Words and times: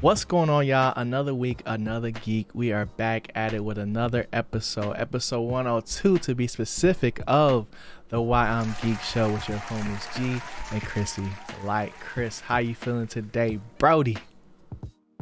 What's 0.00 0.24
going 0.24 0.48
on, 0.48 0.66
y'all? 0.66 0.94
Another 0.96 1.34
week, 1.34 1.62
another 1.66 2.10
geek. 2.10 2.54
We 2.54 2.72
are 2.72 2.86
back 2.86 3.30
at 3.34 3.52
it 3.52 3.62
with 3.62 3.76
another 3.76 4.26
episode, 4.32 4.92
episode 4.92 5.42
102 5.42 6.16
to 6.18 6.34
be 6.34 6.46
specific, 6.46 7.20
of 7.26 7.66
the 8.08 8.20
Why 8.22 8.46
I'm 8.48 8.74
Geek 8.82 8.98
show 9.02 9.30
with 9.30 9.46
your 9.46 9.58
homies 9.58 10.16
G 10.16 10.42
and 10.72 10.82
Chrissy. 10.82 11.28
Like 11.64 11.92
Chris, 12.00 12.40
how 12.40 12.58
you 12.58 12.74
feeling 12.74 13.08
today, 13.08 13.60
Brody? 13.76 14.16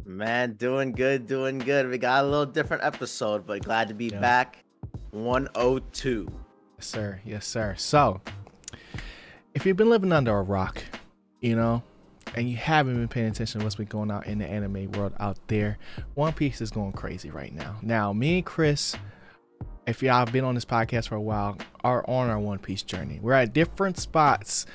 Man, 0.04 0.52
doing 0.52 0.92
good, 0.92 1.26
doing 1.26 1.58
good. 1.58 1.88
We 1.88 1.98
got 1.98 2.24
a 2.24 2.28
little 2.28 2.46
different 2.46 2.84
episode, 2.84 3.46
but 3.46 3.64
glad 3.64 3.88
to 3.88 3.94
be 3.94 4.06
Yeah. 4.06 4.20
back. 4.20 4.62
102. 5.10 6.30
Yes, 6.76 6.86
sir. 6.86 7.20
Yes, 7.24 7.46
sir. 7.48 7.74
So, 7.76 8.20
if 9.54 9.66
you've 9.66 9.76
been 9.76 9.90
living 9.90 10.12
under 10.12 10.38
a 10.38 10.42
rock, 10.42 10.84
you 11.40 11.56
know, 11.56 11.82
and 12.34 12.48
you 12.48 12.56
haven't 12.56 12.94
been 12.94 13.08
paying 13.08 13.28
attention 13.28 13.60
to 13.60 13.64
what's 13.64 13.76
been 13.76 13.86
going 13.86 14.10
on 14.10 14.22
in 14.24 14.38
the 14.38 14.46
anime 14.46 14.90
world 14.92 15.12
out 15.20 15.38
there, 15.48 15.78
One 16.14 16.32
Piece 16.32 16.60
is 16.60 16.70
going 16.70 16.92
crazy 16.92 17.30
right 17.30 17.52
now. 17.54 17.76
Now, 17.82 18.12
me 18.12 18.36
and 18.36 18.46
Chris, 18.46 18.94
if 19.86 20.02
y'all 20.02 20.18
have 20.18 20.32
been 20.32 20.44
on 20.44 20.54
this 20.54 20.64
podcast 20.64 21.08
for 21.08 21.14
a 21.16 21.20
while, 21.20 21.56
are 21.82 22.04
on 22.08 22.28
our 22.28 22.38
One 22.38 22.58
Piece 22.58 22.82
journey. 22.82 23.18
We're 23.22 23.32
at 23.32 23.52
different 23.52 23.98
spots. 23.98 24.66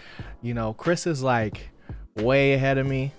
You 0.42 0.54
know, 0.54 0.74
Chris 0.74 1.08
is 1.08 1.22
like 1.22 1.70
way 2.16 2.54
ahead 2.54 2.78
of 2.78 2.88
me, 2.88 3.14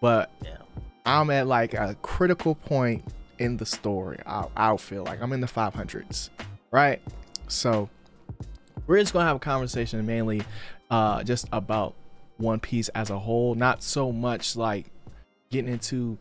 but 0.00 0.30
Yeah. 0.42 0.58
I'm 1.06 1.30
at 1.30 1.46
like 1.46 1.74
a 1.74 1.96
critical 2.02 2.54
point 2.54 3.04
in 3.38 3.56
the 3.56 3.66
story. 3.66 4.18
I, 4.24 4.46
I 4.56 4.76
feel 4.76 5.04
like 5.04 5.20
I'm 5.20 5.32
in 5.32 5.40
the 5.40 5.46
500s, 5.46 6.30
right? 6.70 7.02
So 7.48 7.90
we're 8.86 9.00
just 9.00 9.12
gonna 9.12 9.26
have 9.26 9.36
a 9.36 9.40
conversation 9.40 10.04
mainly 10.06 10.42
uh, 10.90 11.22
just 11.22 11.46
about 11.52 11.94
One 12.36 12.60
Piece 12.60 12.88
as 12.90 13.10
a 13.10 13.18
whole, 13.18 13.54
not 13.54 13.82
so 13.82 14.12
much 14.12 14.56
like 14.56 14.86
getting 15.50 15.72
into 15.72 16.18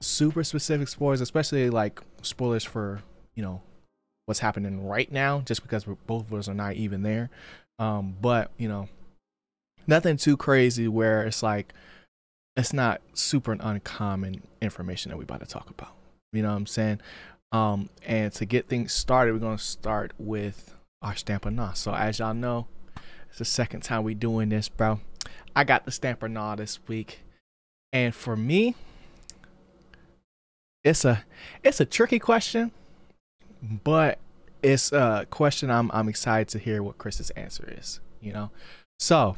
super 0.00 0.44
specific 0.44 0.88
spoilers, 0.88 1.20
especially 1.20 1.70
like 1.70 2.00
spoilers 2.22 2.64
for 2.64 3.02
you 3.34 3.42
know 3.42 3.62
what's 4.26 4.40
happening 4.40 4.86
right 4.86 5.10
now, 5.10 5.40
just 5.40 5.62
because 5.62 5.84
both 6.06 6.26
of 6.26 6.34
us 6.34 6.48
are 6.48 6.54
not 6.54 6.74
even 6.74 7.02
there. 7.02 7.30
Um, 7.78 8.16
but 8.20 8.50
you 8.58 8.68
know, 8.68 8.88
nothing 9.86 10.16
too 10.16 10.36
crazy 10.36 10.88
where 10.88 11.22
it's 11.22 11.42
like 11.42 11.72
it's 12.56 12.72
not 12.72 13.00
super 13.14 13.56
uncommon 13.58 14.42
information 14.60 15.10
that 15.10 15.16
we're 15.16 15.22
about 15.22 15.40
to 15.40 15.46
talk 15.46 15.70
about. 15.70 15.94
You 16.32 16.42
know 16.42 16.50
what 16.50 16.56
I'm 16.56 16.66
saying? 16.66 17.00
Um, 17.52 17.88
and 18.04 18.32
to 18.34 18.44
get 18.44 18.68
things 18.68 18.92
started, 18.92 19.32
we're 19.32 19.38
gonna 19.38 19.58
start 19.58 20.12
with 20.18 20.74
our 21.00 21.16
stamper 21.16 21.50
nah. 21.50 21.72
So 21.72 21.94
as 21.94 22.18
y'all 22.18 22.34
know, 22.34 22.66
it's 23.28 23.38
the 23.38 23.44
second 23.44 23.80
time 23.80 24.04
we 24.04 24.14
doing 24.14 24.48
this, 24.50 24.68
bro. 24.68 25.00
I 25.58 25.64
got 25.64 25.84
the 25.84 25.90
stamper 25.90 26.28
nah 26.28 26.54
this 26.54 26.78
week, 26.86 27.22
and 27.92 28.14
for 28.14 28.36
me, 28.36 28.76
it's 30.84 31.04
a 31.04 31.24
it's 31.64 31.80
a 31.80 31.84
tricky 31.84 32.20
question, 32.20 32.70
but 33.82 34.20
it's 34.62 34.92
a 34.92 35.26
question 35.30 35.68
I'm 35.68 35.90
I'm 35.92 36.08
excited 36.08 36.46
to 36.50 36.60
hear 36.60 36.80
what 36.80 36.96
Chris's 36.96 37.30
answer 37.30 37.74
is. 37.76 37.98
You 38.20 38.32
know, 38.34 38.50
so 39.00 39.36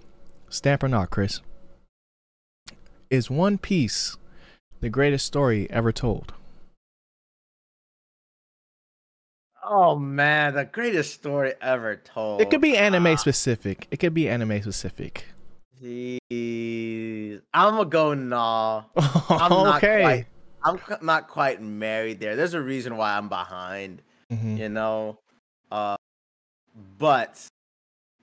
stamper 0.51 0.89
nah, 0.89 1.07
Chris. 1.07 1.41
Is 3.09 3.31
One 3.31 3.57
Piece 3.57 4.19
the 4.81 4.91
greatest 4.91 5.25
story 5.25 5.71
ever 5.71 5.91
told? 5.91 6.35
Oh 9.65 9.97
man, 9.97 10.53
the 10.53 10.67
greatest 10.67 11.15
story 11.15 11.55
ever 11.63 11.97
told. 11.97 12.43
It 12.43 12.51
could 12.51 12.61
be 12.61 12.77
anime 12.77 13.07
Ah, 13.07 13.17
specific. 13.17 13.87
It 13.91 14.01
could 14.01 14.13
be 14.13 14.29
anime 14.29 14.61
specific. 14.61 15.25
Jeez. 15.83 17.41
I'm 17.55 17.75
gonna 17.75 17.85
go 17.89 18.15
nah. 18.15 18.85
I'm 18.97 19.51
not 19.51 19.77
okay. 19.83 20.01
quite. 20.03 20.27
I'm 20.63 20.79
not 21.03 21.29
quite 21.29 21.63
married 21.63 22.21
there. 22.21 22.37
There's 22.37 22.55
a 22.55 22.61
reason 22.61 22.97
why 22.97 23.17
I'm 23.17 23.29
behind. 23.29 24.03
Mhm. 24.31 24.59
You 24.59 24.69
know, 24.69 25.19
uh, 25.73 25.97
but 26.99 27.45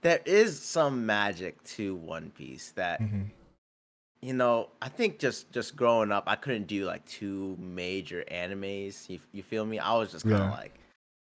there 0.02 0.22
is 0.26 0.62
some 0.62 1.06
magic 1.06 1.62
to 1.64 1.96
One 1.96 2.30
Piece 2.32 2.72
that 2.74 3.02
Mhm. 3.02 3.32
you 4.22 4.34
know, 4.34 4.70
I 4.82 4.90
think 4.90 5.20
just 5.20 5.52
just 5.52 5.76
growing 5.76 6.12
up, 6.12 6.26
I 6.28 6.36
couldn't 6.36 6.68
do 6.68 6.86
like 6.86 7.06
two 7.06 7.56
major 7.60 8.24
animes. 8.32 9.10
You, 9.10 9.20
you 9.32 9.42
feel 9.44 9.66
me? 9.66 9.80
I 9.80 9.94
was 9.96 10.12
just 10.12 10.24
kind 10.26 10.36
of 10.36 10.42
Yeah. 10.50 10.52
like, 10.52 10.80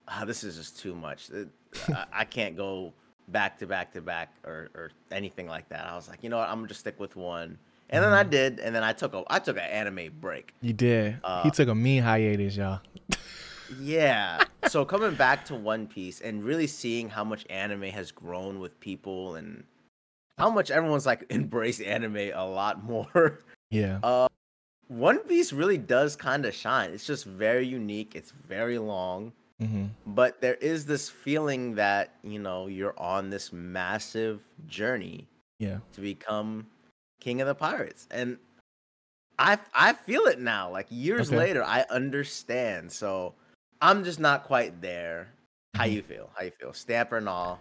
ah, 0.08 0.24
this 0.24 0.44
is 0.44 0.56
just 0.56 0.78
too 0.78 0.94
much. 0.94 1.30
It- 1.30 1.48
I, 1.88 2.04
I 2.12 2.24
can't 2.26 2.54
go 2.56 2.92
back 3.32 3.58
to 3.58 3.66
back 3.66 3.92
to 3.94 4.00
back 4.00 4.34
or 4.44 4.68
or 4.74 4.90
anything 5.10 5.48
like 5.48 5.68
that. 5.70 5.86
I 5.86 5.96
was 5.96 6.08
like, 6.08 6.22
you 6.22 6.28
know 6.30 6.38
what? 6.38 6.48
I'm 6.48 6.56
gonna 6.56 6.68
just 6.68 6.80
stick 6.80 7.00
with 7.00 7.16
one. 7.16 7.58
And 7.90 8.02
then 8.02 8.12
I 8.12 8.24
Mhm. 8.24 8.30
did, 8.30 8.58
and 8.60 8.74
then 8.74 8.82
I 8.84 8.92
took 8.92 9.12
a 9.14 9.24
I 9.28 9.38
took 9.38 9.56
an 9.56 9.62
anime 9.64 10.12
break. 10.20 10.54
You 10.60 10.72
did. 10.72 11.14
he 11.14 11.18
Uh, 11.24 11.50
took 11.50 11.68
a 11.68 11.74
mean 11.74 12.02
hiatus, 12.02 12.56
y'all. 12.56 12.80
Yeah. 13.80 14.44
so 14.68 14.84
coming 14.84 15.14
back 15.14 15.44
to 15.46 15.54
One 15.54 15.86
Piece 15.86 16.20
and 16.20 16.44
really 16.44 16.66
seeing 16.66 17.08
how 17.08 17.24
much 17.24 17.46
anime 17.50 17.82
has 17.84 18.10
grown 18.12 18.60
with 18.60 18.78
people 18.80 19.34
and 19.36 19.64
how 20.38 20.50
much 20.50 20.70
everyone's 20.70 21.06
like 21.06 21.24
embraced 21.30 21.82
anime 21.82 22.30
a 22.34 22.46
lot 22.46 22.82
more. 22.84 23.40
Yeah. 23.70 23.98
Uh, 24.02 24.28
One 24.88 25.18
Piece 25.20 25.52
really 25.52 25.78
does 25.78 26.16
kind 26.16 26.44
of 26.44 26.54
shine. 26.54 26.90
It's 26.92 27.06
just 27.06 27.24
very 27.24 27.66
unique. 27.66 28.14
It's 28.14 28.30
very 28.30 28.78
long, 28.78 29.32
hmm 29.66 29.86
but 30.06 30.40
there 30.40 30.56
is 30.56 30.84
this 30.84 31.08
feeling 31.08 31.74
that 31.76 32.14
you 32.22 32.38
know 32.38 32.66
you're 32.66 32.98
on 32.98 33.30
this 33.30 33.52
massive 33.52 34.42
journey 34.66 35.26
Yeah. 35.58 35.78
to 35.92 36.00
become 36.00 36.66
king 37.20 37.40
of 37.40 37.46
the 37.46 37.54
pirates, 37.54 38.08
and 38.10 38.36
I 39.38 39.58
I 39.74 39.92
feel 39.92 40.22
it 40.26 40.38
now. 40.40 40.70
Like 40.70 40.86
years 40.90 41.28
Okay. 41.28 41.36
later, 41.36 41.62
I 41.64 41.82
understand. 41.90 42.90
So 42.90 43.34
I'm 43.80 44.04
just 44.04 44.18
not 44.20 44.44
quite 44.44 44.80
there. 44.82 45.28
How 45.74 45.84
Mhm. 45.84 45.92
you 45.92 46.02
feel? 46.02 46.30
How 46.34 46.44
you 46.44 46.50
feel? 46.50 46.72
Stamper 46.72 47.16
and 47.16 47.28
all. 47.28 47.60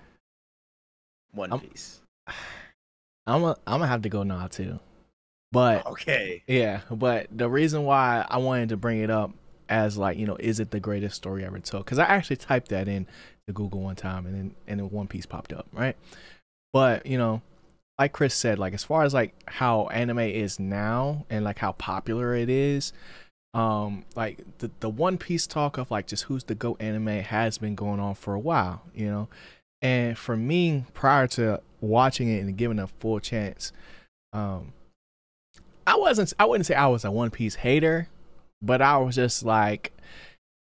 One 1.32 1.52
I'm- 1.52 1.62
Piece. 1.62 2.02
I'm 3.28 3.44
a, 3.44 3.56
I'm 3.68 3.80
gonna 3.80 3.88
have 3.88 4.02
to 4.02 4.10
go 4.10 4.24
now 4.24 4.48
too. 4.48 4.80
But 5.52 5.86
Okay. 5.86 6.44
yeah, 6.48 6.82
but 6.90 7.28
the 7.32 7.50
reason 7.50 7.84
why 7.84 8.26
I 8.30 8.38
wanted 8.38 8.70
to 8.70 8.78
bring 8.78 9.00
it 9.00 9.10
up 9.12 9.32
as 9.72 9.98
like 9.98 10.18
you 10.18 10.28
know, 10.28 10.36
is 10.40 10.60
it 10.60 10.70
the 10.70 10.80
greatest 10.80 11.16
story 11.16 11.44
ever 11.44 11.58
told? 11.60 11.86
Because 11.86 11.98
I 11.98 12.04
actually 12.04 12.36
typed 12.36 12.68
that 12.70 12.88
in 12.88 13.08
to 13.48 13.54
Google 13.54 13.82
one 13.82 13.96
time, 13.96 14.28
and 14.28 14.36
then 14.36 14.56
and 14.68 14.80
then 14.80 14.90
One 14.92 15.08
Piece 15.08 15.26
popped 15.26 15.54
up, 15.54 15.66
right? 15.72 15.96
But 16.74 17.06
you 17.08 17.18
know, 17.18 17.42
like 17.98 18.12
Chris 18.12 18.36
said, 18.36 18.60
like 18.60 18.74
as 18.74 18.84
far 18.84 19.04
as 19.04 19.14
like 19.14 19.34
how 19.48 19.88
anime 19.88 20.20
is 20.20 20.60
now 20.60 21.26
and 21.30 21.44
like 21.44 21.58
how 21.58 21.72
popular 21.72 22.36
it 22.36 22.50
is, 22.50 22.92
um, 23.54 24.04
like 24.16 24.40
the 24.60 24.70
the 24.82 24.90
One 24.90 25.18
Piece 25.18 25.48
talk 25.48 25.78
of 25.78 25.90
like 25.90 26.06
just 26.06 26.24
who's 26.24 26.44
the 26.44 26.56
goat 26.56 26.82
anime 26.82 27.08
has 27.08 27.58
been 27.58 27.76
going 27.76 28.00
on 28.02 28.16
for 28.16 28.34
a 28.34 28.40
while, 28.40 28.84
you 28.94 29.08
know. 29.08 29.30
And 29.82 30.18
for 30.18 30.38
me, 30.38 30.86
prior 30.94 31.28
to 31.28 31.62
watching 31.80 32.30
it 32.30 32.42
and 32.42 32.56
giving 32.56 32.78
a 32.78 32.88
full 32.88 33.20
chance, 33.20 33.72
um, 34.34 34.74
I 35.88 35.96
wasn't. 35.96 36.34
I 36.38 36.46
wouldn't 36.46 36.66
say 36.66 36.76
I 36.76 36.88
was 36.88 37.06
a 37.06 37.12
One 37.12 37.32
Piece 37.32 37.56
hater, 37.56 38.10
but 38.62 38.82
I 38.82 38.98
was 38.98 39.16
just 39.16 39.44
like, 39.44 39.94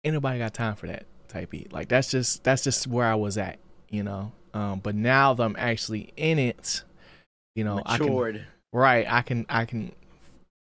anybody 0.03 0.39
got 0.39 0.53
time 0.53 0.75
for 0.75 0.87
that 0.87 1.05
type 1.27 1.49
beat. 1.49 1.73
Like 1.73 1.87
that's 1.89 2.11
just 2.11 2.43
that's 2.43 2.63
just 2.63 2.87
where 2.87 3.07
I 3.07 3.15
was 3.15 3.37
at, 3.37 3.59
you 3.89 4.03
know. 4.03 4.31
Um, 4.53 4.79
but 4.79 4.95
now 4.95 5.33
that 5.33 5.43
I'm 5.43 5.55
actually 5.57 6.13
in 6.15 6.37
it, 6.39 6.83
you 7.55 7.63
know, 7.63 7.81
I 7.85 7.97
can 7.97 8.45
right. 8.71 9.05
I 9.09 9.21
can 9.21 9.45
I 9.49 9.65
can 9.65 9.91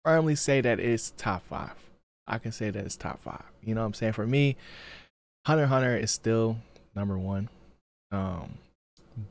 firmly 0.04 0.34
say 0.34 0.60
that 0.60 0.80
it's 0.80 1.12
top 1.16 1.44
five. 1.46 1.74
I 2.26 2.38
can 2.38 2.52
say 2.52 2.70
that 2.70 2.84
it's 2.84 2.96
top 2.96 3.20
five. 3.20 3.42
You 3.62 3.74
know 3.74 3.80
what 3.80 3.88
I'm 3.88 3.94
saying? 3.94 4.12
For 4.12 4.26
me, 4.26 4.56
Hunter 5.46 5.66
Hunter 5.66 5.96
is 5.96 6.10
still 6.10 6.56
number 6.94 7.18
one. 7.18 7.48
Um, 8.10 8.58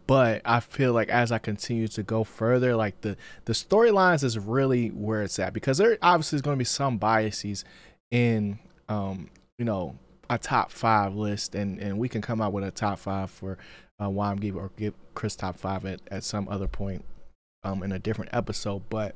but 0.08 0.42
I 0.46 0.60
feel 0.60 0.94
like 0.94 1.10
as 1.10 1.32
I 1.32 1.38
continue 1.38 1.88
to 1.90 2.04
go 2.04 2.24
further, 2.24 2.76
like 2.76 3.02
the 3.02 3.18
the 3.46 3.54
storylines 3.54 4.24
is 4.24 4.38
really 4.38 4.90
where 4.90 5.24
it's 5.24 5.40
at 5.40 5.54
because 5.54 5.78
there 5.78 5.98
obviously 6.02 6.36
is 6.38 6.42
going 6.42 6.56
to 6.56 6.60
be 6.60 6.66
some 6.66 6.98
biases 6.98 7.66
in 8.12 8.60
um 8.90 9.30
you 9.58 9.66
know 9.66 9.98
a 10.30 10.38
top 10.38 10.72
five 10.72 11.16
list, 11.16 11.56
and 11.56 11.80
and 11.80 11.98
we 11.98 12.10
can 12.10 12.22
come 12.22 12.42
out 12.42 12.54
with 12.54 12.64
a 12.64 12.72
top 12.72 13.00
five 13.00 13.32
for 13.32 13.58
uh, 14.02 14.10
why 14.10 14.32
I'm 14.32 14.38
giving 14.38 14.62
or 14.62 14.72
give 14.78 14.94
Chris 15.14 15.36
top 15.36 15.58
five 15.58 15.86
at 15.86 16.02
at 16.10 16.24
some 16.24 16.48
other 16.48 16.68
point 16.68 17.04
um 17.64 17.82
in 17.84 17.92
a 17.92 18.00
different 18.00 18.32
episode, 18.34 18.84
but 18.90 19.16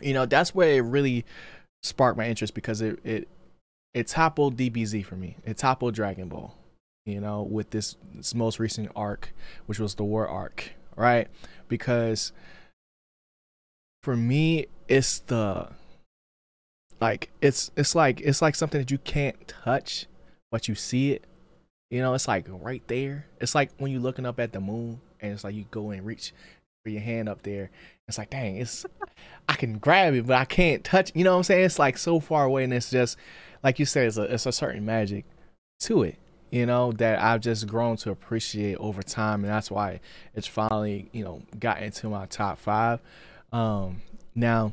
you 0.00 0.12
know 0.12 0.26
that's 0.26 0.54
where 0.54 0.70
it 0.70 0.82
really 0.82 1.24
sparked 1.82 2.18
my 2.18 2.28
interest 2.28 2.54
because 2.54 2.82
it 2.82 2.98
it 3.04 3.28
it 3.94 4.06
toppled 4.06 4.56
DBZ 4.56 5.04
for 5.04 5.16
me. 5.16 5.36
It 5.44 5.56
toppled 5.56 5.94
Dragon 5.94 6.28
Ball 6.28 6.57
you 7.08 7.20
know, 7.20 7.42
with 7.42 7.70
this, 7.70 7.96
this 8.14 8.34
most 8.34 8.58
recent 8.58 8.90
arc, 8.94 9.32
which 9.66 9.78
was 9.78 9.94
the 9.94 10.04
war 10.04 10.28
arc, 10.28 10.72
right? 10.96 11.28
Because 11.68 12.32
for 14.02 14.16
me, 14.16 14.66
it's 14.88 15.20
the 15.20 15.68
like 17.00 17.30
it's 17.40 17.70
it's 17.76 17.94
like 17.94 18.20
it's 18.20 18.42
like 18.42 18.54
something 18.54 18.80
that 18.80 18.90
you 18.90 18.98
can't 18.98 19.48
touch, 19.48 20.06
but 20.50 20.68
you 20.68 20.74
see 20.74 21.12
it. 21.12 21.24
You 21.90 22.00
know, 22.00 22.14
it's 22.14 22.28
like 22.28 22.46
right 22.48 22.82
there. 22.88 23.26
It's 23.40 23.54
like 23.54 23.70
when 23.78 23.90
you're 23.92 24.00
looking 24.00 24.26
up 24.26 24.38
at 24.40 24.52
the 24.52 24.60
moon 24.60 25.00
and 25.20 25.32
it's 25.32 25.44
like 25.44 25.54
you 25.54 25.64
go 25.70 25.90
and 25.90 26.04
reach 26.04 26.32
or 26.86 26.90
your 26.90 27.00
hand 27.00 27.28
up 27.28 27.42
there. 27.42 27.70
It's 28.08 28.18
like, 28.18 28.30
dang, 28.30 28.56
it's 28.56 28.86
I 29.48 29.54
can 29.54 29.78
grab 29.78 30.14
it, 30.14 30.26
but 30.26 30.36
I 30.36 30.44
can't 30.44 30.84
touch. 30.84 31.12
You 31.14 31.24
know 31.24 31.32
what 31.32 31.38
I'm 31.38 31.44
saying? 31.44 31.64
It's 31.64 31.78
like 31.78 31.98
so 31.98 32.20
far 32.20 32.44
away, 32.44 32.64
and 32.64 32.72
it's 32.72 32.90
just 32.90 33.16
like 33.62 33.78
you 33.78 33.86
said, 33.86 34.06
it's 34.06 34.16
a 34.16 34.22
it's 34.22 34.46
a 34.46 34.52
certain 34.52 34.84
magic 34.84 35.24
to 35.80 36.02
it. 36.02 36.16
You 36.50 36.64
know 36.64 36.92
that 36.92 37.20
I've 37.20 37.40
just 37.40 37.66
grown 37.66 37.96
to 37.98 38.10
appreciate 38.10 38.76
over 38.76 39.02
time, 39.02 39.44
and 39.44 39.52
that's 39.52 39.70
why 39.70 40.00
it's 40.34 40.46
finally 40.46 41.10
you 41.12 41.24
know 41.24 41.42
got 41.58 41.82
into 41.82 42.08
my 42.08 42.26
top 42.26 42.58
five. 42.58 43.00
Um, 43.52 44.02
now, 44.34 44.72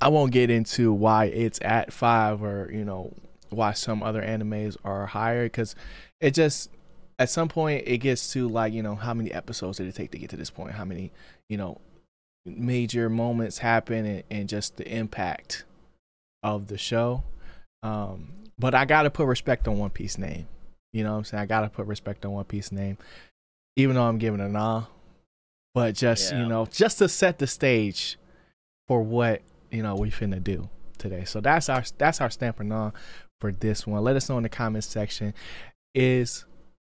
I 0.00 0.08
won't 0.08 0.32
get 0.32 0.50
into 0.50 0.92
why 0.92 1.26
it's 1.26 1.60
at 1.62 1.92
five 1.92 2.42
or 2.42 2.70
you 2.72 2.84
know 2.84 3.12
why 3.50 3.72
some 3.72 4.02
other 4.02 4.22
animes 4.22 4.76
are 4.84 5.06
higher 5.06 5.44
because 5.44 5.76
it 6.20 6.34
just 6.34 6.70
at 7.18 7.30
some 7.30 7.48
point 7.48 7.84
it 7.86 7.98
gets 7.98 8.32
to 8.32 8.48
like 8.48 8.72
you 8.72 8.82
know 8.82 8.96
how 8.96 9.14
many 9.14 9.32
episodes 9.32 9.78
did 9.78 9.86
it 9.86 9.94
take 9.94 10.10
to 10.12 10.18
get 10.18 10.30
to 10.30 10.36
this 10.36 10.50
point? 10.50 10.72
How 10.72 10.84
many 10.84 11.12
you 11.48 11.56
know 11.56 11.80
major 12.44 13.08
moments 13.08 13.58
happen 13.58 14.04
and, 14.04 14.22
and 14.30 14.48
just 14.48 14.76
the 14.78 14.88
impact 14.88 15.64
of 16.42 16.66
the 16.66 16.78
show? 16.78 17.22
Um 17.84 18.32
but 18.58 18.74
i 18.74 18.84
gotta 18.84 19.10
put 19.10 19.26
respect 19.26 19.68
on 19.68 19.78
one 19.78 19.90
piece 19.90 20.18
name 20.18 20.46
you 20.96 21.04
know 21.04 21.12
what 21.12 21.18
i'm 21.18 21.24
saying? 21.24 21.42
I 21.42 21.46
gotta 21.46 21.68
put 21.68 21.86
respect 21.86 22.24
on 22.24 22.32
one 22.32 22.44
piece 22.44 22.72
name 22.72 22.96
even 23.76 23.96
though 23.96 24.04
i'm 24.04 24.18
giving 24.18 24.40
a 24.40 24.48
nah. 24.48 24.84
But 25.74 25.94
just 25.94 26.32
Yeah. 26.32 26.42
you 26.42 26.48
know 26.48 26.66
just 26.66 26.98
to 26.98 27.08
set 27.08 27.38
the 27.38 27.46
stage 27.46 28.18
for 28.88 29.02
what 29.02 29.42
you 29.70 29.82
know 29.82 29.94
we 29.94 30.10
finna 30.10 30.42
do 30.42 30.68
today. 30.96 31.24
So 31.24 31.40
that's 31.40 31.68
our 31.68 31.84
that's 31.98 32.20
our 32.20 32.30
stamp 32.30 32.56
for 32.56 32.64
nah 32.64 32.92
for 33.40 33.52
this 33.52 33.86
one. 33.86 34.02
Let 34.02 34.16
us 34.16 34.28
know 34.30 34.38
in 34.38 34.42
the 34.44 34.48
comments 34.48 34.86
section 34.86 35.34
is 35.94 36.44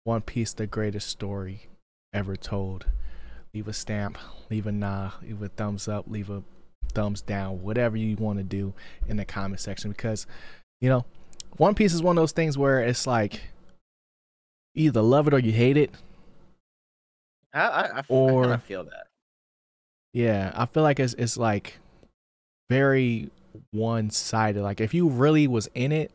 one 0.04 0.22
Piece 0.22 0.54
the 0.54 0.68
greatest 0.68 1.10
story 1.10 1.68
ever 2.14 2.36
told? 2.36 2.86
Leave 3.54 3.68
a 3.68 3.74
stamp, 3.74 4.18
leave 4.52 4.68
a 4.68 4.72
nah, 4.72 5.12
leave 5.24 5.42
a 5.42 5.48
thumbs 5.50 5.88
up, 5.88 6.06
leave 6.08 6.30
a 6.30 6.44
thumbs 6.94 7.22
down, 7.22 7.64
whatever 7.64 7.98
you 7.98 8.16
want 8.18 8.38
to 8.38 8.44
do 8.44 8.74
in 9.08 9.18
the 9.18 9.26
comment 9.26 9.60
section. 9.60 9.90
Because 9.92 10.28
you 10.82 10.90
know, 10.90 11.06
One 11.58 11.74
Piece 11.74 11.94
is 11.96 12.04
one 12.04 12.16
of 12.18 12.22
those 12.22 12.32
things 12.34 12.58
where 12.60 12.80
it's 12.80 13.08
like 13.08 13.42
you 14.78 14.88
either 14.88 15.02
love 15.02 15.28
it 15.28 15.34
or 15.34 15.40
you 15.40 15.52
hate 15.52 15.78
it. 15.78 15.92
I, 17.54 17.62
I, 17.62 17.82
I, 18.00 18.04
Or- 18.08 18.52
of 18.54 18.64
feel 18.64 18.84
that. 18.86 19.08
Yeah, 20.14 20.52
I 20.56 20.66
feel 20.66 20.84
like 20.84 21.00
it's 21.00 21.14
it's 21.14 21.38
like 21.38 21.78
very 22.70 23.30
one 23.72 24.10
sided. 24.10 24.62
Like 24.64 24.82
if 24.82 24.94
you 24.94 25.08
really 25.10 25.48
was 25.48 25.70
in 25.76 25.92
it, 25.92 26.12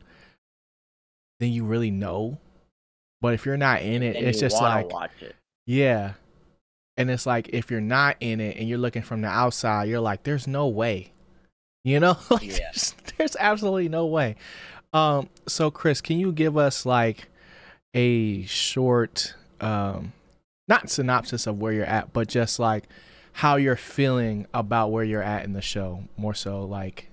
then 1.39 1.51
you 1.51 1.63
really 1.63 1.91
know. 1.91 2.37
But 3.21 3.33
if 3.33 3.45
you're 3.45 3.55
not 3.57 3.81
in 3.81 4.03
it, 4.03 4.17
And 4.17 4.25
it's 4.27 4.39
just 4.39 4.61
like 4.61 4.91
watch 4.91 5.11
it. 5.21 5.35
Yeah. 5.65 6.13
And 6.97 7.09
it's 7.09 7.25
like 7.25 7.49
if 7.53 7.71
you're 7.71 7.79
not 7.81 8.17
in 8.19 8.41
it 8.41 8.57
and 8.57 8.67
you're 8.67 8.77
looking 8.77 9.01
from 9.01 9.21
the 9.21 9.29
outside, 9.29 9.87
you're 9.87 10.01
like, 10.01 10.23
there's 10.23 10.47
no 10.47 10.67
way. 10.67 11.11
You 11.85 12.01
know? 12.01 12.17
like 12.29 12.43
Yeah. 12.43 12.57
there's, 12.73 12.95
there's 13.17 13.35
absolutely 13.39 13.87
no 13.87 14.05
way. 14.07 14.35
Um, 14.91 15.29
so 15.47 15.71
Chris, 15.71 16.01
can 16.01 16.19
you 16.19 16.33
give 16.33 16.57
us 16.57 16.85
like 16.85 17.29
a 17.93 18.43
short 18.45 19.35
um 19.61 20.13
not 20.67 20.89
synopsis 20.89 21.45
of 21.45 21.59
where 21.59 21.73
you're 21.73 21.85
at, 21.85 22.13
but 22.13 22.27
just 22.27 22.57
like 22.59 22.85
how 23.33 23.55
you're 23.57 23.75
feeling 23.75 24.45
about 24.53 24.91
where 24.91 25.03
you're 25.03 25.21
at 25.23 25.43
in 25.43 25.53
the 25.53 25.61
show, 25.61 26.03
more 26.17 26.33
so 26.33 26.63
like 26.63 27.09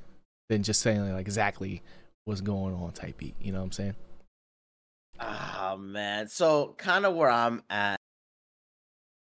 than 0.48 0.62
just 0.62 0.80
saying 0.82 1.00
like 1.12 1.20
exactly 1.20 1.82
what's 2.26 2.40
going 2.40 2.74
on 2.74 2.92
type 2.92 3.18
beat. 3.18 3.34
You 3.40 3.52
know 3.52 3.58
what 3.58 3.64
I'm 3.66 3.72
saying? 3.72 3.94
Ah 5.18 5.76
man, 5.78 6.28
so 6.28 6.74
kind 6.78 7.04
of 7.04 7.14
where 7.14 7.30
I'm 7.30 7.62
at, 7.68 7.98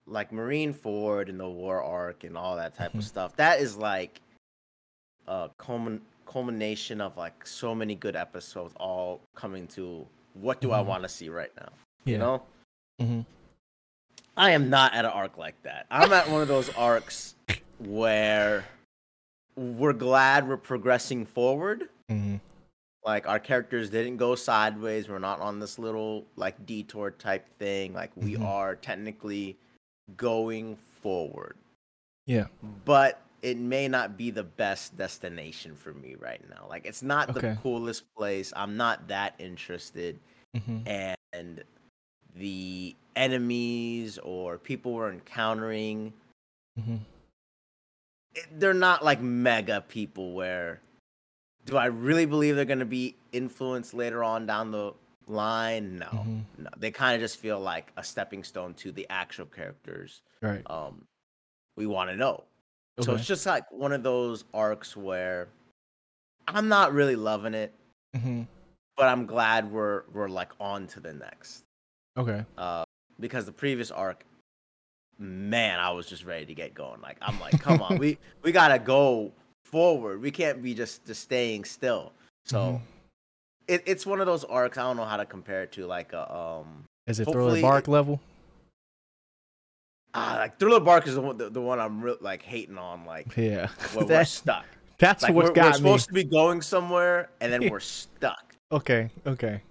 like 0.07 0.31
Marineford 0.33 1.29
and 1.29 1.39
the 1.41 1.49
War 1.49 1.83
Arc 1.83 2.25
and 2.25 2.37
all 2.37 2.57
that 2.57 2.77
type 2.77 2.93
Mhm. 2.93 2.99
of 2.99 3.05
stuff. 3.05 3.37
That 3.37 3.61
is 3.61 3.77
like 3.77 4.21
a 5.27 5.51
culmin- 5.59 6.03
culmination 6.27 7.01
of 7.01 7.17
like 7.17 7.47
so 7.47 7.75
many 7.75 7.95
good 7.95 8.17
episodes, 8.17 8.75
all 8.79 9.21
coming 9.35 9.67
to 9.69 10.07
what 10.41 10.61
do 10.61 10.73
I 10.73 10.79
Mhm. 10.81 10.87
want 10.87 11.03
to 11.05 11.09
see 11.09 11.29
right 11.29 11.51
now? 11.57 11.69
Yeah. 12.05 12.13
You 12.13 12.19
know, 12.19 12.43
Mhm. 13.01 13.27
I 14.37 14.51
am 14.53 14.71
not 14.71 14.95
at 14.95 15.05
an 15.05 15.11
arc 15.11 15.37
like 15.37 15.61
that. 15.63 15.87
I'm 15.91 16.13
at 16.13 16.29
one 16.29 16.43
of 16.43 16.49
those 16.49 16.71
arcs 16.71 17.35
where 17.79 18.65
we're 19.57 19.93
glad 19.93 20.49
we're 20.49 20.57
progressing 20.57 21.27
forward. 21.27 21.89
Mm-hmm. 22.11 22.37
like 23.05 23.27
our 23.29 23.39
characters 23.39 23.89
didn't 23.91 24.17
go 24.19 24.35
sideways 24.35 25.09
we're 25.09 25.19
not 25.19 25.41
on 25.41 25.61
this 25.61 25.79
little 25.79 26.27
like 26.37 26.67
detour 26.67 27.11
type 27.13 27.47
thing 27.59 27.95
like 27.95 28.11
we 28.17 28.35
Mhm. 28.35 28.45
are 28.45 28.77
technically 28.77 29.57
going 30.17 30.77
forward 30.77 31.57
Yeah. 32.27 32.49
but 32.85 33.23
it 33.43 33.57
may 33.59 33.87
not 33.89 34.17
be 34.17 34.31
the 34.31 34.43
best 34.45 34.97
destination 34.97 35.75
for 35.75 35.93
me 35.95 36.17
right 36.19 36.43
now 36.51 36.67
like 36.69 36.85
it's 36.87 37.03
not 37.03 37.33
the 37.35 37.57
coolest 37.63 38.05
place 38.17 38.53
i'm 38.57 38.77
not 38.77 39.07
that 39.09 39.35
interested 39.39 40.19
Mm-hmm. 40.57 41.15
and 41.35 41.63
the 42.37 42.97
enemies 43.17 44.19
or 44.19 44.57
people 44.59 44.93
we're 44.95 45.13
encountering 45.13 46.13
Mm-hmm. 46.81 46.97
it- 48.35 48.47
they're 48.61 48.75
not 48.75 49.05
like 49.05 49.21
mega 49.21 49.81
people 49.89 50.33
where 50.33 50.81
do 51.67 51.77
I 51.77 51.87
really 51.87 52.25
believe 52.25 52.57
they're 52.57 52.65
going 52.65 52.79
to 52.79 52.87
be 52.87 53.15
influenced 53.33 53.93
later 53.93 54.25
on 54.25 54.47
down 54.47 54.71
the 54.71 54.95
line? 55.27 55.99
No. 55.99 56.07
Mhm. 56.07 56.43
No. 56.57 56.71
They 56.79 56.91
kind 56.91 57.15
of 57.15 57.21
just 57.21 57.37
feel 57.39 57.61
like 57.61 57.93
a 57.99 58.03
stepping 58.03 58.43
stone 58.43 58.73
to 58.75 58.91
the 58.91 59.07
actual 59.11 59.45
characters 59.45 60.23
Right. 60.41 60.63
um 60.71 61.05
we 61.77 61.85
want 61.87 62.09
to 62.09 62.17
know. 62.17 62.45
So 63.01 63.13
Okay. 63.13 63.21
it's 63.21 63.29
just 63.29 63.47
like 63.47 63.71
one 63.71 63.93
of 63.93 64.03
those 64.03 64.45
arcs 64.53 64.97
where 64.97 65.49
I'm 66.49 66.69
not 66.69 66.93
really 66.93 67.17
loving 67.17 67.55
it, 67.55 67.73
Mm-hmm. 68.17 68.43
but 68.97 69.07
I'm 69.09 69.27
glad 69.27 69.71
we're 69.71 70.03
we're 70.13 70.29
like 70.29 70.51
on 70.59 70.87
to 70.89 71.01
the 71.01 71.13
next. 71.13 71.63
Okay. 72.17 72.45
Uh 72.57 72.85
because 73.21 73.45
the 73.47 73.53
previous 73.53 73.91
arc 73.91 74.25
man, 75.19 75.79
I 75.81 75.91
was 75.91 76.07
just 76.07 76.25
ready 76.25 76.47
to 76.47 76.55
get 76.55 76.75
going. 76.75 77.01
Like 77.01 77.19
I'm 77.23 77.39
like, 77.41 77.61
come 77.61 77.83
on, 77.83 77.99
we 78.05 78.19
we 78.43 78.51
gotta 78.51 78.79
go 78.79 79.33
forward. 79.65 80.21
We 80.23 80.31
can't 80.31 80.63
be 80.63 80.75
just 80.75 81.05
just 81.07 81.23
staying 81.23 81.65
still. 81.65 82.13
So 82.47 82.59
Mhm. 82.59 82.81
it, 83.69 83.83
it's 83.87 84.07
one 84.07 84.21
of 84.21 84.27
those 84.27 84.43
arcs. 84.45 84.79
I 84.79 84.83
don't 84.83 84.97
know 84.97 85.05
how 85.05 85.19
to 85.19 85.27
compare 85.27 85.63
it 85.65 85.73
to 85.73 85.87
like 85.87 86.13
a 86.15 86.35
um 86.35 86.85
Is 87.07 87.21
it 87.21 87.27
hopefully 87.27 87.61
Thriller 87.61 87.63
Bark 87.63 87.87
it- 87.87 87.91
level? 87.91 88.21
Ah, 90.15 90.37
like 90.39 90.59
Thriller 90.59 90.81
Bark 90.81 91.07
is 91.07 91.15
the 91.15 91.21
one 91.21 91.37
the, 91.39 91.51
the 91.51 91.61
one 91.61 91.79
I'm 91.79 92.01
re- 92.03 92.17
like 92.21 92.43
hating 92.43 92.79
on. 92.79 93.05
Like 93.05 93.37
Yeah. 93.37 93.69
where 93.95 94.07
we're 94.07 94.25
stuck. 94.25 94.65
that's 94.99 95.23
Like 95.23 95.35
what's 95.35 95.47
we're, 95.47 95.51
we're 95.51 95.55
got 95.55 95.71
me. 95.73 95.77
supposed 95.77 96.07
to 96.09 96.15
be 96.15 96.25
going 96.25 96.63
somewhere 96.63 97.31
and 97.41 97.53
then 97.53 97.69
we're 97.71 97.81
stuck. 97.81 98.55
Okay. 98.73 99.11
Okay. 99.27 99.63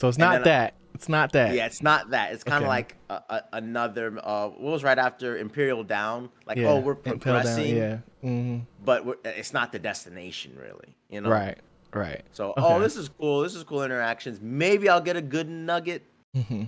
So 0.00 0.08
it's 0.08 0.16
And 0.16 0.20
not 0.22 0.32
then 0.32 0.40
I- 0.42 0.44
that. 0.44 0.74
It's 0.94 1.10
not 1.10 1.32
that. 1.32 1.54
Yeah, 1.54 1.66
it's 1.66 1.82
not 1.82 2.08
that. 2.10 2.32
It's 2.32 2.42
kind 2.42 2.56
Okay. 2.56 2.64
of 2.64 2.68
like 2.70 2.96
a, 3.10 3.20
a, 3.28 3.42
another. 3.52 4.18
Uh, 4.22 4.48
what 4.48 4.72
was 4.72 4.82
right 4.82 4.98
after 4.98 5.36
Impel 5.36 5.82
Down? 5.84 6.30
Like, 6.46 6.56
oh, 6.56 6.80
we're 6.80 6.94
Down, 6.94 7.18
progressing, 7.18 7.76
Yeah. 7.76 7.98
Mm-hmm. 8.24 8.60
but 8.82 9.04
we're, 9.04 9.16
it's 9.22 9.52
not 9.52 9.72
the 9.72 9.78
destination 9.78 10.56
really. 10.58 10.96
You 11.10 11.20
know, 11.20 11.28
Right. 11.28 11.58
Right. 11.92 12.22
So, 12.32 12.54
oh, 12.56 12.76
Okay. 12.76 12.84
this 12.84 12.96
is 12.96 13.10
cool. 13.10 13.42
This 13.42 13.54
is 13.54 13.62
cool 13.62 13.82
interactions. 13.82 14.40
Maybe 14.40 14.88
I'll 14.88 15.02
get 15.02 15.16
a 15.16 15.20
good 15.22 15.50
nugget, 15.50 16.02
Mm-hmm. 16.34 16.62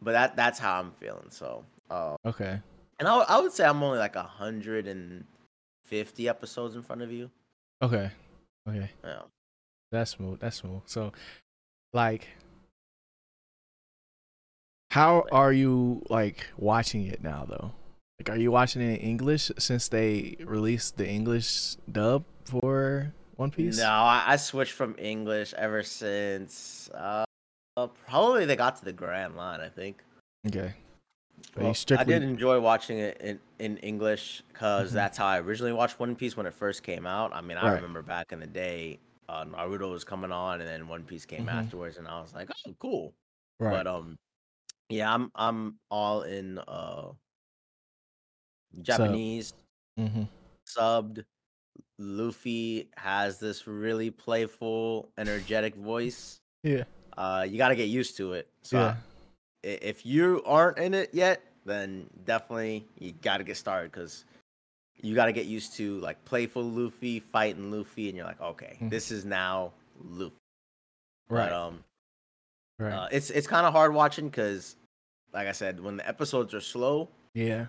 but 0.00 0.12
that 0.12 0.34
that's 0.34 0.58
how 0.58 0.80
I'm 0.80 0.92
feeling. 0.92 1.26
So, 1.28 1.62
Okay. 2.24 2.60
and 2.98 3.08
I, 3.08 3.18
I 3.28 3.40
would 3.40 3.52
say 3.52 3.64
I'm 3.64 3.82
only 3.82 3.98
like 3.98 4.16
a 4.16 4.22
hundred 4.22 4.86
and 4.86 5.24
fifty 5.84 6.28
episodes 6.28 6.74
in 6.74 6.82
front 6.82 7.02
of 7.02 7.10
you. 7.12 7.30
Okay. 7.82 8.10
Okay. 8.68 8.90
Yeah. 9.04 9.22
That's 9.90 10.12
smooth. 10.12 10.40
That's 10.40 10.56
smooth. 10.56 10.82
So, 10.86 11.12
like, 11.92 12.28
how 14.90 15.24
are 15.32 15.52
you 15.52 16.02
like 16.08 16.46
watching 16.56 17.06
it 17.06 17.22
now, 17.22 17.44
though? 17.48 17.72
Like, 18.18 18.30
are 18.30 18.38
you 18.38 18.52
watching 18.52 18.82
it 18.82 19.00
in 19.00 19.08
English 19.08 19.50
since 19.58 19.88
they 19.88 20.36
released 20.44 20.96
the 20.96 21.08
English 21.08 21.76
dub 21.90 22.24
for 22.44 23.12
One 23.36 23.50
Piece? 23.50 23.78
No, 23.78 23.88
I, 23.90 24.22
I 24.28 24.36
switched 24.36 24.72
from 24.72 24.94
English 24.98 25.54
ever 25.54 25.82
since 25.82 26.88
uh, 26.94 27.24
probably 28.06 28.46
they 28.46 28.56
got 28.56 28.76
to 28.76 28.84
the 28.84 28.92
Grand 28.92 29.36
Line. 29.36 29.60
I 29.60 29.68
think. 29.68 30.02
Okay. 30.46 30.74
Well, 31.56 31.74
I 31.98 32.04
did 32.04 32.22
enjoy 32.22 32.60
watching 32.60 32.98
it 32.98 33.20
in, 33.20 33.40
in 33.58 33.76
English 33.78 34.42
because 34.48 34.90
Mhm. 34.90 34.94
that's 34.94 35.18
how 35.18 35.26
I 35.26 35.38
originally 35.40 35.72
watched 35.72 36.00
One 36.00 36.16
Piece 36.16 36.36
when 36.36 36.46
it 36.46 36.54
first 36.54 36.82
came 36.82 37.06
out. 37.06 37.32
I 37.34 37.40
mean, 37.40 37.58
I 37.58 37.66
Right. 37.66 37.74
remember 37.74 38.02
back 38.02 38.32
in 38.32 38.40
the 38.40 38.46
day, 38.46 38.98
uh, 39.28 39.44
Naruto 39.44 39.90
was 39.90 40.04
coming 40.04 40.32
on, 40.32 40.60
and 40.60 40.68
then 40.68 40.88
One 40.88 41.04
Piece 41.04 41.26
came 41.26 41.46
Mhm. 41.46 41.52
afterwards, 41.52 41.98
and 41.98 42.08
I 42.08 42.20
was 42.20 42.34
like, 42.34 42.50
"Oh, 42.66 42.74
cool." 42.78 43.14
Right. 43.58 43.70
But 43.70 43.86
um, 43.86 44.18
yeah, 44.88 45.12
I'm 45.12 45.30
I'm 45.34 45.78
all 45.90 46.22
in 46.22 46.58
uh 46.58 47.12
Japanese 48.80 49.52
mm-hmm. 49.98 50.24
subbed. 50.66 51.24
Luffy 51.98 52.90
has 52.96 53.38
this 53.38 53.66
really 53.66 54.10
playful, 54.10 55.12
energetic 55.18 55.74
voice. 55.76 56.40
Yeah. 56.62 56.84
Uh, 57.16 57.46
you 57.48 57.58
got 57.58 57.68
to 57.68 57.76
get 57.76 57.88
used 57.88 58.16
to 58.16 58.32
it. 58.32 58.48
So 58.62 58.78
Yeah. 58.78 58.96
If 59.62 60.04
you 60.04 60.42
aren't 60.44 60.78
in 60.78 60.94
it 60.94 61.10
yet, 61.12 61.42
then 61.64 62.08
definitely 62.24 62.84
you 62.98 63.12
got 63.22 63.38
to 63.38 63.44
get 63.44 63.56
started 63.56 63.92
because 63.92 64.24
you 65.00 65.14
got 65.14 65.26
to 65.26 65.32
get 65.32 65.46
used 65.46 65.74
to 65.76 65.98
like 66.00 66.22
playful 66.24 66.62
Luffy 66.64 67.20
fighting 67.20 67.70
Luffy, 67.70 68.08
and 68.08 68.16
you're 68.16 68.26
like, 68.26 68.40
okay, 68.40 68.76
Mhm. 68.80 68.90
this 68.90 69.10
is 69.10 69.24
now 69.24 69.72
Luffy. 70.04 70.34
Right. 71.28 71.48
But, 71.48 71.52
um, 71.52 71.84
right. 72.78 72.92
uh, 72.92 73.08
it's 73.12 73.30
it's 73.30 73.46
kind 73.46 73.66
of 73.66 73.72
hard 73.72 73.94
watching 73.94 74.28
because, 74.28 74.76
like 75.32 75.46
I 75.48 75.52
said, 75.52 75.80
when 75.80 75.96
the 75.96 76.06
episodes 76.06 76.52
are 76.54 76.60
slow, 76.60 77.08
yeah. 77.34 77.66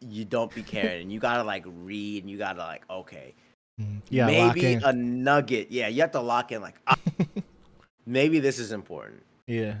you 0.00 0.24
don't 0.24 0.52
be 0.54 0.62
caring, 0.62 1.02
and 1.02 1.12
you 1.12 1.20
gotta 1.20 1.44
like 1.44 1.64
read, 1.66 2.24
and 2.24 2.30
you 2.30 2.36
gotta 2.38 2.58
like, 2.58 2.82
okay, 2.90 3.34
Mhm. 3.80 4.02
Yeah. 4.10 4.26
maybe 4.26 4.74
a 4.74 4.92
nugget. 4.92 5.70
Yeah, 5.70 5.88
you 5.88 6.00
have 6.02 6.12
to 6.12 6.20
lock 6.20 6.52
in 6.52 6.60
like, 6.60 6.74
ah, 6.86 6.94
maybe 8.06 8.38
this 8.40 8.58
is 8.58 8.72
important. 8.72 9.22
yeah. 9.46 9.76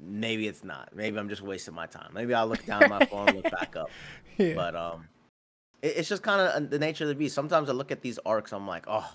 Maybe 0.00 0.46
it's 0.46 0.64
not. 0.64 0.90
Maybe 0.94 1.18
I'm 1.18 1.28
just 1.28 1.42
wasting 1.42 1.74
my 1.74 1.86
time. 1.86 2.10
Maybe 2.12 2.34
I'll 2.34 2.46
look 2.46 2.64
down 2.64 2.88
my 2.88 3.04
phone, 3.06 3.26
look 3.26 3.50
back 3.50 3.76
up. 3.76 3.90
Yeah. 4.36 4.54
But 4.54 4.76
um, 4.76 5.08
it, 5.82 5.94
it's 5.96 6.08
just 6.08 6.22
kind 6.22 6.40
of 6.40 6.70
the 6.70 6.78
nature 6.78 7.02
of 7.02 7.08
the 7.08 7.16
beast. 7.16 7.34
Sometimes 7.34 7.68
I 7.68 7.72
look 7.72 7.90
at 7.90 8.02
these 8.02 8.20
arcs, 8.24 8.52
I'm 8.52 8.68
like, 8.68 8.84
oh, 8.86 9.12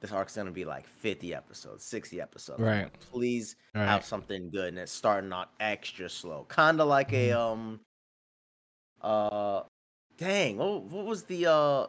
this 0.00 0.12
arc's 0.12 0.34
gonna 0.34 0.50
be 0.50 0.64
like 0.64 0.86
50 0.86 1.34
episodes, 1.34 1.84
60 1.84 2.22
episodes. 2.22 2.58
Right. 2.58 2.84
like, 2.84 3.00
Please 3.00 3.56
All 3.74 3.82
have 3.82 4.02
something 4.02 4.48
good, 4.50 4.68
and 4.68 4.78
it's 4.78 4.90
starting 4.92 5.30
out 5.30 5.50
extra 5.60 6.08
slow, 6.08 6.46
kind 6.48 6.80
of 6.80 6.88
like 6.88 7.12
a 7.12 7.32
um, 7.32 7.80
uh, 9.02 9.62
dang, 10.16 10.56
what, 10.56 10.84
what 10.84 11.04
was 11.04 11.24
the 11.24 11.46
uh, 11.46 11.86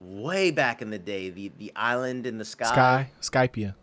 way 0.00 0.50
back 0.50 0.82
in 0.82 0.90
the 0.90 0.98
day, 0.98 1.30
the 1.30 1.50
the 1.58 1.72
island 1.74 2.26
in 2.26 2.38
the 2.38 2.44
Sky. 2.44 2.66
Sky, 2.66 3.10
Skypiea. 3.22 3.74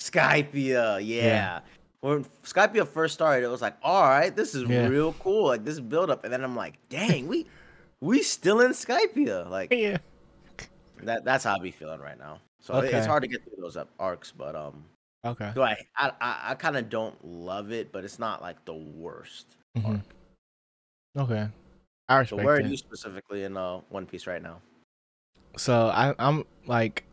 Skypiea, 0.00 1.00
yeah. 1.04 1.60
When 2.00 2.24
Skypiea 2.44 2.86
first 2.86 3.14
started, 3.14 3.44
it 3.44 3.48
was 3.48 3.60
like, 3.60 3.76
all 3.82 4.02
right, 4.08 4.34
this 4.34 4.54
is 4.54 4.62
Yeah. 4.68 4.86
real 4.86 5.14
cool, 5.14 5.46
like 5.48 5.64
this 5.64 5.80
build 5.80 6.10
up, 6.10 6.22
and 6.24 6.32
then 6.32 6.44
I'm 6.44 6.54
like, 6.54 6.74
dang, 6.88 7.26
we 7.26 7.46
we 8.00 8.22
still 8.22 8.60
in 8.60 8.70
Skypiea, 8.70 9.50
like 9.50 9.72
Yeah. 9.72 9.98
that. 11.02 11.24
That's 11.24 11.42
how 11.42 11.56
I 11.56 11.58
be 11.58 11.72
feeling 11.72 12.00
right 12.00 12.16
now. 12.18 12.40
So 12.60 12.74
it- 12.76 12.86
Okay. 12.86 12.96
it's 12.98 13.06
hard 13.06 13.22
to 13.24 13.28
get 13.28 13.42
through 13.44 13.60
those 13.60 13.76
up- 13.76 13.88
arcs, 13.98 14.30
but 14.30 14.54
um, 14.54 14.84
Okay. 15.24 15.50
do 15.54 15.62
I? 15.62 15.76
I 15.96 16.12
I, 16.20 16.40
I 16.50 16.54
kind 16.54 16.76
of 16.76 16.88
don't 16.88 17.16
love 17.24 17.72
it, 17.72 17.90
but 17.90 18.04
it's 18.04 18.20
not 18.20 18.40
like 18.42 18.64
the 18.64 18.74
worst. 18.74 19.56
Mhm. 19.76 20.00
Okay. 21.16 21.48
I 22.08 22.14
So 22.24 22.36
respect 22.36 22.44
where 22.46 22.54
are 22.56 22.60
you 22.60 22.76
specifically 22.76 23.42
in 23.42 23.56
uh 23.56 23.78
One 23.88 24.06
Piece 24.06 24.28
right 24.28 24.40
now? 24.42 24.60
So 25.56 25.88
I, 25.88 26.14
I'm 26.20 26.44
like 26.66 27.04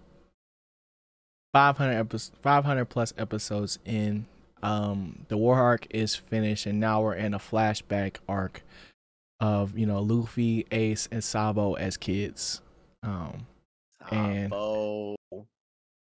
500 1.53 1.93
episodes, 1.93 2.37
500 2.43 2.85
plus 2.85 3.13
episodes 3.17 3.79
in. 3.85 4.27
Um, 4.63 5.25
the 5.27 5.37
war 5.37 5.57
arc 5.59 5.87
is 5.89 6.15
finished, 6.15 6.65
and 6.65 6.79
now 6.79 7.01
we're 7.01 7.15
in 7.15 7.33
a 7.33 7.39
flashback 7.39 8.17
arc 8.27 8.63
of 9.39 9.77
you 9.77 9.85
know 9.85 10.01
Luffy, 10.01 10.65
Ace, 10.71 11.07
and 11.11 11.23
Sabo 11.23 11.73
as 11.73 11.97
kids. 11.97 12.61
Um, 13.03 13.45
And- 14.11 14.51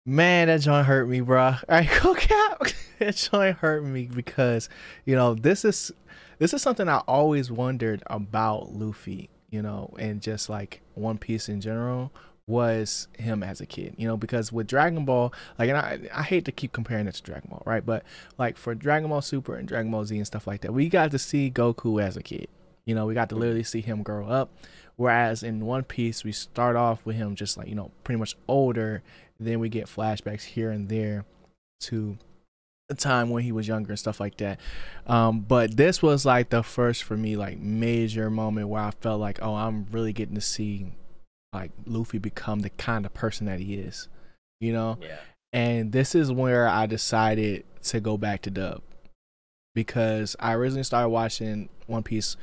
man, 0.07 0.49
that 0.49 0.61
joint 0.61 0.87
hurt 0.87 1.09
me, 1.09 1.21
bruh. 1.21 1.63
I 1.69 1.85
go 2.03 2.15
cap. 2.17 2.63
that 2.99 3.17
joint 3.17 3.59
hurt 3.59 3.85
me 3.85 4.07
because 4.13 4.69
you 5.05 5.15
know 5.15 5.35
this 5.35 5.65
is 5.65 5.93
this 6.39 6.53
is 6.55 6.63
something 6.63 6.89
I 6.89 6.99
always 7.07 7.51
wondered 7.51 8.03
about 8.07 8.73
Luffy, 8.73 9.29
you 9.51 9.63
know, 9.63 9.95
and 9.99 10.21
just 10.21 10.49
like 10.49 10.81
One 10.95 11.19
Piece 11.19 11.49
in 11.49 11.61
general 11.61 12.13
was 12.51 13.09
him 13.17 13.43
as 13.43 13.61
a 13.61 13.67
kid, 13.67 13.95
you 13.97 14.07
know, 14.07 14.17
because 14.17 14.53
with 14.53 14.67
Dragon 14.67 15.05
Ball, 15.05 15.33
like, 15.59 15.69
and 15.69 15.79
I 15.79 16.01
I 16.13 16.23
hate 16.23 16.45
to 16.47 16.53
keep 16.53 16.73
comparing 16.73 17.07
it 17.07 17.15
to 17.15 17.23
Dragon 17.23 17.49
Ball, 17.51 17.63
right? 17.65 17.85
But 17.85 18.05
like 18.37 18.59
for 18.59 18.75
Dragon 18.75 19.09
Ball 19.09 19.23
Super 19.23 19.55
and 19.55 19.67
Dragon 19.67 19.91
Ball 19.91 20.05
Z 20.05 20.17
and 20.17 20.27
stuff 20.27 20.47
like 20.47 20.61
that, 20.63 20.75
we 20.75 20.89
got 20.89 21.11
to 21.13 21.19
see 21.19 21.51
Goku 21.51 22.03
as 22.03 22.17
a 22.17 22.23
kid. 22.23 22.49
You 22.85 22.95
know, 22.95 23.07
we 23.07 23.15
got 23.15 23.29
to 23.29 23.37
literally 23.37 23.63
see 23.63 23.81
him 23.81 24.03
grow 24.03 24.27
up. 24.27 24.51
Whereas 24.97 25.43
in 25.43 25.65
One 25.65 25.85
Piece, 25.85 26.25
we 26.25 26.33
start 26.33 26.77
off 26.77 27.07
with 27.07 27.17
him 27.17 27.35
just 27.35 27.57
like, 27.57 27.69
you 27.69 27.75
know, 27.75 27.91
pretty 28.05 28.19
much 28.19 28.37
older. 28.49 29.03
Then 29.39 29.61
we 29.61 29.69
get 29.71 29.87
flashbacks 29.87 30.43
here 30.43 30.71
and 30.71 30.89
there 30.89 31.25
to 31.83 32.19
the 32.89 32.95
time 32.95 33.31
when 33.31 33.45
he 33.45 33.53
was 33.53 33.69
younger 33.69 33.91
and 33.91 33.99
stuff 33.99 34.21
like 34.21 34.37
that. 34.39 34.61
Um, 35.07 35.41
but 35.41 35.77
this 35.77 36.03
was 36.03 36.27
like 36.27 36.51
the 36.51 36.63
first 36.63 37.05
for 37.05 37.17
me, 37.17 37.37
like 37.37 37.59
major 37.59 38.29
moment 38.29 38.69
where 38.69 38.83
I 38.83 38.91
felt 38.91 39.21
like, 39.21 39.39
oh, 39.41 39.55
I'm 39.55 39.87
really 39.93 40.13
getting 40.13 40.35
to 40.35 40.41
see 40.41 40.93
like 41.53 41.71
Luffy 41.87 42.19
become 42.19 42.61
the 42.61 42.71
kind 42.71 43.05
of 43.05 43.15
person 43.15 43.47
that 43.47 43.61
he 43.61 43.75
is, 43.75 44.09
you 44.61 44.73
know? 44.73 44.99
Yeah. 45.01 45.19
And 45.53 45.93
this 45.93 46.15
is 46.15 46.31
where 46.31 46.69
I 46.69 46.87
decided 46.87 47.65
to 47.85 48.01
go 48.01 48.17
back 48.17 48.43
to 48.43 48.51
dub 48.51 48.83
because 49.75 50.37
I 50.39 50.55
originally 50.55 50.85
started 50.85 51.09
watching 51.09 51.69
One 51.87 52.03
Piece 52.03 52.37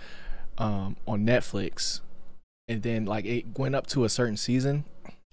um, 0.58 0.96
on 1.08 1.26
Netflix, 1.26 2.02
and 2.68 2.84
then 2.84 3.06
like 3.06 3.26
it 3.26 3.58
went 3.58 3.76
up 3.76 3.88
to 3.88 4.04
a 4.04 4.10
certain 4.10 4.38
season 4.38 4.86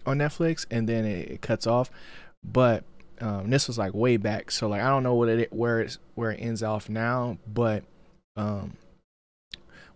on 0.06 0.18
Netflix, 0.18 0.66
and 0.70 0.88
then 0.88 1.04
it, 1.04 1.30
it 1.30 1.40
cuts 1.40 1.66
off. 1.66 1.90
But 2.42 2.84
um, 3.20 3.50
this 3.50 3.68
was 3.68 3.78
like 3.78 3.94
way 3.94 4.16
back, 4.16 4.50
so 4.50 4.68
like 4.68 4.82
I 4.82 4.88
don't 4.88 5.02
know 5.02 5.14
what 5.14 5.28
it 5.28 5.52
where 5.52 5.80
it's 5.80 5.98
where 6.14 6.30
it 6.30 6.36
ends 6.36 6.62
off 6.62 6.88
now, 6.88 7.38
but 7.46 7.84
um, 8.36 8.76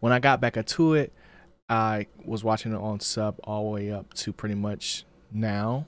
when 0.00 0.12
I 0.12 0.18
got 0.18 0.40
back 0.40 0.56
into 0.56 0.94
it, 0.94 1.12
I 1.68 2.06
was 2.24 2.42
watching 2.42 2.72
it 2.72 2.78
on 2.78 3.00
sub 3.00 3.38
all 3.44 3.64
the 3.64 3.70
way 3.70 3.92
up 3.92 4.14
to 4.14 4.32
pretty 4.32 4.54
much 4.54 5.04
now. 5.30 5.86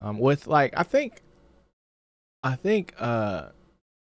Um, 0.00 0.18
with 0.18 0.46
like 0.46 0.74
I 0.76 0.82
think, 0.82 1.22
I 2.42 2.54
think 2.54 2.94
uh, 2.98 3.48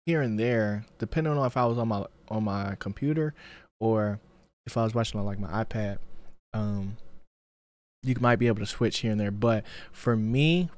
here 0.05 0.21
and 0.21 0.39
there, 0.39 0.85
depending 0.99 1.35
on 1.35 1.45
if 1.45 1.57
I 1.57 1.65
was 1.65 1.77
on 1.77 1.87
my 1.87 2.05
on 2.29 2.43
my 2.43 2.75
computer 2.79 3.33
or 3.79 4.19
if 4.65 4.77
I 4.77 4.83
was 4.83 4.93
watching 4.93 5.19
on 5.19 5.25
like 5.25 5.39
my 5.39 5.63
iPad, 5.63 5.97
um, 6.53 6.97
you 8.03 8.15
might 8.19 8.37
be 8.37 8.47
able 8.47 8.59
to 8.59 8.65
switch 8.65 8.99
here 8.99 9.11
and 9.11 9.19
there. 9.19 9.31
But 9.31 9.65
for 9.91 10.15
me, 10.15 10.69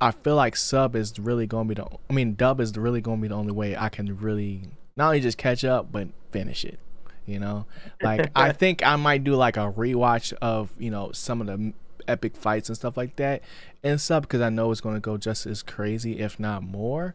I 0.00 0.10
feel 0.10 0.34
like 0.34 0.56
sub 0.56 0.96
is 0.96 1.18
really 1.18 1.46
to 1.46 1.64
be 1.64 1.74
the. 1.74 1.86
I 2.08 2.12
mean, 2.12 2.34
dub 2.34 2.60
is 2.60 2.76
really 2.76 3.02
to 3.02 3.16
be 3.16 3.28
the 3.28 3.34
only 3.34 3.52
way 3.52 3.76
I 3.76 3.88
can 3.88 4.16
really 4.18 4.62
not 4.96 5.06
only 5.06 5.20
just 5.20 5.38
catch 5.38 5.64
up 5.64 5.92
but 5.92 6.08
finish 6.30 6.64
it. 6.64 6.78
You 7.26 7.38
know, 7.38 7.66
like 8.02 8.30
I 8.36 8.52
think 8.52 8.84
I 8.84 8.96
might 8.96 9.24
do 9.24 9.34
like 9.34 9.56
a 9.56 9.72
rewatch 9.72 10.32
of 10.42 10.72
you 10.78 10.90
know 10.90 11.12
some 11.12 11.40
of 11.40 11.46
the 11.46 11.72
epic 12.08 12.36
fights 12.36 12.68
and 12.68 12.76
stuff 12.76 12.96
like 12.96 13.14
that 13.16 13.42
and 13.84 14.00
sub 14.00 14.22
because 14.22 14.40
I 14.40 14.48
know 14.48 14.70
it's 14.70 14.80
going 14.80 14.96
to 14.96 15.00
go 15.00 15.16
just 15.16 15.46
as 15.46 15.62
crazy, 15.62 16.18
if 16.20 16.38
not 16.38 16.62
more. 16.62 17.14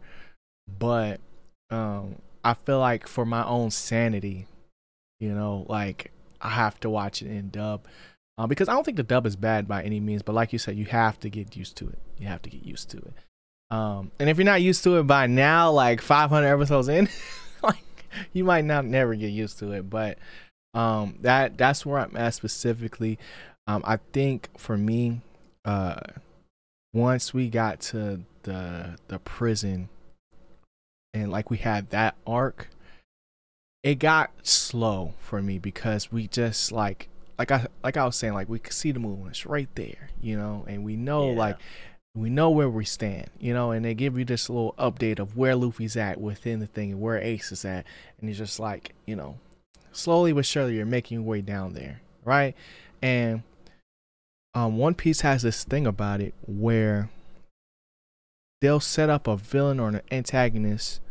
But 0.79 1.19
um, 1.69 2.17
I 2.43 2.53
feel 2.53 2.79
like 2.79 3.07
for 3.07 3.25
my 3.25 3.45
own 3.45 3.71
sanity, 3.71 4.47
you 5.19 5.33
know, 5.33 5.65
like 5.69 6.11
I 6.41 6.49
have 6.49 6.79
to 6.81 6.89
watch 6.89 7.21
it 7.21 7.27
in 7.27 7.49
dub. 7.49 7.85
Uh, 8.37 8.45
because 8.45 8.69
I 8.69 8.73
don't 8.73 8.83
think 8.83 8.97
the 8.97 9.03
dub 9.03 9.25
is 9.25 9.35
bad 9.35 9.67
by 9.67 9.81
any 9.81 9.99
means, 9.99 10.21
but 10.21 10.35
like 10.35 10.53
you 10.53 10.59
said, 10.59 10.77
you 10.77 10.85
have 10.85 11.19
to 11.21 11.29
get 11.29 11.55
used 11.55 11.75
to 11.77 11.87
it. 11.87 11.97
You 12.19 12.27
have 12.27 12.43
to 12.43 12.49
get 12.51 12.63
used 12.63 12.89
to 12.91 12.97
it. 12.97 13.13
Um, 13.75 14.11
and 14.19 14.29
if 14.29 14.37
you're 14.37 14.45
not 14.45 14.61
used 14.61 14.83
to 14.83 14.97
it 14.97 15.03
by 15.03 15.25
now, 15.25 15.71
like 15.71 16.01
500 16.01 16.47
episodes 16.47 16.87
in, 16.87 17.09
like 17.63 17.96
you 18.33 18.43
might 18.43 18.65
not 18.65 18.85
never 18.85 19.15
get 19.15 19.29
used 19.29 19.59
to 19.59 19.71
it. 19.71 19.89
But 19.89 20.17
um, 20.73 21.15
that 21.21 21.57
that's 21.57 21.85
where 21.85 21.99
I'm 21.99 22.15
at 22.17 22.33
specifically. 22.33 23.17
Um, 23.67 23.81
I 23.85 23.97
think 24.13 24.49
for 24.57 24.77
me, 24.77 25.21
uh, 25.65 25.99
once 26.93 27.33
we 27.33 27.49
got 27.49 27.79
to 27.81 28.21
the 28.43 28.97
the 29.07 29.19
prison, 29.19 29.89
and 31.13 31.31
like 31.31 31.49
we 31.49 31.57
had 31.57 31.89
that 31.89 32.15
arc, 32.25 32.69
it 33.83 33.95
got 33.95 34.31
slow 34.43 35.13
for 35.19 35.41
me 35.41 35.59
because 35.59 36.11
we 36.11 36.27
just 36.27 36.71
like 36.71 37.09
like 37.37 37.51
I 37.51 37.67
like 37.83 37.97
I 37.97 38.05
was 38.05 38.15
saying, 38.15 38.33
like 38.33 38.49
we 38.49 38.59
could 38.59 38.73
see 38.73 38.91
the 38.91 39.17
it's 39.29 39.45
right 39.45 39.69
there, 39.75 40.09
you 40.21 40.37
know, 40.37 40.65
and 40.67 40.83
we 40.83 40.95
know 40.95 41.31
Yeah. 41.31 41.37
like 41.37 41.57
we 42.15 42.29
know 42.29 42.49
where 42.49 42.69
we 42.69 42.85
stand, 42.85 43.29
you 43.39 43.53
know, 43.53 43.71
and 43.71 43.85
they 43.85 43.93
give 43.93 44.17
you 44.17 44.25
this 44.25 44.49
little 44.49 44.73
update 44.79 45.19
of 45.19 45.37
where 45.37 45.55
Luffy's 45.55 45.95
at 45.95 46.19
within 46.19 46.59
the 46.59 46.67
thing 46.67 46.91
and 46.91 47.01
where 47.01 47.19
Ace 47.19 47.51
is 47.51 47.63
at, 47.63 47.85
and 48.19 48.29
it's 48.29 48.39
just 48.39 48.59
like, 48.59 48.93
you 49.05 49.15
know, 49.15 49.37
slowly 49.91 50.31
but 50.31 50.45
surely 50.45 50.75
you're 50.75 50.85
making 50.85 51.19
your 51.19 51.27
way 51.27 51.41
down 51.41 51.73
there, 51.73 52.01
right? 52.23 52.55
And 53.01 53.43
um 54.53 54.77
One 54.77 54.93
Piece 54.93 55.21
has 55.21 55.41
this 55.41 55.63
thing 55.63 55.85
about 55.85 56.21
it 56.21 56.33
where 56.47 57.09
they'll 58.61 58.79
set 58.79 59.09
up 59.09 59.27
a 59.27 59.35
villain 59.37 59.79
or 59.79 59.89
an 59.89 60.01
antagonist 60.11 61.01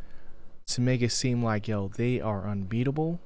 to 0.66 0.80
make 0.80 1.02
it 1.02 1.12
seem 1.12 1.44
like 1.44 1.68
yo 1.68 1.88
they 1.88 2.20
are 2.20 2.48
unbeatable. 2.48 3.20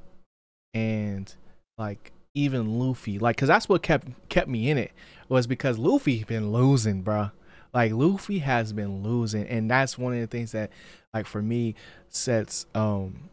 And 0.74 1.34
like 1.78 2.12
even 2.34 2.78
Luffy 2.78 3.18
like 3.18 3.36
cuz 3.36 3.48
that's 3.48 3.68
what 3.68 3.82
kept 3.82 4.08
kept 4.28 4.48
me 4.48 4.70
in 4.70 4.78
it 4.78 4.92
was 5.28 5.46
because 5.46 5.78
Luffy 5.78 6.24
been 6.24 6.52
losing 6.52 7.02
bruh 7.02 7.32
like 7.72 7.92
Luffy 7.92 8.38
has 8.40 8.72
been 8.72 9.02
losing 9.02 9.46
and 9.46 9.70
that's 9.70 9.98
one 9.98 10.12
of 10.14 10.20
the 10.20 10.26
things 10.26 10.52
that 10.52 10.70
like 11.14 11.26
for 11.26 11.42
me 11.42 11.74
sets 12.08 12.66
um 12.74 13.30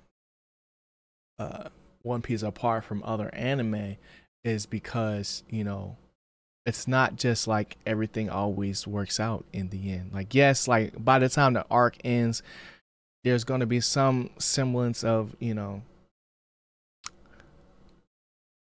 uh 1.39 1.70
One 2.03 2.22
Piece 2.22 2.44
apart 2.44 2.84
from 2.84 3.03
other 3.03 3.34
anime 3.34 3.98
is 4.44 4.65
because 4.65 5.44
you 5.50 5.63
know 5.63 5.98
it's 6.67 6.86
not 6.86 7.15
just 7.15 7.48
like 7.48 7.77
everything 7.86 8.29
always 8.29 8.86
works 8.86 9.22
out 9.22 9.46
in 9.53 9.70
the 9.70 9.94
end. 9.94 10.12
Like 10.13 10.36
yes, 10.36 10.67
like 10.67 10.94
by 11.03 11.17
the 11.17 11.29
time 11.29 11.53
the 11.53 11.65
arc 11.72 11.96
ends, 12.03 12.44
there's 13.24 13.46
going 13.46 13.62
to 13.62 13.65
be 13.65 13.79
some 13.79 14.29
semblance 14.38 15.01
of, 15.03 15.34
you 15.39 15.53
know, 15.53 15.82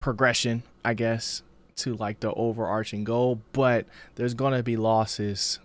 progression, 0.03 0.63
I 0.85 0.93
guess, 0.93 1.43
to 1.79 1.95
like 1.97 2.21
the 2.21 2.33
overarching 2.33 3.05
goal, 3.05 3.41
but 3.53 3.87
there's 4.15 4.35
gonna 4.35 4.63
be 4.63 4.77
losses 4.77 5.59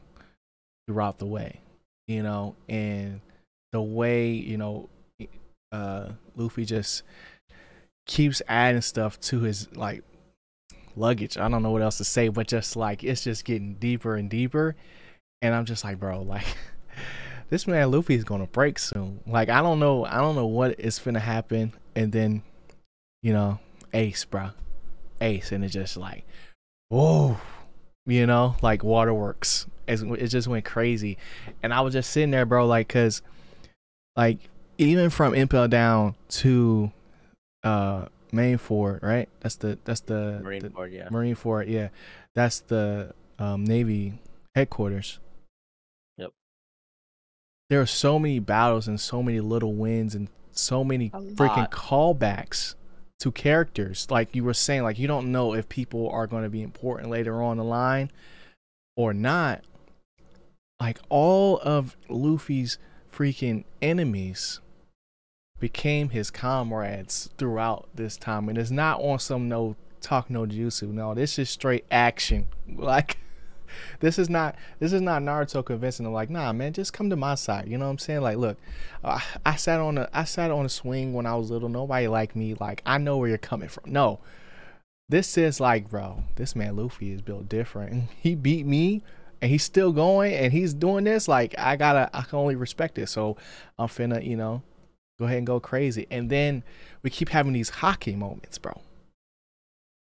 throughout 0.87 1.19
the 1.19 1.25
way, 1.25 1.61
you 2.07 2.23
know, 2.23 2.55
and 2.69 3.21
the 3.71 3.81
way, 3.81 4.31
you 4.31 4.57
know, 4.57 4.89
uh 5.71 6.09
Luffy 6.35 6.65
just 6.65 7.03
keeps 8.05 8.41
adding 8.47 8.81
stuff 8.81 9.19
to 9.21 9.41
his 9.41 9.67
like 9.75 10.03
luggage. 10.95 11.37
I 11.37 11.47
don't 11.49 11.63
know 11.63 11.71
what 11.71 11.81
else 11.81 11.97
to 11.97 12.03
say, 12.03 12.27
but 12.29 12.47
just 12.47 12.75
like 12.75 13.03
it's 13.03 13.23
just 13.23 13.45
getting 13.45 13.75
deeper 13.75 14.15
and 14.15 14.29
deeper. 14.29 14.75
And 15.41 15.53
I'm 15.53 15.65
just 15.65 15.83
like, 15.83 15.99
bro, 15.99 16.21
like 16.21 16.45
this 17.49 17.67
man 17.67 17.91
Luffy 17.91 18.15
is 18.15 18.23
gonna 18.23 18.47
break 18.47 18.79
soon. 18.79 19.19
Like 19.27 19.49
I 19.49 19.61
don't 19.61 19.79
know, 19.79 20.05
I 20.05 20.17
don't 20.17 20.35
know 20.35 20.47
what 20.47 20.79
is 20.79 20.99
gonna 20.99 21.19
happen. 21.19 21.73
And 21.95 22.11
then, 22.11 22.43
you 23.21 23.33
know, 23.33 23.59
Ace, 23.93 24.25
bro, 24.25 24.49
Ace, 25.23 25.51
and 25.51 25.63
it's 25.63 25.73
just 25.73 25.97
like, 25.97 26.25
whoa, 26.89 27.37
you 28.05 28.27
know, 28.27 28.55
like 28.61 28.83
waterworks. 28.83 29.65
It's, 29.87 30.01
it 30.01 30.27
just 30.27 30.47
went 30.47 30.65
crazy, 30.65 31.17
and 31.63 31.73
I 31.73 31.81
was 31.81 31.93
just 31.93 32.11
sitting 32.11 32.31
there, 32.31 32.45
bro, 32.45 32.67
like, 32.67 32.87
cause, 32.89 33.21
like, 34.15 34.37
even 34.77 35.09
from 35.09 35.33
Impel 35.33 35.67
down 35.67 36.15
to, 36.29 36.91
uh, 37.63 38.05
main 38.33 38.57
fort, 38.57 39.03
right? 39.03 39.29
That's 39.39 39.55
the 39.55 39.77
that's 39.85 40.01
the 40.01 40.41
Marine 40.43 40.63
the, 40.63 40.69
Ford, 40.71 40.91
yeah. 40.91 41.07
Marineford, 41.09 41.69
yeah. 41.69 41.89
That's 42.35 42.59
the 42.61 43.13
um, 43.39 43.63
Navy 43.63 44.19
headquarters. 44.55 45.19
Yep. 46.17 46.31
There 47.69 47.79
are 47.79 47.85
so 47.85 48.19
many 48.19 48.39
battles 48.39 48.87
and 48.87 48.99
so 48.99 49.21
many 49.21 49.39
little 49.39 49.73
wins 49.73 50.15
and 50.15 50.29
so 50.51 50.83
many 50.83 51.09
freaking 51.11 51.69
callbacks 51.69 52.75
to 53.23 53.31
characters. 53.31 54.07
Like 54.09 54.35
you 54.35 54.43
were 54.43 54.53
saying, 54.53 54.83
like 54.83 54.99
you 54.99 55.07
don't 55.07 55.31
know 55.31 55.53
if 55.53 55.69
people 55.69 56.09
are 56.09 56.27
going 56.27 56.43
to 56.43 56.49
be 56.49 56.61
important 56.61 57.09
later 57.09 57.41
on 57.41 57.55
the 57.55 57.63
line 57.63 58.11
or 58.97 59.13
not. 59.13 59.63
Like 60.81 60.99
all 61.07 61.59
of 61.59 61.95
Luffy's 62.09 62.77
freaking 63.09 63.63
enemies 63.81 64.59
became 65.57 66.09
his 66.09 66.29
comrades 66.29 67.29
throughout 67.37 67.87
this 67.95 68.17
time. 68.17 68.49
And 68.49 68.57
it's 68.57 68.71
not 68.71 68.99
on 68.99 69.19
some 69.19 69.47
no 69.47 69.77
talk 70.01 70.29
no 70.29 70.45
jutsu. 70.45 70.89
No, 70.89 71.13
this 71.13 71.39
is 71.39 71.49
straight 71.49 71.85
action. 71.89 72.47
Like 72.75 73.19
this 73.99 74.19
is 74.19 74.29
not 74.29 74.55
this 74.79 74.93
is 74.93 75.01
not 75.01 75.21
Naruto 75.21 75.63
convincing 75.65 76.03
them 76.03 76.13
like, 76.13 76.29
nah 76.29 76.53
man, 76.53 76.73
just 76.73 76.93
come 76.93 77.09
to 77.09 77.15
my 77.15 77.35
side. 77.35 77.67
You 77.67 77.77
know 77.77 77.85
what 77.85 77.91
I'm 77.91 77.99
saying? 77.99 78.21
Like, 78.21 78.37
look, 78.37 78.57
I 79.03 79.55
sat 79.55 79.79
on 79.79 79.97
a 79.97 80.09
I 80.13 80.23
sat 80.23 80.51
on 80.51 80.65
a 80.65 80.69
swing 80.69 81.13
when 81.13 81.25
I 81.25 81.35
was 81.35 81.51
little. 81.51 81.69
Nobody 81.69 82.07
liked 82.07 82.35
me. 82.35 82.55
Like, 82.59 82.81
I 82.85 82.97
know 82.97 83.17
where 83.17 83.29
you're 83.29 83.37
coming 83.37 83.69
from. 83.69 83.91
No. 83.91 84.19
This 85.09 85.37
is 85.37 85.59
like, 85.59 85.89
bro, 85.89 86.23
this 86.35 86.55
man 86.55 86.75
Luffy 86.75 87.11
is 87.11 87.21
built 87.21 87.49
different. 87.49 88.09
He 88.19 88.35
beat 88.35 88.65
me 88.65 89.03
and 89.41 89.51
he's 89.51 89.63
still 89.63 89.91
going 89.91 90.33
and 90.33 90.53
he's 90.53 90.73
doing 90.73 91.03
this. 91.03 91.27
Like, 91.27 91.53
I 91.57 91.75
gotta 91.75 92.09
I 92.13 92.21
can 92.21 92.39
only 92.39 92.55
respect 92.55 92.97
it. 92.97 93.07
So 93.07 93.37
I'm 93.77 93.89
finna, 93.89 94.25
you 94.25 94.37
know, 94.37 94.63
go 95.19 95.25
ahead 95.25 95.37
and 95.39 95.47
go 95.47 95.59
crazy. 95.59 96.07
And 96.09 96.29
then 96.29 96.63
we 97.01 97.09
keep 97.09 97.29
having 97.29 97.53
these 97.53 97.69
Haki 97.69 98.15
moments, 98.15 98.57
bro. 98.57 98.81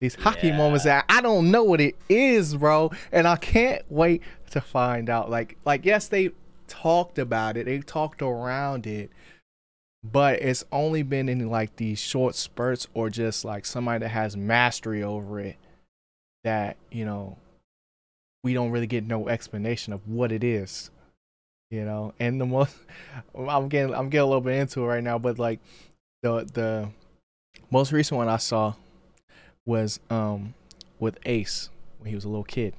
These 0.04 0.18
Haki 0.18 0.50
Yeah. 0.50 0.58
moments 0.58 0.84
that 0.84 1.06
I 1.08 1.22
don't 1.22 1.50
know 1.50 1.64
what 1.64 1.80
it 1.80 1.96
is, 2.10 2.58
bro, 2.58 2.92
and 3.14 3.26
I 3.26 3.38
can't 3.38 3.82
wait 3.90 4.22
to 4.52 4.60
find 4.60 5.10
out. 5.10 5.30
Like, 5.30 5.56
like 5.64 5.86
yes, 5.86 6.10
they 6.10 6.32
talked 6.68 7.18
about 7.18 7.56
it, 7.56 7.68
they 7.68 7.80
talked 7.80 8.22
around 8.22 8.86
it, 8.86 9.12
but 10.04 10.42
it's 10.42 10.66
only 10.74 11.04
been 11.04 11.30
in 11.30 11.50
like 11.50 11.78
these 11.78 12.00
short 12.00 12.36
spurts 12.36 12.90
or 12.94 13.10
just 13.10 13.46
like 13.46 13.66
somebody 13.66 14.00
that 14.00 14.10
has 14.10 14.36
mastery 14.36 15.02
over 15.02 15.40
it 15.40 15.56
that 16.44 16.76
you 16.92 17.06
know 17.06 17.38
we 18.44 18.54
don't 18.54 18.72
really 18.72 18.88
get 18.88 19.06
no 19.06 19.30
explanation 19.30 19.94
of 19.94 20.06
what 20.06 20.34
it 20.34 20.44
is 20.44 20.92
you 21.72 21.86
know 21.86 22.14
and 22.20 22.42
the 22.42 22.46
most 22.46 22.76
i'm 23.48 23.70
getting 23.70 23.96
i'm 23.96 24.10
getting 24.10 24.24
a 24.24 24.26
little 24.26 24.42
bit 24.42 24.60
into 24.60 24.82
it 24.82 24.86
right 24.86 25.04
now 25.04 25.18
but 25.18 25.40
like 25.40 25.62
the 26.24 26.44
the 26.54 26.90
most 27.72 27.94
recent 27.94 28.18
one 28.18 28.28
i 28.28 28.36
saw 28.36 28.74
was 29.66 30.00
um 30.10 30.54
with 31.00 31.18
ace 31.26 31.70
when 32.00 32.10
he 32.10 32.16
was 32.16 32.26
a 32.26 32.30
little 32.30 32.44
kid. 32.44 32.74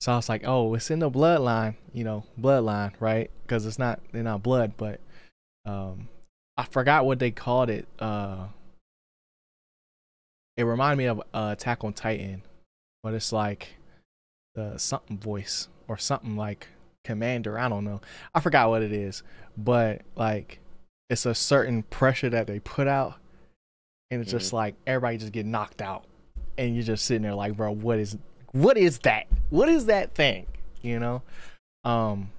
So 0.00 0.12
i 0.12 0.16
was 0.16 0.28
like 0.28 0.42
oh 0.44 0.74
it's 0.74 0.90
in 0.90 0.98
the 0.98 1.10
bloodline 1.10 1.76
you 1.92 2.04
know 2.04 2.24
bloodline 2.38 2.92
right? 3.00 3.30
Because 3.42 3.64
it's 3.64 3.78
not 3.78 4.00
they're 4.12 4.22
not 4.22 4.42
blood 4.42 4.74
but 4.76 5.00
um 5.64 6.08
i 6.56 6.64
forgot 6.64 7.06
what 7.06 7.18
they 7.18 7.30
called 7.30 7.70
it 7.70 7.88
uh 7.98 8.46
it 10.56 10.64
reminded 10.64 10.98
me 10.98 11.06
of 11.06 11.20
uh, 11.32 11.50
attack 11.52 11.82
on 11.82 11.92
titan 11.92 12.42
but 13.02 13.14
it's 13.14 13.32
like 13.32 13.76
the 14.54 14.76
something 14.76 15.18
voice 15.18 15.68
or 15.88 15.96
something 15.96 16.36
like 16.36 16.68
commander 17.02 17.58
i 17.58 17.68
don't 17.68 17.84
know. 17.84 18.00
I 18.34 18.40
forgot 18.40 18.68
what 18.68 18.82
it 18.82 18.92
is 18.92 19.22
but 19.56 20.02
like 20.16 20.60
it's 21.08 21.26
a 21.26 21.34
certain 21.34 21.82
pressure 21.82 22.30
that 22.30 22.46
they 22.46 22.60
put 22.60 22.86
out 22.86 23.14
and 24.14 24.22
it's 24.22 24.30
just 24.30 24.52
like 24.52 24.74
everybody 24.86 25.18
just 25.18 25.32
get 25.32 25.46
knocked 25.46 25.82
out. 25.82 26.04
And 26.56 26.74
you're 26.74 26.84
just 26.84 27.04
sitting 27.04 27.22
there 27.22 27.34
like 27.34 27.56
bro 27.56 27.72
what 27.72 27.98
is 27.98 28.16
what 28.52 28.76
is 28.78 28.98
that? 29.00 29.26
What 29.50 29.68
is 29.68 29.86
that 29.86 30.14
thing? 30.14 30.46
You 30.82 30.98
know? 31.00 31.22
Um 31.84 32.30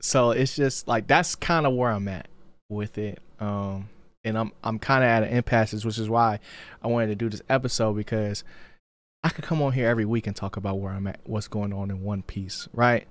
so 0.00 0.30
it's 0.30 0.56
just 0.56 0.88
like 0.88 1.06
that's 1.06 1.34
kind 1.34 1.66
of 1.66 1.74
where 1.74 1.90
i'm 1.90 2.08
at 2.08 2.28
with 2.70 2.96
it. 2.98 3.20
Um 3.38 3.88
and 4.24 4.36
i'm 4.38 4.52
i'm 4.64 4.78
kind 4.78 5.02
of 5.04 5.08
at 5.08 5.22
an 5.22 5.30
impasse 5.30 5.84
which 5.84 5.98
is 5.98 6.08
why 6.10 6.38
i 6.82 6.86
wanted 6.88 7.06
to 7.06 7.14
do 7.14 7.30
this 7.30 7.40
episode 7.48 7.94
because 7.94 8.44
i 9.24 9.30
could 9.30 9.44
come 9.44 9.62
on 9.62 9.72
here 9.72 9.88
every 9.88 10.04
week 10.04 10.26
and 10.26 10.36
talk 10.36 10.58
about 10.58 10.78
where 10.78 10.92
i'm 10.92 11.06
at 11.06 11.20
what's 11.24 11.48
going 11.48 11.72
on 11.72 11.90
in 11.90 12.02
one 12.02 12.22
piece 12.22 12.68
right? 12.74 13.06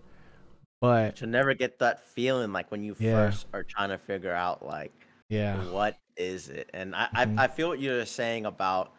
But 0.82 1.16
To 1.18 1.26
never 1.28 1.54
get 1.56 1.80
that 1.80 2.04
feeling 2.10 2.54
like 2.54 2.70
when 2.72 2.84
you 2.84 2.96
Yeah. 3.00 3.32
first 3.32 3.48
are 3.54 3.64
trying 3.64 3.90
to 3.90 3.98
figure 3.98 4.32
out 4.34 4.64
like 4.66 4.94
yeah 5.30 5.64
what 5.72 5.98
is 6.18 6.50
it 6.50 6.70
and 6.74 6.96
I, 6.96 7.08
Mhm. 7.16 7.40
I 7.40 7.44
i 7.46 7.48
feel 7.48 7.70
what 7.70 7.80
you're 7.80 8.06
saying 8.06 8.46
about 8.46 8.94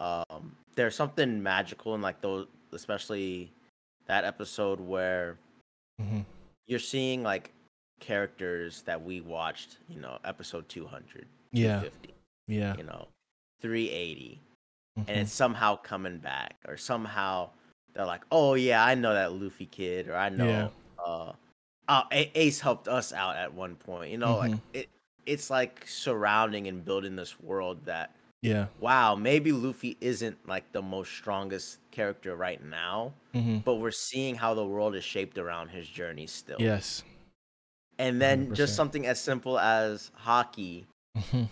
um 0.00 0.56
there's 0.74 0.94
something 0.94 1.42
magical 1.42 1.94
in 1.94 2.02
like 2.02 2.20
those 2.20 2.46
especially 2.72 3.52
that 4.06 4.24
episode 4.24 4.80
where 4.80 5.38
mhm, 5.98 6.24
you're 6.66 6.78
seeing 6.78 7.22
like 7.22 7.52
characters 8.00 8.82
that 8.82 9.02
we 9.02 9.20
watched 9.20 9.78
you 9.88 10.00
know 10.00 10.18
episode 10.24 10.68
200 10.68 11.26
Yeah. 11.52 11.80
250 11.80 12.14
yeah 12.48 12.76
you 12.76 12.84
know 12.84 13.08
380 13.60 14.40
and 15.08 15.18
mhm, 15.18 15.20
it's 15.20 15.32
somehow 15.32 15.76
coming 15.76 16.18
back 16.18 16.56
or 16.68 16.76
somehow 16.76 17.48
they're 17.94 18.06
like 18.06 18.22
oh 18.30 18.54
yeah 18.54 18.84
i 18.84 18.94
know 18.94 19.14
that 19.14 19.32
luffy 19.32 19.66
kid 19.66 20.08
or 20.08 20.16
i 20.16 20.28
know 20.28 20.46
Yeah. 20.46 20.68
uh 21.06 21.32
oh, 21.88 22.02
ace 22.12 22.60
helped 22.60 22.88
us 22.88 23.12
out 23.12 23.36
at 23.36 23.52
one 23.52 23.76
point 23.76 24.10
you 24.10 24.18
know 24.18 24.36
like 24.36 24.52
Mhm. 24.52 24.60
it 24.74 24.88
it's 25.26 25.50
like 25.50 25.84
surrounding 25.86 26.68
and 26.68 26.84
building 26.84 27.16
this 27.16 27.38
world 27.40 27.84
that 27.84 28.14
yeah. 28.42 28.66
wow 28.80 29.14
maybe 29.14 29.50
luffy 29.50 29.96
isn't 30.00 30.36
like 30.46 30.70
the 30.72 30.80
most 30.80 31.12
strongest 31.12 31.78
character 31.90 32.36
right 32.36 32.62
now 32.64 33.12
mhm, 33.34 33.62
but 33.64 33.76
we're 33.76 33.90
seeing 33.90 34.34
how 34.34 34.54
the 34.54 34.64
world 34.64 34.94
is 34.94 35.04
shaped 35.04 35.36
around 35.38 35.68
his 35.68 35.88
journey 35.88 36.26
still. 36.26 36.56
Yes. 36.60 37.02
And 37.98 38.20
then 38.20 38.48
100%. 38.48 38.54
just 38.54 38.76
something 38.76 39.06
as 39.06 39.18
simple 39.18 39.58
as 39.58 40.10
Haki 40.24 40.84
mhm, 41.16 41.48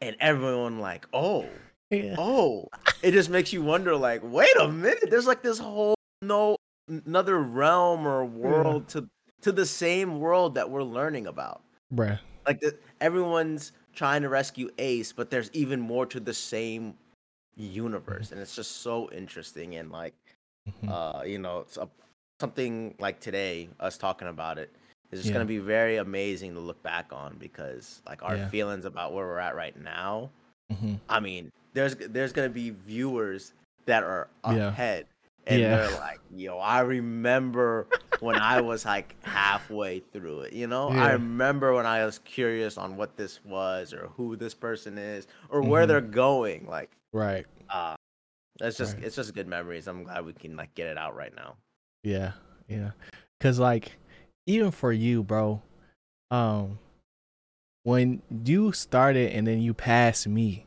and 0.00 0.16
everyone 0.20 0.78
like 0.80 1.06
oh 1.12 1.46
yeah. 1.90 2.14
oh. 2.18 2.68
It 3.02 3.12
just 3.12 3.30
makes 3.30 3.52
you 3.52 3.62
wonder 3.62 3.96
like 3.96 4.20
wait 4.22 4.54
a 4.60 4.68
minute 4.68 5.10
there's 5.10 5.26
like 5.26 5.42
this 5.42 5.58
whole 5.58 5.94
no 6.22 6.56
another 6.88 7.38
realm 7.38 8.06
or 8.06 8.24
world 8.24 8.88
to 8.88 9.08
to 9.42 9.50
the 9.50 9.66
same 9.66 10.20
world 10.20 10.54
that 10.54 10.70
we're 10.70 10.82
learning 10.84 11.26
about. 11.26 11.62
Bruh 11.92 12.18
like 12.46 12.60
the, 12.60 12.76
everyone's 13.00 13.72
trying 13.94 14.22
to 14.22 14.28
rescue 14.28 14.70
ace 14.78 15.12
but 15.12 15.30
there's 15.30 15.50
even 15.52 15.80
more 15.80 16.06
to 16.06 16.20
the 16.20 16.34
same 16.34 16.94
universe 17.56 18.32
and 18.32 18.40
it's 18.40 18.54
just 18.56 18.78
so 18.82 19.10
interesting 19.12 19.76
and 19.76 19.90
like 19.90 20.14
mhm, 20.66 20.88
uh 20.88 21.22
you 21.26 21.38
know 21.38 21.60
it's 21.60 21.76
a, 21.76 21.88
something 22.40 22.94
like 22.98 23.20
today 23.20 23.68
us 23.80 23.96
talking 23.98 24.28
about 24.28 24.58
it 24.58 24.70
is 25.12 25.20
just 25.20 25.32
Yeah. 25.32 25.34
going 25.34 25.44
to 25.44 25.48
be 25.48 25.58
very 25.58 25.96
amazing 25.96 26.54
to 26.54 26.60
look 26.60 26.82
back 26.82 27.12
on 27.12 27.36
because 27.38 28.02
like 28.06 28.22
our 28.22 28.36
Yeah. 28.36 28.50
feelings 28.50 28.84
about 28.84 29.12
where 29.14 29.26
we're 29.26 29.38
at 29.38 29.56
right 29.56 29.80
now 29.80 30.30
mhm, 30.70 30.98
I 31.08 31.20
mean, 31.20 31.50
there's 31.74 31.94
there's 31.96 32.32
gonna 32.32 32.48
be 32.48 32.70
viewers 32.70 33.52
that 33.86 34.02
are 34.02 34.28
ahead, 34.44 35.06
and 35.46 35.60
Yeah. 35.60 35.76
they're 35.76 35.90
like, 35.90 36.20
"Yo, 36.34 36.58
I 36.58 36.80
remember 36.80 37.86
when 38.20 38.38
I 38.38 38.60
was 38.60 38.84
like 38.84 39.14
halfway 39.22 40.00
through 40.00 40.42
it. 40.42 40.52
You 40.54 40.66
know, 40.66 40.88
I 40.88 41.12
remember 41.12 41.74
when 41.74 41.86
I 41.86 42.04
was 42.04 42.18
curious 42.20 42.78
on 42.78 42.96
what 42.96 43.16
this 43.16 43.44
was, 43.44 43.92
or 43.92 44.08
who 44.16 44.36
this 44.36 44.54
person 44.54 44.96
is, 44.98 45.26
or 45.50 45.62
where 45.62 45.84
Mhm. 45.84 45.88
they're 45.88 46.00
going. 46.00 46.66
Like, 46.66 46.90
right 47.12 47.46
uh 47.70 47.96
it's 48.60 48.78
just 48.78 48.94
Right. 48.96 49.04
it's 49.04 49.16
just 49.16 49.34
good 49.34 49.46
memories. 49.46 49.86
I'm 49.86 50.04
glad 50.04 50.24
we 50.24 50.32
can 50.32 50.56
like 50.56 50.74
get 50.74 50.86
it 50.88 50.96
out 50.98 51.14
right 51.14 51.34
now. 51.34 51.56
Yeah, 52.02 52.32
yeah. 52.68 52.92
Cause 53.40 53.58
like 53.58 53.92
even 54.46 54.70
for 54.70 54.92
you, 54.92 55.22
bro, 55.22 55.62
um 56.30 56.78
when 57.84 58.20
you 58.44 58.72
started 58.72 59.32
and 59.32 59.46
then 59.46 59.60
you 59.60 59.72
passed 59.74 60.26
me, 60.26 60.65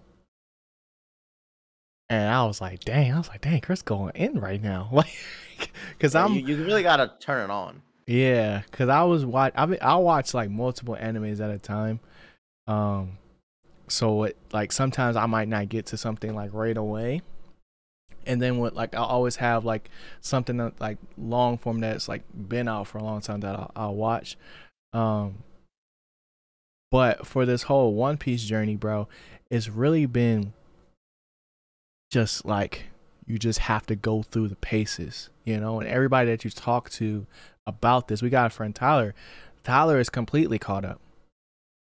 and 2.09 2.29
I 2.33 2.45
was 2.45 2.61
like, 2.61 2.81
dang, 2.81 3.13
I 3.13 3.17
was 3.17 3.27
like, 3.29 3.41
dang, 3.41 3.61
Chris 3.61 3.81
going 3.81 4.15
in 4.15 4.39
right 4.39 4.61
now, 4.61 4.89
like, 4.93 5.71
because 5.91 6.15
Yeah, 6.15 6.25
I'm 6.25 6.33
you, 6.33 6.41
you 6.41 6.63
really 6.63 6.83
gotta 6.83 7.13
turn 7.19 7.49
it 7.49 7.53
on. 7.53 7.81
yeah, 8.07 8.61
because 8.69 8.89
I 8.89 9.03
was 9.03 9.25
watch 9.25 9.53
I 9.55 9.65
mean, 9.65 9.79
I 9.81 9.95
watch 9.97 10.33
like 10.33 10.49
multiple 10.49 10.97
animes 10.99 11.39
at 11.39 11.51
a 11.51 11.59
time, 11.59 11.99
um, 12.67 13.17
so 13.87 14.23
it 14.23 14.37
like 14.51 14.71
sometimes 14.71 15.15
I 15.15 15.25
might 15.27 15.47
not 15.47 15.69
get 15.69 15.87
to 15.87 15.97
something 15.97 16.33
like 16.33 16.53
right 16.53 16.77
away, 16.77 17.21
and 18.25 18.41
then 18.41 18.57
what 18.57 18.75
like 18.75 18.95
I'll 18.95 19.05
always 19.05 19.37
have 19.37 19.65
like 19.65 19.89
something 20.21 20.57
that 20.57 20.79
like 20.81 20.97
long 21.17 21.57
form 21.57 21.79
that's 21.81 22.07
like 22.09 22.23
been 22.33 22.67
out 22.67 22.87
for 22.87 22.97
a 22.97 23.03
long 23.03 23.21
time 23.21 23.41
that 23.41 23.55
I'll, 23.55 23.71
I'll 23.75 23.95
watch, 23.95 24.37
um, 24.93 25.43
but 26.91 27.27
for 27.27 27.45
this 27.45 27.63
whole 27.63 27.93
One 27.93 28.17
Piece 28.17 28.43
journey, 28.43 28.75
bro, 28.75 29.07
it's 29.51 29.69
really 29.69 30.07
been 30.07 30.53
just 32.09 32.45
like 32.45 32.85
you 33.25 33.37
just 33.37 33.59
have 33.59 33.85
to 33.87 33.95
go 33.95 34.23
through 34.23 34.47
the 34.47 34.55
paces, 34.55 35.29
you 35.45 35.59
know. 35.59 35.79
And 35.79 35.87
everybody 35.87 36.29
that 36.31 36.43
you 36.43 36.49
talk 36.49 36.89
to 36.91 37.25
about 37.67 38.07
this, 38.07 38.21
we 38.21 38.29
got 38.29 38.47
a 38.47 38.49
friend 38.49 38.75
Tyler. 38.75 39.13
Tyler 39.63 39.99
is 39.99 40.09
completely 40.09 40.57
caught 40.57 40.85
up. 40.85 40.99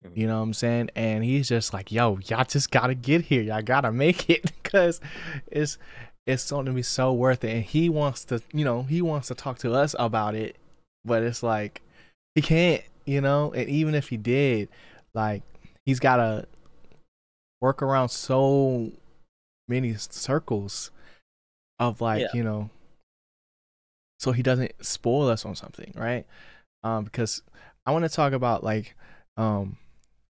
Mhm. 0.06 0.18
You 0.18 0.28
know 0.28 0.38
what 0.38 0.44
I'm 0.44 0.54
saying? 0.54 0.90
And 0.96 1.24
he's 1.24 1.50
just 1.50 1.74
like, 1.74 1.92
"Yo, 1.92 2.20
y'all 2.30 2.46
just 2.46 2.72
gotta 2.72 2.96
get 2.96 3.24
here. 3.26 3.42
Y'all 3.42 3.62
gotta 3.62 3.92
make 3.92 4.30
it 4.30 4.44
because 4.64 5.02
it's 5.52 5.78
it's 6.26 6.50
going 6.50 6.66
to 6.66 6.72
be 6.72 6.82
so 6.84 7.14
worth 7.14 7.44
it." 7.44 7.52
And 7.52 7.64
he 7.64 7.90
wants 7.90 8.26
to, 8.26 8.42
you 8.54 8.66
know, 8.66 8.84
he 8.84 9.02
wants 9.02 9.28
to 9.30 9.36
talk 9.36 9.58
to 9.60 9.74
us 9.74 9.96
about 10.00 10.36
it, 10.36 10.56
but 11.04 11.24
it's 11.24 11.44
like 11.44 11.82
he 12.36 12.42
can't, 12.42 12.84
you 13.06 13.22
know. 13.22 13.52
And 13.54 13.70
even 13.70 13.96
if 13.96 14.10
he 14.10 14.18
did, 14.18 14.70
like, 15.14 15.44
he's 15.86 16.00
gotta 16.00 16.48
work 17.62 17.82
around 17.82 18.10
so 18.10 18.92
many 19.68 19.94
circles 19.96 20.92
of 21.80 22.02
like 22.02 22.22
Yeah. 22.22 22.28
you 22.34 22.44
know 22.44 22.70
so 24.20 24.32
he 24.32 24.42
doesn't 24.42 24.72
spoil 24.84 25.28
us 25.28 25.46
on 25.46 25.56
something 25.56 25.92
right? 25.96 26.26
Um 26.84 27.04
because 27.04 27.42
i 27.86 27.92
want 27.92 28.04
to 28.06 28.10
talk 28.10 28.34
about 28.34 28.64
like 28.64 28.96
um 29.38 29.78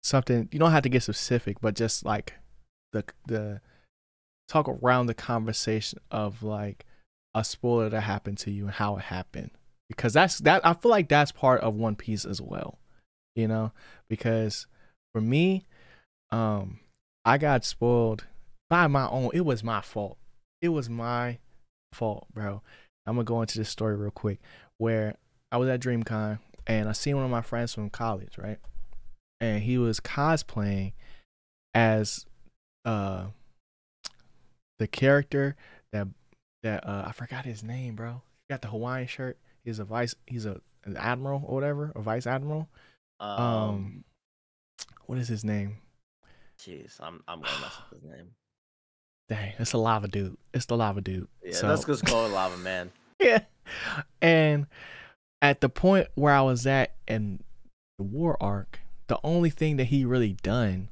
something 0.03 0.49
you 0.53 0.59
don't 0.59 0.71
have 0.73 0.83
to 0.83 0.89
get 0.89 1.03
specific 1.03 1.61
but 1.61 1.75
just 1.75 2.05
like 2.05 2.35
the 2.93 3.05
the 3.27 3.61
talk 4.49 4.69
around 4.69 5.07
the 5.07 5.15
conversation 5.15 5.99
of 6.11 6.43
like 6.43 6.85
a 7.35 7.43
spoiler 7.45 7.89
that 7.89 8.03
happened 8.03 8.37
to 8.39 8.51
you 8.51 8.65
and 8.65 8.73
how 8.75 8.97
it 8.97 9.03
happened. 9.05 9.51
Because 9.89 10.13
that's 10.13 10.39
that 10.41 10.65
i 10.67 10.73
feel 10.75 10.91
like 10.91 11.09
that's 11.09 11.33
part 11.33 11.61
of 11.63 11.75
one 11.75 11.97
piece 11.97 12.25
as 12.25 12.41
well 12.41 12.79
you 13.35 13.49
know? 13.49 13.73
Because 14.09 14.67
for 15.13 15.21
me 15.21 15.67
um 16.31 16.81
i 17.25 17.39
got 17.39 17.65
spoiled 17.65 18.25
by 18.73 18.87
my 18.87 19.07
own 19.09 19.29
it 19.35 19.43
was 19.43 19.63
my 19.63 19.83
fault. 19.83 20.17
It 20.63 20.71
was 20.71 20.89
my 20.89 21.37
fault 21.93 22.27
bro. 22.33 22.63
I'm 23.05 23.17
gonna 23.17 23.25
go 23.25 23.43
into 23.43 23.59
this 23.59 23.69
story 23.69 23.95
real 23.97 24.11
quick 24.11 24.41
where 24.79 25.17
i 25.51 25.59
was 25.59 25.69
at 25.69 25.79
dreamcon 25.79 26.39
and 26.67 26.89
i 26.89 26.93
seen 26.93 27.15
one 27.15 27.25
of 27.27 27.31
my 27.31 27.43
friends 27.43 27.75
from 27.75 27.91
college 27.91 28.39
right? 28.39 28.59
And 29.43 29.63
he 29.63 29.77
was 29.77 30.01
cosplaying 30.01 30.95
as 31.75 32.25
uh 32.87 33.27
the 34.79 34.87
character 34.87 35.55
that 35.93 36.09
that 36.63 36.89
uh 36.89 37.05
i 37.07 37.13
forgot 37.13 37.45
his 37.45 37.63
name 37.63 37.95
bro. 37.95 38.23
He 38.49 38.55
got 38.55 38.63
the 38.63 38.69
hawaiian 38.69 39.07
shirt. 39.07 39.37
He's 39.67 39.81
a 39.81 39.85
vice 39.85 40.15
he's 40.27 40.47
a 40.47 40.63
an 40.85 40.97
admiral 40.97 41.43
or 41.47 41.57
whatever 41.57 41.93
a 41.95 42.01
vice 42.01 42.27
admiral. 42.27 42.71
Um, 43.21 43.39
um 43.39 44.05
what 45.05 45.19
is 45.19 45.29
his 45.29 45.45
name? 45.45 45.77
jeez, 46.59 46.99
I'm 47.01 47.23
I'm 47.29 47.43
gonna 47.43 47.61
mess 47.61 47.77
up 47.77 47.93
his 47.93 48.03
name. 48.03 48.31
Dang 49.35 49.53
it's 49.59 49.73
a 49.73 49.79
lava 49.79 50.09
dude 50.09 50.37
it's 50.53 50.67
the 50.67 50.77
lava 50.77 51.01
dude 51.01 51.27
Yeah, 51.43 51.53
So- 51.55 51.69
let's 51.69 51.85
just 51.85 52.05
call 52.05 52.27
it 52.27 52.31
Lava 52.31 52.57
Man. 52.59 52.91
yeah. 53.21 53.41
And 54.21 54.67
at 55.41 55.61
the 55.61 55.69
point 55.69 56.09
where 56.15 56.35
I 56.35 56.43
was 56.43 56.67
at 56.67 56.95
in 57.09 57.43
the 57.99 58.05
war 58.05 58.37
arc, 58.41 58.81
the 59.09 59.19
only 59.25 59.51
thing 59.51 59.77
that 59.77 59.85
he 59.85 60.05
really 60.05 60.35
done 60.43 60.89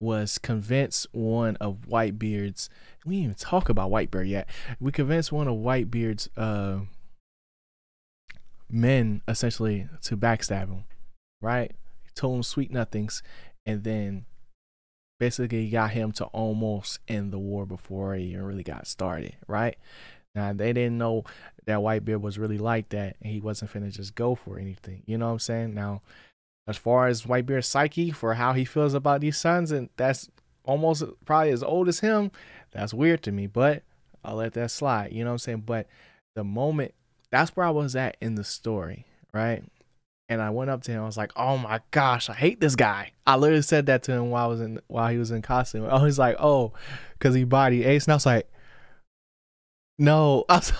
was 0.00 0.38
convince 0.38 1.06
one 1.12 1.56
of 1.56 1.86
Whitebeard's. 1.88 2.68
We 3.06 3.16
didn't 3.16 3.24
even 3.24 3.34
talk 3.36 3.68
about 3.68 3.90
Whitebeard 3.90 4.28
yet. 4.28 4.48
We 4.80 4.92
convinced 4.92 5.30
one 5.32 5.46
of 5.48 5.54
Whitebeard's 5.56 6.28
uh, 6.36 6.80
men 8.68 9.22
essentially 9.28 9.88
to 10.02 10.16
backstab 10.16 10.68
him, 10.68 10.84
right? 11.40 11.72
told 12.16 12.36
him 12.36 12.42
sweet 12.42 12.70
nothings, 12.70 13.22
and 13.64 13.84
then 13.84 14.26
basically 15.20 15.68
got 15.68 15.90
him 15.90 16.10
to 16.12 16.24
almost 16.26 16.98
end 17.06 17.32
the 17.32 17.38
war 17.38 17.66
before 17.66 18.16
it 18.16 18.22
even 18.22 18.42
really 18.42 18.64
got 18.64 18.88
started, 18.88 19.36
right? 19.46 19.76
Now 20.34 20.52
they 20.52 20.72
didn't 20.72 20.98
know 20.98 21.24
that 21.66 21.78
Whitebeard 21.78 22.22
was 22.22 22.38
really 22.38 22.58
like 22.58 22.88
that, 22.88 23.16
and 23.22 23.32
he 23.32 23.40
wasn't 23.40 23.72
finna 23.72 23.92
just 23.92 24.16
go 24.16 24.34
for 24.34 24.58
anything. 24.58 25.02
You 25.06 25.18
know 25.18 25.26
what 25.26 25.32
I'm 25.32 25.38
saying? 25.38 25.74
Now, 25.74 26.02
as 26.66 26.76
far 26.76 27.06
as 27.06 27.22
Whitebeard's 27.22 27.68
psyche 27.68 28.10
for 28.10 28.34
how 28.34 28.54
he 28.54 28.64
feels 28.64 28.94
about 28.94 29.20
these 29.20 29.38
sons, 29.38 29.70
and 29.70 29.90
that's 29.96 30.28
almost 30.64 31.04
probably 31.24 31.50
as 31.50 31.62
old 31.62 31.86
as 31.86 32.00
him, 32.00 32.30
that's 32.72 32.94
weird 32.94 33.22
to 33.24 33.32
me. 33.32 33.46
But 33.46 33.82
I'll 34.24 34.36
let 34.36 34.54
that 34.54 34.70
slide. 34.70 35.12
You 35.12 35.22
know 35.22 35.30
what 35.30 35.34
I'm 35.34 35.38
saying? 35.38 35.64
But 35.66 35.86
the 36.34 36.44
moment 36.44 36.94
that's 37.30 37.54
where 37.54 37.66
I 37.66 37.70
was 37.70 37.94
at 37.94 38.16
in 38.20 38.34
the 38.34 38.44
story, 38.44 39.04
right? 39.32 39.62
And 40.30 40.40
I 40.40 40.50
went 40.50 40.70
up 40.70 40.82
to 40.84 40.92
him. 40.92 41.02
I 41.02 41.06
was 41.06 41.16
like, 41.16 41.32
"Oh 41.34 41.58
my 41.58 41.80
gosh, 41.90 42.30
I 42.30 42.34
hate 42.34 42.60
this 42.60 42.76
guy." 42.76 43.10
I 43.26 43.36
literally 43.36 43.62
said 43.62 43.86
that 43.86 44.04
to 44.04 44.12
him 44.12 44.30
while 44.30 44.44
I 44.44 44.46
was 44.46 44.60
in 44.60 44.80
while 44.86 45.10
he 45.10 45.18
was 45.18 45.32
in 45.32 45.42
costume. 45.42 45.86
Oh, 45.90 46.04
he's 46.04 46.20
like, 46.20 46.36
"Oh, 46.38 46.72
because 47.18 47.34
he 47.34 47.42
body 47.44 47.84
Ace," 47.84 48.04
and 48.04 48.12
I 48.12 48.16
was 48.16 48.26
like, 48.26 48.48
"No." 49.98 50.44
I 50.48 50.56
was 50.58 50.72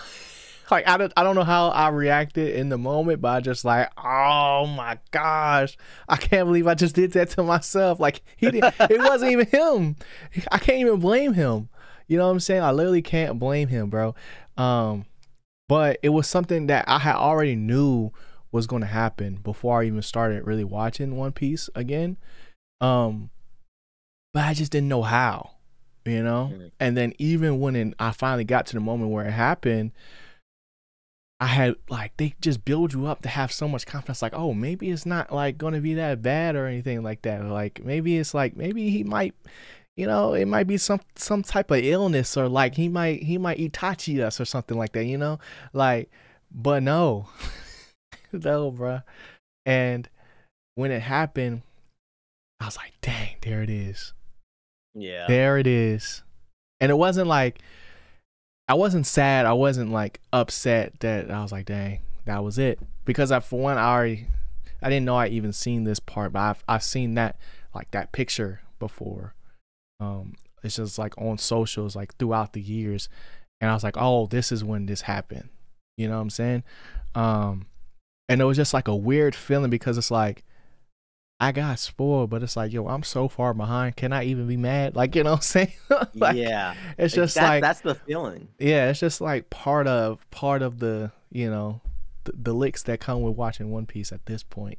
like, 0.70 0.86
I 0.86 0.96
don't, 0.96 1.12
I 1.16 1.24
don't 1.24 1.34
know 1.34 1.42
how 1.42 1.70
I 1.70 1.88
reacted 1.88 2.54
in 2.54 2.68
the 2.68 2.78
moment, 2.78 3.20
but 3.20 3.28
I 3.28 3.40
just 3.40 3.64
like, 3.64 3.90
"Oh 3.98 4.66
my 4.66 4.98
gosh, 5.10 5.76
I 6.08 6.16
can't 6.16 6.46
believe 6.46 6.68
I 6.68 6.74
just 6.74 6.94
did 6.94 7.12
that 7.12 7.30
to 7.30 7.42
myself." 7.42 7.98
Like 7.98 8.22
he 8.36 8.52
did, 8.52 8.62
it 8.64 8.98
wasn't 9.00 9.32
even 9.32 9.46
him. 9.46 9.96
I 10.52 10.58
can't 10.58 10.78
even 10.78 11.00
blame 11.00 11.32
him. 11.32 11.68
You 12.06 12.18
know 12.18 12.26
what 12.26 12.32
I'm 12.32 12.40
saying? 12.40 12.62
I 12.62 12.70
literally 12.70 13.02
can't 13.02 13.38
blame 13.40 13.66
him, 13.68 13.90
bro. 13.90 14.14
Um, 14.56 15.06
but 15.68 15.98
it 16.02 16.08
was 16.10 16.28
something 16.28 16.66
that 16.68 16.84
I 16.88 16.98
had 16.98 17.16
already 17.16 17.56
knew 17.56 18.12
was 18.52 18.66
going 18.66 18.82
to 18.82 18.88
happen 18.88 19.36
before 19.36 19.80
I 19.80 19.86
even 19.86 20.02
started 20.02 20.46
really 20.46 20.64
watching 20.64 21.16
One 21.16 21.32
Piece 21.32 21.70
again. 21.74 22.16
Um, 22.80 23.30
but 24.32 24.44
I 24.44 24.54
just 24.54 24.72
didn't 24.72 24.88
know 24.88 25.02
how, 25.02 25.52
you 26.04 26.22
know. 26.22 26.52
Mhm. 26.52 26.70
And 26.80 26.96
then 26.96 27.12
even 27.18 27.60
when 27.60 27.76
it, 27.76 27.94
I 27.98 28.10
finally 28.12 28.44
got 28.44 28.66
to 28.66 28.74
the 28.74 28.80
moment 28.80 29.10
where 29.10 29.26
it 29.26 29.32
happened, 29.32 29.92
I 31.40 31.46
had 31.46 31.76
like 31.88 32.16
they 32.18 32.34
just 32.40 32.64
build 32.64 32.92
you 32.92 33.06
up 33.06 33.22
to 33.22 33.28
have 33.28 33.50
so 33.50 33.66
much 33.66 33.86
confidence, 33.86 34.20
like, 34.20 34.34
oh, 34.34 34.52
maybe 34.52 34.90
it's 34.90 35.06
not 35.06 35.32
like 35.32 35.56
going 35.56 35.72
to 35.74 35.80
be 35.80 35.94
that 35.94 36.20
bad 36.22 36.54
or 36.54 36.66
anything 36.66 37.02
like 37.02 37.22
that. 37.22 37.44
Like 37.44 37.82
maybe 37.82 38.18
it's 38.18 38.34
like 38.34 38.56
maybe 38.56 38.90
he 38.90 39.04
might 39.04 39.34
you 39.96 40.06
know, 40.06 40.34
it 40.34 40.46
might 40.46 40.66
be 40.66 40.76
some 40.76 41.00
some 41.16 41.42
type 41.42 41.70
of 41.70 41.78
illness 41.78 42.36
or 42.36 42.48
like 42.48 42.74
he 42.74 42.88
might 42.88 43.22
he 43.22 43.38
might 43.38 43.58
Itachi 43.58 44.22
us 44.22 44.40
or 44.40 44.44
something 44.44 44.76
like 44.78 44.92
that, 44.92 45.04
you 45.04 45.18
know? 45.18 45.38
Like 45.72 46.10
but 46.52 46.82
no. 46.82 47.28
no, 48.44 48.72
bruh. 48.72 49.02
And 49.66 50.08
when 50.74 50.90
it 50.90 51.02
happened, 51.02 51.62
I 52.60 52.66
was 52.66 52.76
like, 52.76 52.92
dang, 53.00 53.36
there 53.42 53.62
it 53.62 53.70
is. 53.70 54.12
Yeah. 54.94 55.26
There 55.28 55.58
it 55.58 55.66
is. 55.66 56.22
And 56.80 56.90
it 56.90 56.96
wasn't 56.96 57.26
like 57.26 57.60
I 58.68 58.74
wasn't 58.74 59.06
sad. 59.06 59.46
I 59.46 59.52
wasn't 59.52 59.90
like 59.90 60.20
upset 60.32 61.00
that 61.00 61.30
I 61.30 61.42
was 61.42 61.52
like, 61.52 61.66
dang, 61.66 62.00
that 62.24 62.44
was 62.44 62.58
it. 62.58 62.78
Because 63.04 63.32
I 63.32 63.40
for 63.40 63.60
one 63.60 63.78
I 63.78 63.92
already 63.92 64.26
I 64.82 64.88
didn't 64.88 65.04
know 65.04 65.16
I 65.16 65.28
even 65.28 65.52
seen 65.52 65.84
this 65.84 66.00
part, 66.00 66.32
but 66.32 66.40
I've 66.40 66.64
I've 66.68 66.82
seen 66.82 67.14
that 67.14 67.36
like 67.74 67.90
that 67.90 68.12
picture 68.12 68.60
before. 68.78 69.34
Um 69.98 70.34
it's 70.62 70.76
just 70.76 70.98
like 70.98 71.16
on 71.18 71.38
socials 71.38 71.96
like 71.96 72.16
throughout 72.16 72.52
the 72.52 72.60
years. 72.60 73.08
And 73.60 73.70
I 73.70 73.74
was 73.74 73.84
like, 73.84 73.96
oh, 73.98 74.26
this 74.26 74.52
is 74.52 74.64
when 74.64 74.86
this 74.86 75.02
happened. 75.02 75.48
You 75.96 76.08
know 76.08 76.16
what 76.16 76.22
I'm 76.22 76.30
saying? 76.30 76.62
Um 77.14 77.66
and 78.30 78.40
it 78.40 78.44
was 78.44 78.56
just 78.56 78.72
like 78.72 78.88
a 78.88 78.96
weird 78.96 79.34
feeling 79.34 79.68
because 79.70 79.98
it's 79.98 80.10
like 80.10 80.44
I 81.42 81.52
got 81.52 81.78
spoiled, 81.78 82.28
but 82.30 82.42
it's 82.42 82.54
like, 82.56 82.70
yo, 82.70 82.86
I'm 82.86 83.02
so 83.02 83.26
far 83.26 83.54
behind. 83.54 83.96
Can 83.96 84.12
I 84.12 84.24
even 84.24 84.46
be 84.46 84.58
mad? 84.58 84.94
Like, 84.94 85.16
you 85.16 85.22
know 85.24 85.30
what 85.30 85.36
I'm 85.36 85.42
saying? 85.42 85.72
Like, 86.14 86.36
yeah. 86.36 86.74
It's 86.98 87.14
just 87.14 87.34
that- 87.36 87.42
like 87.48 87.62
that's 87.62 87.80
the 87.80 87.94
feeling. 87.94 88.48
yeah, 88.58 88.90
it's 88.90 89.00
just 89.00 89.20
like 89.20 89.48
part 89.50 89.86
of 89.86 90.30
part 90.30 90.62
of 90.62 90.78
the 90.80 91.12
you 91.32 91.50
know 91.50 91.80
the, 92.24 92.32
the 92.42 92.52
licks 92.52 92.82
that 92.84 93.00
come 93.00 93.22
with 93.22 93.36
watching 93.36 93.70
One 93.70 93.86
Piece 93.86 94.12
at 94.12 94.26
this 94.26 94.42
point, 94.42 94.78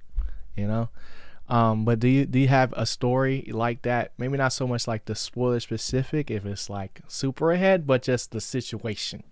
you 0.56 0.68
know. 0.68 0.90
Um, 1.50 1.84
but 1.84 2.00
do 2.00 2.08
you 2.08 2.26
do 2.26 2.40
you 2.40 2.48
have 2.48 2.74
a 2.78 2.86
story 2.86 3.50
like 3.52 3.82
that? 3.82 4.14
Maybe 4.18 4.38
not 4.38 4.54
so 4.54 4.68
much 4.68 4.88
like 4.88 5.06
the 5.06 5.16
spoiler 5.16 5.60
specific, 5.60 6.30
if 6.32 6.46
it's 6.46 6.70
like 6.70 7.02
super 7.08 7.52
ahead, 7.52 7.86
but 7.88 8.04
just 8.04 8.32
the 8.32 8.40
situation. 8.40 9.24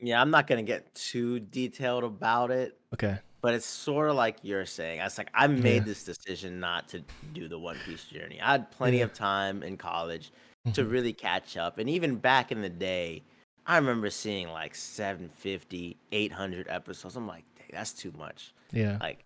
Yeah, 0.00 0.20
I'm 0.20 0.30
not 0.30 0.46
gonna 0.46 0.62
get 0.62 0.94
too 0.94 1.40
detailed 1.40 2.04
about 2.04 2.50
it, 2.52 2.78
Okay. 2.94 3.18
But 3.42 3.54
it's 3.54 3.66
sort 3.66 4.08
of 4.08 4.16
like 4.16 4.36
you're 4.42 4.64
saying. 4.64 5.00
I 5.00 5.04
was 5.04 5.18
like, 5.18 5.30
I 5.34 5.46
made 5.48 5.78
Yeah. 5.78 5.80
this 5.80 6.04
decision 6.04 6.60
not 6.60 6.88
to 6.88 7.02
do 7.34 7.48
the 7.48 7.58
One 7.58 7.76
Piece 7.80 8.04
journey. 8.04 8.40
I 8.40 8.52
had 8.52 8.70
plenty 8.70 8.98
Yeah. 8.98 9.04
of 9.04 9.12
time 9.12 9.62
in 9.62 9.76
college. 9.76 10.30
to 10.74 10.84
Mhm. 10.84 10.90
really 10.92 11.12
catch 11.12 11.56
up. 11.56 11.78
And 11.78 11.90
even 11.90 12.14
back 12.14 12.52
in 12.52 12.62
the 12.62 12.68
day, 12.68 13.24
I 13.66 13.74
remember 13.76 14.10
seeing 14.10 14.46
like 14.48 14.76
750, 14.76 15.96
800 16.12 16.68
episodes. 16.68 17.16
I'm 17.16 17.26
like, 17.26 17.42
dang, 17.58 17.66
that's 17.72 17.92
too 17.92 18.12
much. 18.16 18.54
Yeah. 18.70 18.96
Like, 19.00 19.24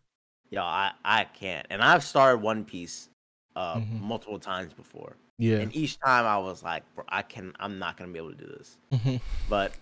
yo, 0.49 0.63
I, 0.63 0.93
I 1.05 1.25
can't. 1.25 1.67
And 1.69 1.83
I've 1.83 2.03
started 2.03 2.39
One 2.41 2.65
Piece 2.65 3.11
uh, 3.55 3.77
Mhm. 3.81 4.01
multiple 4.01 4.39
times 4.39 4.73
before. 4.73 5.17
Yeah. 5.39 5.59
And 5.59 5.75
each 5.77 5.99
time 6.01 6.25
I 6.25 6.39
was 6.39 6.63
like, 6.63 6.83
bro, 6.95 7.05
I 7.09 7.21
can, 7.21 7.53
I'm 7.61 7.79
not 7.79 7.99
going 7.99 8.09
to 8.09 8.13
be 8.15 8.19
able 8.19 8.33
to 8.35 8.43
do 8.43 8.47
this. 8.57 8.79
Mhm. 8.93 9.21
But 9.51 9.73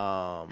um, 0.00 0.50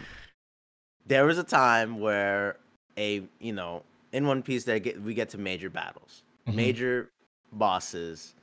there 1.06 1.24
was 1.24 1.38
a 1.38 1.42
time 1.44 2.00
where 2.00 2.58
a, 2.98 3.22
you 3.40 3.52
know, 3.52 3.82
in 4.12 4.26
One 4.26 4.42
Piece, 4.42 4.64
that 4.64 4.82
get, 4.82 5.00
we 5.00 5.14
get 5.14 5.28
to 5.30 5.38
major 5.38 5.70
battles, 5.70 6.22
Mhm. 6.46 6.54
major 6.54 7.10
bosses 7.52 8.34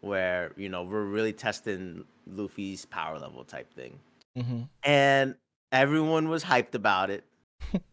where, 0.00 0.52
you 0.56 0.68
know, 0.68 0.82
we're 0.82 1.04
really 1.04 1.32
testing 1.32 2.04
Luffy's 2.26 2.84
power 2.86 3.18
level 3.18 3.44
type 3.44 3.72
thing 3.74 3.98
Mhm. 4.36 4.68
and 4.82 5.34
everyone 5.72 6.28
was 6.28 6.44
hyped 6.44 6.74
about 6.74 7.10
it. 7.10 7.24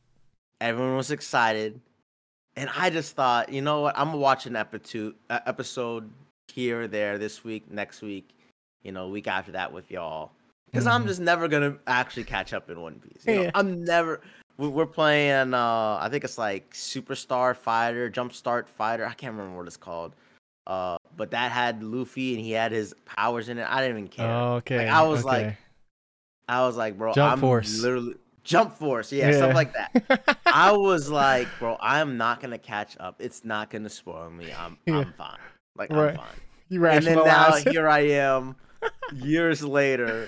everyone 0.62 0.95
was 0.97 1.12
excited, 1.12 1.80
and 2.56 2.69
I 2.76 2.89
just 2.89 3.15
thought, 3.15 3.52
you 3.52 3.62
know 3.62 3.82
what? 3.82 3.97
I'm 3.97 4.08
gonna 4.08 4.17
watch 4.17 4.45
an 4.45 4.56
episode, 4.56 5.15
uh, 5.30 5.39
episode 5.45 6.10
here 6.50 6.82
or 6.82 6.88
there 6.88 7.17
this 7.17 7.43
week, 7.43 7.69
next 7.71 8.02
week, 8.02 8.30
you 8.84 8.91
know, 8.91 9.08
week 9.08 9.28
after 9.28 9.52
that 9.54 9.71
with 9.71 9.89
y'all, 9.89 10.32
because 10.65 10.86
I'm 10.86 11.04
Mhm. 11.04 11.08
just 11.08 11.21
never 11.21 11.47
gonna 11.47 11.78
actually 11.88 12.26
catch 12.26 12.54
up 12.54 12.69
in 12.69 12.80
One 12.82 13.00
Piece. 13.00 13.26
You 13.26 13.36
know? 13.36 13.41
Yeah. 13.43 13.52
I'm 13.56 13.84
never. 13.84 14.21
We- 14.62 14.67
We're 14.69 14.86
playing. 14.86 15.54
uh 15.54 15.97
I 16.02 16.08
think 16.10 16.24
it's 16.24 16.38
like 16.38 16.71
Superstar 16.74 17.56
Fighter, 17.56 18.10
Jumpstart 18.10 18.67
Fighter. 18.67 19.06
I 19.06 19.13
can't 19.13 19.34
remember 19.36 19.58
what 19.58 19.67
it's 19.67 19.78
called. 19.78 20.15
Uh, 20.67 20.97
but 21.17 21.32
that 21.32 21.52
had 21.52 21.82
Luffy 21.84 22.36
and 22.36 22.43
he 22.43 22.52
had 22.52 22.71
his 22.71 22.93
powers 23.06 23.50
in 23.50 23.58
it. 23.58 23.65
I 23.67 23.82
didn't 23.82 23.97
even 23.97 24.08
care. 24.10 24.32
Okay. 24.32 24.88
I 24.88 25.02
was 25.04 25.26
like. 25.26 25.58
I 26.47 26.62
was 26.65 26.76
like, 26.76 26.97
bro, 26.97 27.13
Jump 27.13 27.34
I'm 27.34 27.39
Force. 27.39 27.80
literally 27.82 28.15
Jump 28.43 28.74
Force, 28.78 29.12
yeah, 29.13 29.30
Yeah. 29.30 29.38
stuff 29.38 29.54
like 29.56 29.74
that. 29.74 30.38
I 30.45 30.71
was 30.74 31.10
like, 31.10 31.47
bro, 31.60 31.78
I'm 31.80 32.17
not 32.17 32.41
gonna 32.41 32.58
catch 32.58 32.97
up. 33.00 33.15
It's 33.19 33.45
not 33.45 33.69
gonna 33.69 33.89
spoil 33.89 34.30
me. 34.30 34.52
I'm 34.52 34.78
Yeah. 34.86 34.97
I'm 35.00 35.13
fine. 35.13 35.38
Like 35.78 35.91
Right. 35.91 36.10
I'm 36.12 36.15
fine. 36.17 36.26
you 36.69 36.86
And 36.86 37.06
then 37.06 37.24
now 37.24 37.54
here 37.56 37.88
I 37.88 38.00
am, 38.00 38.56
years 39.13 39.63
later, 39.63 40.28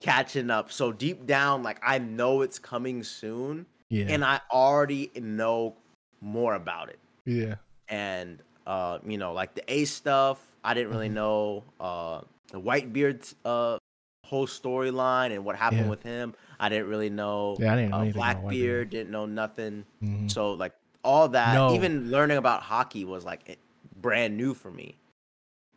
catching 0.00 0.50
up. 0.50 0.72
So 0.72 0.90
deep 0.90 1.26
down, 1.26 1.62
like 1.62 1.78
I 1.82 1.98
know 1.98 2.42
it's 2.42 2.58
coming 2.58 3.04
soon, 3.04 3.66
yeah. 3.90 4.06
and 4.08 4.24
I 4.24 4.40
already 4.50 5.10
know 5.20 5.74
more 6.22 6.54
about 6.54 6.88
it. 6.88 6.98
yeah. 7.26 7.56
And 7.88 8.42
uh, 8.66 8.98
you 9.06 9.18
know, 9.18 9.32
like 9.32 9.54
the 9.54 9.64
Ace 9.72 9.90
stuff, 9.92 10.40
I 10.64 10.74
didn't 10.74 10.90
really 10.90 11.08
Mhm. 11.08 11.14
know. 11.14 11.64
Uh, 11.80 12.20
the 12.52 12.60
Whitebeard's 12.60 13.34
uh 13.44 13.78
whole 14.26 14.46
storyline 14.46 15.32
and 15.34 15.44
what 15.44 15.56
happened 15.56 15.82
Yeah. 15.86 15.90
with 15.90 16.02
him, 16.04 16.34
I 16.60 16.68
didn't 16.68 16.88
really 16.88 17.10
know. 17.10 17.56
Yeah, 17.58 17.72
I 17.72 17.76
didn't 17.76 17.90
know 17.90 17.96
uh. 18.08 18.12
Blackbeard 18.12 18.90
didn't 18.90 19.10
know 19.10 19.26
nothing. 19.26 19.84
Mhm. 20.02 20.30
So 20.30 20.52
like 20.52 20.72
all 21.02 21.28
that, 21.30 21.54
No. 21.54 21.74
even 21.74 22.10
learning 22.10 22.36
about 22.38 22.62
Haki 22.62 23.04
was 23.04 23.24
like 23.24 23.58
brand 24.00 24.36
new 24.36 24.54
for 24.54 24.70
me. 24.70 24.96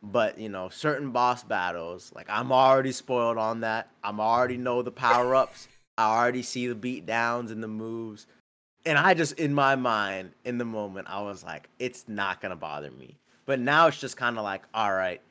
But 0.04 0.38
you 0.38 0.50
know, 0.50 0.70
certain 0.70 1.12
boss 1.12 1.44
battles, 1.44 2.12
like 2.14 2.28
I'm 2.30 2.52
already 2.52 2.92
spoiled 2.92 3.38
on 3.38 3.62
that. 3.62 3.90
I'm 4.04 4.20
already 4.20 4.58
know 4.58 4.82
the 4.84 4.92
power 4.92 5.34
ups. 5.34 5.68
I 5.98 6.06
already 6.18 6.42
see 6.44 6.68
the 6.68 6.76
beat 6.76 7.06
downs 7.06 7.52
and 7.52 7.62
the 7.64 7.68
moves. 7.68 8.28
And 8.86 8.98
I 8.98 9.14
just 9.14 9.40
in 9.40 9.54
my 9.54 9.76
mind, 9.76 10.32
in 10.44 10.58
the 10.58 10.66
moment, 10.66 11.08
I 11.10 11.22
was 11.22 11.44
like, 11.44 11.70
it's 11.80 12.06
not 12.08 12.42
gonna 12.42 12.56
bother 12.56 12.92
me. 12.92 13.18
But 13.46 13.60
now 13.60 13.88
it's 13.88 14.00
just 14.00 14.18
kind 14.18 14.38
of 14.38 14.44
like, 14.44 14.64
all 14.74 14.94
right, 14.94 15.22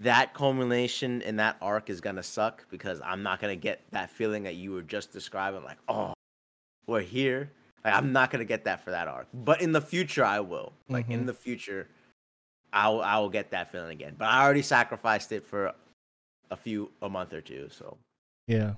that 0.00 0.34
culmination 0.34 1.22
and 1.22 1.38
that 1.38 1.56
arc 1.60 1.90
is 1.90 2.00
gonna 2.00 2.22
suck 2.22 2.64
because 2.70 3.00
I'm 3.04 3.22
not 3.22 3.40
gonna 3.40 3.56
get 3.56 3.82
that 3.92 4.10
feeling 4.10 4.42
that 4.44 4.54
you 4.54 4.72
were 4.72 4.82
just 4.82 5.12
describing, 5.12 5.62
like, 5.64 5.78
oh, 5.88 6.14
we're 6.86 7.00
here. 7.02 7.50
Like, 7.84 7.94
I'm 7.94 8.12
not 8.12 8.30
gonna 8.30 8.44
get 8.44 8.64
that 8.64 8.82
for 8.84 8.90
that 8.90 9.08
arc. 9.08 9.28
But 9.32 9.60
in 9.60 9.72
the 9.72 9.80
future, 9.80 10.24
I 10.24 10.40
will. 10.40 10.72
Like 10.88 11.08
in 11.10 11.22
Mhm. 11.22 11.26
the 11.26 11.34
future, 11.34 11.88
I 12.72 12.88
will, 12.88 13.02
I 13.02 13.18
will 13.18 13.30
get 13.30 13.50
that 13.50 13.70
feeling 13.70 13.90
again. 13.92 14.14
But 14.18 14.28
I 14.28 14.42
already 14.42 14.62
sacrificed 14.62 15.32
it 15.32 15.44
for 15.44 15.74
a 16.50 16.56
few 16.56 16.90
a 17.02 17.08
month 17.08 17.32
or 17.32 17.40
two. 17.40 17.68
So 17.70 17.96
Yeah. 18.46 18.74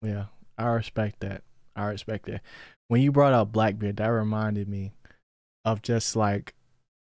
Yeah. 0.00 0.26
I 0.58 0.66
respect 0.66 1.20
that. 1.20 1.42
I 1.74 1.86
respect 1.86 2.26
that. 2.26 2.42
When 2.88 3.00
you 3.00 3.12
brought 3.12 3.32
up 3.32 3.52
Blackbeard, 3.52 3.96
that 3.96 4.06
reminded 4.06 4.68
me 4.68 4.92
of 5.64 5.82
just 5.82 6.16
like 6.16 6.54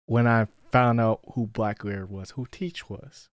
when 0.07 0.27
I 0.27 0.47
found 0.71 1.01
out 1.01 1.21
who 1.35 1.47
Blackbeard 1.47 2.11
was, 2.11 2.31
who 2.33 2.47
Teach 2.51 2.89
was. 2.89 3.29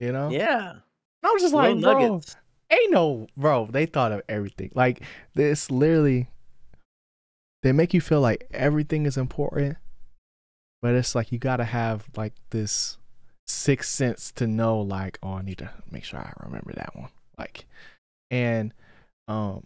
You 0.00 0.10
know? 0.10 0.30
yeah, 0.30 0.74
I 1.22 1.28
was 1.28 1.42
just 1.42 1.54
little 1.54 1.74
like, 1.74 1.82
bro, 1.82 2.08
nuggets. 2.08 2.36
ain't 2.70 2.90
no 2.90 3.28
bro, 3.36 3.68
they 3.70 3.86
thought 3.86 4.12
of 4.12 4.22
everything. 4.28 4.72
Like 4.74 5.02
this 5.34 5.70
literally 5.70 6.28
they 7.62 7.70
make 7.72 7.94
you 7.94 8.00
feel 8.00 8.20
like 8.20 8.48
everything 8.52 9.06
is 9.06 9.16
important. 9.16 9.76
But 10.80 10.94
it's 10.94 11.14
like 11.14 11.30
you 11.30 11.38
gotta 11.38 11.64
have 11.64 12.06
like 12.16 12.32
this 12.50 12.98
sixth 13.46 13.92
sense 13.92 14.32
to 14.32 14.46
know 14.48 14.80
like, 14.80 15.18
oh, 15.22 15.34
I 15.34 15.42
need 15.42 15.58
to 15.58 15.70
make 15.90 16.04
sure 16.04 16.18
I 16.18 16.32
remember 16.44 16.72
that 16.72 16.96
one. 16.96 17.10
Like 17.38 17.66
and 18.30 18.74
um 19.28 19.62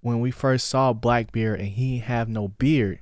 when 0.00 0.20
we 0.20 0.30
first 0.30 0.68
saw 0.68 0.92
Blackbeard 0.92 1.60
and 1.60 1.68
he 1.70 1.98
have 1.98 2.28
no 2.28 2.48
beard, 2.48 3.00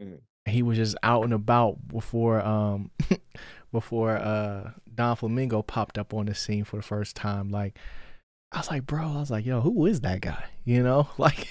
Mhm. 0.00 0.20
he 0.46 0.62
was 0.62 0.76
just 0.76 0.96
out 1.02 1.24
and 1.24 1.32
about 1.32 1.88
before 1.88 2.40
um 2.40 2.90
before 3.72 4.16
uh 4.16 4.72
Doflamingo 4.94 5.66
popped 5.66 5.96
up 5.98 6.12
on 6.12 6.26
the 6.26 6.34
scene 6.34 6.64
for 6.64 6.76
the 6.76 6.82
first 6.82 7.16
time. 7.16 7.50
Like 7.50 7.78
I 8.52 8.58
was 8.58 8.70
like, 8.70 8.86
bro, 8.86 9.06
I 9.06 9.20
was 9.20 9.30
like, 9.30 9.46
yo, 9.46 9.60
who 9.60 9.86
is 9.86 10.00
that 10.02 10.20
guy? 10.20 10.44
You 10.64 10.82
know, 10.82 11.08
like 11.18 11.48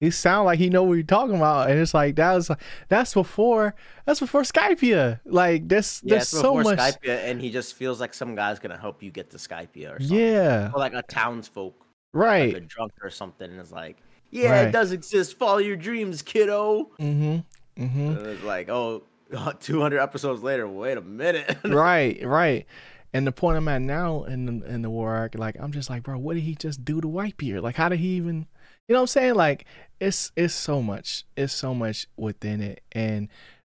he 0.00 0.10
sound 0.10 0.46
like 0.46 0.58
he 0.58 0.70
know 0.70 0.82
what 0.84 0.94
you're 0.94 1.02
talking 1.04 1.36
about, 1.36 1.70
and 1.70 1.78
it's 1.78 1.94
like 1.94 2.16
that 2.16 2.34
was 2.34 2.50
that's 2.88 3.14
before 3.14 3.74
that's 4.06 4.20
before 4.20 4.42
Skypiea. 4.42 5.20
Like 5.24 5.68
there's 5.68 6.02
Yeah, 6.04 6.24
so 6.24 6.56
much. 6.56 6.78
Skypiea, 6.78 7.30
and 7.30 7.40
he 7.40 7.50
just 7.50 7.74
feels 7.74 8.00
like 8.00 8.14
some 8.14 8.34
guy's 8.34 8.58
gonna 8.58 8.78
help 8.78 9.02
you 9.02 9.10
get 9.10 9.30
to 9.30 9.36
Skypiea 9.38 9.96
or 9.96 10.00
something. 10.00 10.16
Yeah, 10.16 10.70
Or 10.72 10.78
like 10.80 10.94
a 10.94 11.02
townsfolk, 11.02 11.86
right. 12.12 12.54
like 12.54 12.62
a 12.62 12.66
drunk 12.66 12.92
or 13.02 13.10
something, 13.10 13.50
and 13.50 13.60
it's 13.60 13.72
like, 13.72 13.96
yeah, 14.30 14.50
Right. 14.50 14.68
it 14.68 14.72
does 14.72 14.92
exist. 14.92 15.38
Follow 15.38 15.58
your 15.58 15.76
dreams, 15.76 16.22
kiddo. 16.22 16.90
mm-hmm. 17.00 17.38
Mm-hmm. 17.82 18.00
And 18.08 18.26
it's 18.26 18.42
like, 18.42 18.68
oh, 18.68 19.04
200 19.60 20.00
episodes 20.00 20.42
later. 20.42 20.68
Wait 20.68 20.98
a 20.98 21.00
minute. 21.00 21.56
right, 21.64 22.20
right. 22.26 22.66
And 23.14 23.26
the 23.26 23.32
point 23.32 23.56
I'm 23.56 23.68
at 23.68 23.80
now 23.80 24.24
in 24.24 24.44
the 24.44 24.66
in 24.66 24.82
the 24.82 24.90
war 24.90 25.14
arc, 25.14 25.34
like 25.34 25.56
I'm 25.58 25.72
just 25.72 25.88
like, 25.88 26.02
bro, 26.02 26.18
what 26.18 26.34
did 26.34 26.42
he 26.42 26.54
just 26.54 26.84
do 26.84 27.00
to 27.00 27.08
Whitebeard? 27.08 27.62
Like, 27.62 27.76
how 27.76 27.88
did 27.88 28.00
he 28.00 28.08
even? 28.16 28.46
You 28.86 28.94
know 28.94 29.00
what 29.00 29.02
I'm 29.02 29.06
saying? 29.06 29.34
Like, 29.34 29.64
it's 29.98 30.30
it's 30.36 30.52
so 30.52 30.82
much, 30.82 31.24
it's 31.36 31.52
so 31.54 31.74
much 31.74 32.06
within 32.18 32.60
it, 32.60 32.82
and 32.92 33.28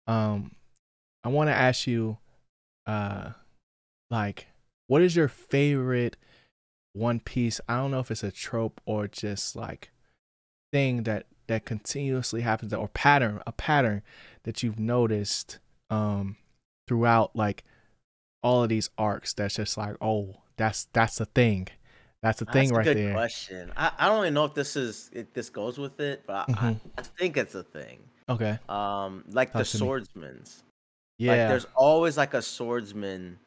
um, 0.08 0.56
I 1.24 1.30
want 1.30 1.50
to 1.50 1.54
ask 1.54 1.86
you, 1.86 2.17
uh, 2.88 3.32
like, 4.10 4.48
what 4.88 5.02
is 5.02 5.15
your 5.17 5.28
favorite 5.28 6.15
One 6.95 7.19
Piece? 7.19 7.60
I 7.67 7.77
don't 7.77 7.91
know 7.91 7.99
if 7.99 8.10
it's 8.10 8.23
a 8.23 8.31
trope 8.31 8.79
or 8.86 9.08
just 9.08 9.55
like 9.55 9.91
thing 10.71 11.03
that 11.03 11.25
that 11.47 11.65
continuously 11.65 12.41
happens 12.41 12.73
or 12.73 12.88
pattern, 12.88 13.41
a 13.45 13.51
pattern 13.51 14.01
that 14.43 14.63
you've 14.63 14.79
noticed 14.79 15.60
um 15.89 16.38
throughout 16.88 17.36
like 17.36 17.63
all 18.41 18.63
of 18.63 18.69
these 18.69 18.89
arcs 18.97 19.34
that's 19.34 19.55
just 19.55 19.77
like 19.77 19.95
oh 20.01 20.38
that's 20.58 20.86
that's 20.93 21.17
the 21.17 21.25
thing 21.25 21.67
that's 22.23 22.39
the 22.39 22.45
thing 22.45 22.69
That's 22.69 22.71
a 22.71 22.75
right 22.75 22.84
good 22.86 22.97
there 22.97 23.13
question. 23.13 23.71
I, 23.77 23.91
I 23.99 24.08
don't 24.08 24.23
even 24.23 24.34
know 24.34 24.45
if 24.45 24.53
this 24.55 24.75
is 24.75 25.12
if 25.13 25.31
this 25.34 25.49
goes 25.51 25.77
with 25.77 25.99
it, 25.99 26.23
but 26.25 26.49
I, 26.49 26.53
Mhm. 26.53 26.79
I, 26.97 27.01
I 27.01 27.01
think 27.19 27.38
it's 27.38 27.53
a 27.55 27.63
thing. 27.63 27.99
okay 28.29 28.58
Um, 28.69 29.23
like 29.29 29.51
Talk 29.51 29.60
the 29.60 29.65
swordsman's. 29.65 30.63
yeah 31.19 31.31
Like 31.34 31.47
there's 31.49 31.67
always 31.75 32.17
like 32.17 32.34
a 32.34 32.41
swordsman 32.41 33.38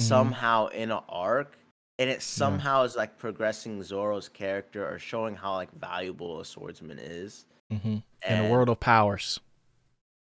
Mhm. 0.00 0.04
somehow 0.06 0.66
in 0.68 0.90
an 0.90 1.00
arc, 1.08 1.56
and 1.98 2.10
it 2.10 2.22
somehow 2.22 2.82
is 2.82 2.94
like 2.96 3.16
progressing 3.18 3.82
Zoro's 3.82 4.28
character 4.28 4.86
or 4.86 4.98
showing 4.98 5.34
how 5.34 5.54
like 5.54 5.72
valuable 5.78 6.40
a 6.40 6.44
swordsman 6.44 6.98
is. 6.98 7.46
Mhm. 7.72 7.84
in 7.84 8.02
the 8.22 8.28
And- 8.28 8.50
world 8.52 8.68
of 8.68 8.78
powers 8.78 9.40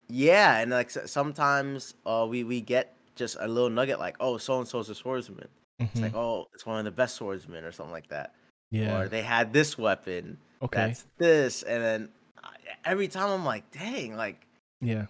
Yeah, 0.08 0.60
and 0.60 0.72
like 0.72 0.90
sometimes 0.90 1.94
uh 2.06 2.26
we 2.30 2.44
we 2.44 2.62
get 2.62 2.94
just 3.16 3.38
a 3.40 3.48
little 3.48 3.70
nugget 3.70 4.00
like, 4.00 4.16
oh, 4.20 4.38
so 4.38 4.60
and 4.60 4.68
so's 4.68 4.90
a 4.90 4.96
swordsman. 4.96 5.48
It's 5.80 5.94
Mhm. 6.00 6.02
like, 6.02 6.16
oh, 6.16 6.48
it's 6.54 6.66
one 6.66 6.80
of 6.80 6.86
the 6.86 6.92
best 6.92 7.16
swordsmen 7.16 7.64
or 7.64 7.72
something 7.72 7.92
like 7.94 8.08
that. 8.10 8.34
yeah 8.72 8.98
Or 9.00 9.08
they 9.08 9.22
had 9.22 9.54
this 9.54 9.78
weapon. 9.78 10.38
okay 10.62 10.88
That's 10.88 11.06
this, 11.18 11.64
and 11.64 11.84
then 11.84 12.10
every 12.84 13.08
time 13.08 13.30
I'm 13.30 13.46
like, 13.46 13.70
dang, 13.72 14.16
like 14.16 14.46
yeah 14.82 15.06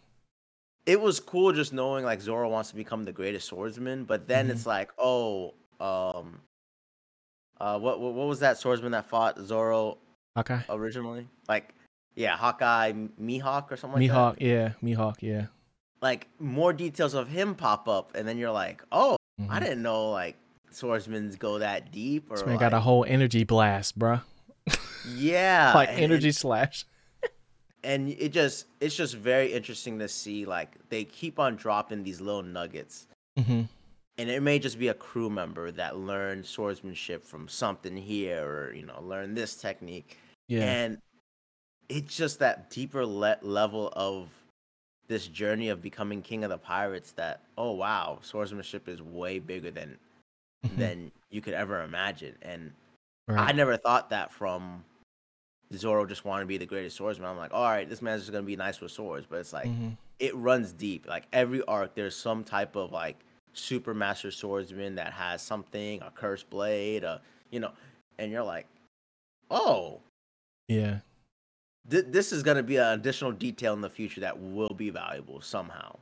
it 0.85 0.99
was 1.01 1.19
cool 1.19 1.51
just 1.51 1.73
knowing 1.73 2.05
like 2.05 2.21
Zoro 2.21 2.47
wants 2.49 2.69
to 2.69 2.75
become 2.75 3.03
the 3.05 3.11
greatest 3.13 3.47
swordsman, 3.47 4.03
but 4.05 4.27
then 4.27 4.47
Mhm. 4.47 4.51
it's 4.51 4.65
like, 4.67 4.91
oh, 4.99 5.53
um, 5.79 6.41
uh, 7.59 7.79
what 7.79 7.99
what 7.99 8.13
what 8.13 8.27
was 8.27 8.39
that 8.39 8.57
swordsman 8.57 8.91
that 8.91 9.05
fought 9.05 9.39
Zoro 9.39 9.97
okay 10.37 10.59
originally? 10.69 11.27
Like, 11.47 11.73
yeah, 12.15 12.35
Hawkeye, 12.37 12.93
Mihawk 13.21 13.71
or 13.71 13.77
something 13.77 13.99
like 14.01 14.09
that. 14.09 14.13
mihawk 14.13 14.35
yeah 14.39 14.73
mihawk 14.83 15.15
yeah 15.21 15.45
Like 16.01 16.27
more 16.39 16.73
details 16.73 17.13
of 17.13 17.27
him 17.29 17.55
pop 17.55 17.87
up, 17.87 18.11
and 18.15 18.27
then 18.27 18.37
you're 18.37 18.51
like, 18.51 18.83
oh, 18.91 19.17
I 19.49 19.57
Mhm. 19.57 19.59
didn't 19.61 19.81
know 19.81 20.11
like 20.11 20.35
swordsmen 20.71 21.31
go 21.39 21.59
that 21.59 21.91
deep 21.91 22.29
or 22.29 22.35
This 22.37 22.45
man 22.45 22.55
like, 22.55 22.59
got 22.59 22.73
a 22.73 22.79
whole 22.81 23.05
energy 23.07 23.43
blast, 23.43 23.97
bruh. 23.97 24.21
yeah 25.05 25.71
like 25.75 25.89
energy 25.89 26.27
and, 26.27 26.35
slash. 26.35 26.85
and 27.83 28.09
it 28.09 28.29
just 28.29 28.65
it's 28.81 28.95
just 28.95 29.15
very 29.15 29.53
interesting 29.53 29.99
to 29.99 30.07
see 30.07 30.45
like 30.45 30.75
they 30.89 31.03
keep 31.03 31.39
on 31.39 31.55
dropping 31.55 32.03
these 32.03 32.19
little 32.19 32.43
nuggets 32.43 33.07
hmm 33.37 33.61
and 34.17 34.29
it 34.29 34.41
may 34.41 34.59
just 34.59 34.79
be 34.79 34.87
a 34.89 34.93
crew 34.93 35.29
member 35.29 35.71
that 35.71 35.97
learned 35.97 36.45
swordsmanship 36.45 37.25
from 37.25 37.47
something 37.47 37.95
here 37.97 38.43
or 38.45 38.73
you 38.73 38.85
know 38.85 39.01
learn 39.01 39.33
this 39.33 39.55
technique 39.55 40.17
Yeah. 40.47 40.63
and 40.63 40.97
it's 41.89 42.15
just 42.15 42.39
that 42.39 42.69
deeper 42.69 43.05
le- 43.05 43.37
level 43.41 43.91
of 43.95 44.29
this 45.07 45.27
journey 45.27 45.69
of 45.69 45.81
becoming 45.81 46.21
king 46.21 46.43
of 46.43 46.49
the 46.49 46.57
pirates 46.57 47.11
that 47.13 47.41
oh 47.57 47.71
wow 47.71 48.19
swordsmanship 48.21 48.87
is 48.87 49.01
way 49.01 49.39
bigger 49.39 49.71
than 49.71 49.97
Mhm. 50.65 50.77
than 50.77 51.11
you 51.29 51.41
could 51.41 51.53
ever 51.53 51.83
imagine 51.83 52.35
and 52.41 52.71
i 53.29 53.51
never 53.51 53.77
thought 53.77 54.09
that 54.09 54.31
from 54.31 54.83
Zoro 55.73 56.05
just 56.05 56.25
wanted 56.25 56.43
to 56.43 56.47
be 56.47 56.57
the 56.59 56.65
greatest 56.67 56.95
swordsman. 56.95 57.27
I'm 57.27 57.37
like, 57.37 57.51
all 57.51 57.63
right, 57.63 57.89
this 57.89 57.99
man's 57.99 58.21
just 58.21 58.31
gonna 58.31 58.43
be 58.43 58.55
nice 58.55 58.79
with 58.79 58.91
swords, 58.91 59.25
but 59.27 59.39
it's 59.39 59.51
like 59.51 59.65
Mhm. 59.65 59.97
it 60.19 60.33
runs 60.35 60.71
deep. 60.71 61.07
Like 61.07 61.25
every 61.33 61.63
arc, 61.63 61.95
there's 61.95 62.15
some 62.15 62.43
type 62.43 62.75
of 62.75 62.91
like 62.91 63.17
super 63.55 63.93
master 63.93 64.31
swordsman 64.31 64.95
that 64.95 65.13
has 65.13 65.41
something, 65.41 66.01
a 66.01 66.11
cursed 66.11 66.49
blade, 66.49 67.03
a 67.03 67.21
you 67.51 67.59
know, 67.59 67.71
and 68.19 68.31
you're 68.31 68.43
like, 68.43 68.67
oh, 69.49 70.01
Yeah. 70.67 70.99
th- 71.89 72.05
this 72.09 72.31
is 72.31 72.43
gonna 72.43 72.63
be 72.63 72.77
an 72.77 72.99
additional 72.99 73.31
detail 73.31 73.73
in 73.73 73.81
the 73.81 73.89
future 73.89 74.21
that 74.21 74.37
will 74.39 74.73
be 74.75 74.89
valuable 74.89 75.41
somehow. 75.41 75.97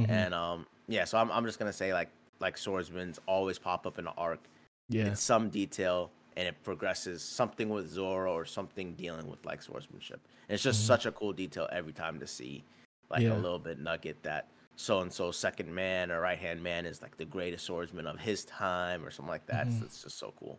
Mhm. 0.00 0.08
And 0.10 0.34
um, 0.34 0.66
yeah, 0.88 1.04
so 1.04 1.18
I'm 1.18 1.30
I'm 1.32 1.44
just 1.44 1.58
gonna 1.58 1.72
say 1.72 1.92
like 1.92 2.10
like 2.40 2.56
swordsmen's 2.56 3.18
always 3.26 3.58
pop 3.58 3.86
up 3.86 3.98
in 3.98 4.04
the 4.06 4.12
arc. 4.12 4.40
yeah. 4.88 5.06
It's 5.06 5.20
some 5.22 5.50
detail 5.50 6.10
and 6.36 6.48
it 6.48 6.54
progresses 6.64 7.22
something 7.22 7.68
with 7.68 7.88
Zoro 7.88 8.32
or 8.32 8.44
something 8.44 8.94
dealing 8.94 9.28
with 9.28 9.44
like 9.44 9.60
swordsmanship. 9.62 10.20
And 10.48 10.54
it's 10.54 10.62
just 10.62 10.82
Mhm. 10.82 10.86
such 10.86 11.06
a 11.06 11.12
cool 11.12 11.32
detail 11.32 11.68
every 11.70 11.92
time 11.92 12.18
to 12.20 12.26
see 12.26 12.64
like 13.10 13.22
Yeah. 13.22 13.34
a 13.34 13.38
little 13.38 13.58
bit 13.58 13.78
nugget 13.78 14.22
that 14.22 14.48
so 14.80 15.00
and 15.00 15.12
so 15.12 15.30
second 15.30 15.74
man 15.74 16.10
or 16.10 16.20
right 16.20 16.38
hand 16.38 16.62
man 16.62 16.86
is 16.86 17.02
like 17.02 17.16
the 17.18 17.24
greatest 17.24 17.66
swordsman 17.66 18.06
of 18.06 18.18
his 18.18 18.44
time 18.46 19.04
or 19.04 19.10
something 19.10 19.30
like 19.30 19.46
that. 19.46 19.66
Mhm. 19.66 19.78
So 19.78 19.84
it's 19.84 20.02
just 20.02 20.18
so 20.18 20.32
cool. 20.38 20.58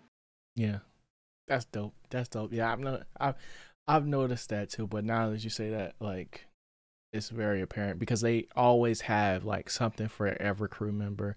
Yeah, 0.56 0.80
that's 1.48 1.66
dope. 1.66 1.96
That's 2.10 2.30
dope. 2.30 2.54
Yeah, 2.54 2.72
I've 2.72 2.80
no, 2.80 3.02
I've 3.20 3.36
I've 3.88 4.06
noticed 4.06 4.50
that 4.50 4.70
too. 4.70 4.86
But 4.86 5.06
now 5.06 5.32
that 5.32 5.44
you 5.44 5.50
say 5.50 5.72
that, 5.72 5.96
like, 6.00 6.46
it's 7.12 7.30
very 7.30 7.62
apparent 7.62 8.00
because 8.00 8.22
they 8.22 8.48
always 8.56 9.02
have 9.02 9.44
like 9.44 9.70
something 9.70 10.08
for 10.08 10.28
every 10.28 10.70
crew 10.70 10.92
member 10.92 11.36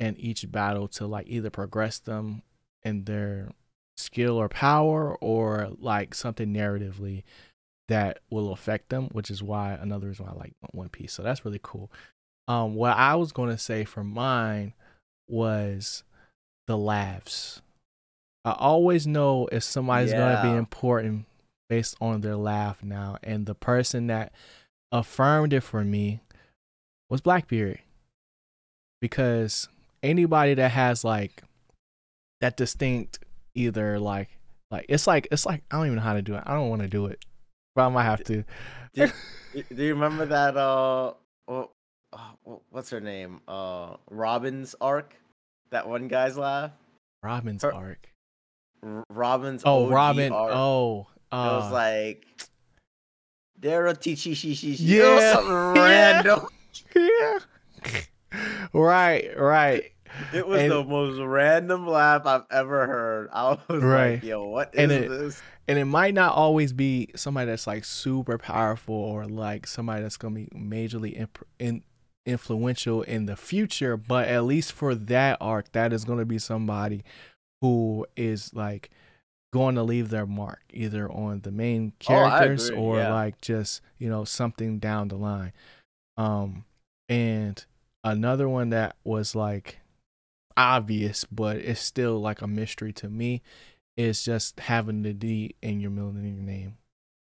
in 0.00 0.16
each 0.16 0.50
battle 0.50 0.88
to 0.88 1.06
like 1.06 1.28
either 1.28 1.50
progress 1.50 1.98
them 1.98 2.42
in 2.82 3.04
their 3.04 3.50
skill 3.96 4.36
or 4.36 4.48
power 4.48 5.14
or 5.16 5.70
like 5.78 6.14
something 6.14 6.52
narratively 6.52 7.22
that 7.88 8.20
will 8.30 8.50
affect 8.50 8.88
them, 8.88 9.08
which 9.12 9.30
is 9.30 9.42
why 9.42 9.72
another 9.72 10.08
reason 10.08 10.24
why 10.24 10.32
I 10.32 10.36
like 10.36 10.54
One 10.72 10.88
Piece. 10.88 11.12
So 11.12 11.22
that's 11.22 11.44
really 11.44 11.60
cool. 11.62 11.92
Um, 12.46 12.74
what 12.74 12.96
I 12.96 13.14
was 13.14 13.32
gonna 13.32 13.58
say 13.58 13.84
for 13.84 14.04
mine 14.04 14.74
was 15.28 16.04
the 16.66 16.76
laughs. 16.76 17.62
I 18.44 18.52
always 18.52 19.06
know 19.06 19.48
if 19.50 19.62
somebody's 19.62 20.12
gonna 20.18 20.42
be 20.42 20.56
important 20.56 21.24
based 21.68 21.96
on 22.00 22.20
their 22.20 22.36
laugh 22.36 22.82
now, 22.82 23.16
and 23.22 23.46
the 23.46 23.54
person 23.54 24.08
that 24.08 24.32
affirmed 24.92 25.52
it 25.52 25.62
for 25.62 25.82
me 25.84 26.20
was 27.08 27.20
Blackbeard, 27.22 27.80
because 29.00 29.68
anybody 30.02 30.54
that 30.54 30.70
has 30.72 31.04
like 31.04 31.42
that 32.40 32.56
distinct 32.56 33.18
either 33.54 33.98
like 33.98 34.28
like 34.70 34.86
it's 34.88 35.06
like 35.06 35.28
it's 35.30 35.46
like 35.46 35.62
I 35.70 35.76
don't 35.76 35.86
even 35.86 35.96
know 35.96 36.02
how 36.02 36.14
to 36.14 36.22
do 36.22 36.34
it. 36.34 36.42
I 36.44 36.52
don't 36.54 36.68
want 36.68 36.82
to 36.82 36.88
do 36.88 37.06
it, 37.06 37.24
but 37.74 37.86
I 37.86 37.88
might 37.88 38.04
have 38.04 38.24
to. 38.24 38.44
Do, 38.92 39.10
do 39.74 39.82
you 39.84 39.94
remember 39.94 40.26
that 40.26 40.56
uh 40.56 41.14
wha- 41.48 41.68
uh, 42.14 42.52
what's 42.70 42.90
her 42.90 43.00
name? 43.00 43.40
Uh 43.48 43.96
Robin's 44.10 44.74
arc? 44.80 45.14
That 45.70 45.88
one 45.88 46.08
guy's 46.08 46.36
laugh? 46.38 46.70
Robin's 47.22 47.62
Her- 47.62 47.74
arc. 47.74 48.08
R- 48.82 49.04
Robin's 49.08 49.62
Oh, 49.64 49.86
OG 49.86 49.90
Robin. 49.92 50.32
arc. 50.32 50.52
Oh, 50.54 51.00
It 51.32 51.36
was 51.36 51.70
uh, 51.70 51.72
like 51.72 52.26
Dara 53.58 53.94
Tichi 53.94 54.34
shi 54.36 54.54
shi 54.54 54.54
shi. 54.76 54.82
Yeah, 54.84 55.32
something 55.32 55.52
random. 55.82 56.46
yeah. 56.94 57.38
right, 58.72 59.30
right. 59.38 59.84
It 60.32 60.46
was 60.46 60.62
And- 60.62 60.70
the 60.70 60.84
most 60.84 61.18
random 61.20 61.86
laugh 61.88 62.26
I've 62.26 62.44
ever 62.50 62.86
heard. 62.86 63.28
I 63.32 63.58
was 63.68 63.82
Right. 63.82 64.12
like, 64.14 64.22
yo, 64.22 64.44
what 64.48 64.74
is 64.74 64.80
And 64.80 64.92
it- 64.92 65.08
this? 65.08 65.42
and 65.66 65.78
it 65.78 65.86
might 65.86 66.14
not 66.14 66.34
always 66.34 66.72
be 66.72 67.08
somebody 67.16 67.46
that's 67.50 67.66
like 67.66 67.84
super 67.84 68.36
powerful 68.38 68.94
or 68.94 69.26
like 69.26 69.66
somebody 69.66 70.02
that's 70.02 70.16
gonna 70.18 70.34
be 70.34 70.46
majorly 70.54 71.18
imp- 71.18 71.46
in, 71.58 71.82
influential 72.26 73.02
in 73.02 73.26
the 73.26 73.36
future 73.36 73.96
but 73.96 74.26
at 74.28 74.44
least 74.44 74.72
for 74.72 74.94
that 74.94 75.36
arc 75.40 75.70
that 75.72 75.92
is 75.92 76.04
gonna 76.04 76.24
be 76.24 76.38
somebody 76.38 77.02
who 77.60 78.06
is 78.16 78.52
like 78.54 78.90
going 79.52 79.74
to 79.76 79.82
leave 79.82 80.08
their 80.10 80.26
mark 80.26 80.62
either 80.72 81.08
on 81.12 81.40
the 81.42 81.50
main 81.52 81.92
Oh, 81.94 82.04
characters 82.04 82.68
agree, 82.68 82.80
or 82.80 82.96
yeah. 82.98 83.12
like 83.14 83.40
just 83.40 83.82
you 83.98 84.08
know 84.08 84.24
something 84.24 84.78
down 84.78 85.08
the 85.08 85.16
line 85.16 85.52
um 86.16 86.64
and 87.08 87.64
another 88.02 88.48
one 88.48 88.70
that 88.70 88.96
was 89.04 89.34
like 89.34 89.78
obvious 90.56 91.24
but 91.24 91.56
it's 91.58 91.80
still 91.80 92.20
like 92.20 92.40
a 92.42 92.46
mystery 92.46 92.92
to 92.94 93.08
me 93.08 93.42
is 93.96 94.24
just 94.24 94.58
having 94.60 95.02
the 95.02 95.12
D 95.12 95.54
in 95.62 95.80
your 95.80 95.90
middle 95.92 96.12
name. 96.12 96.76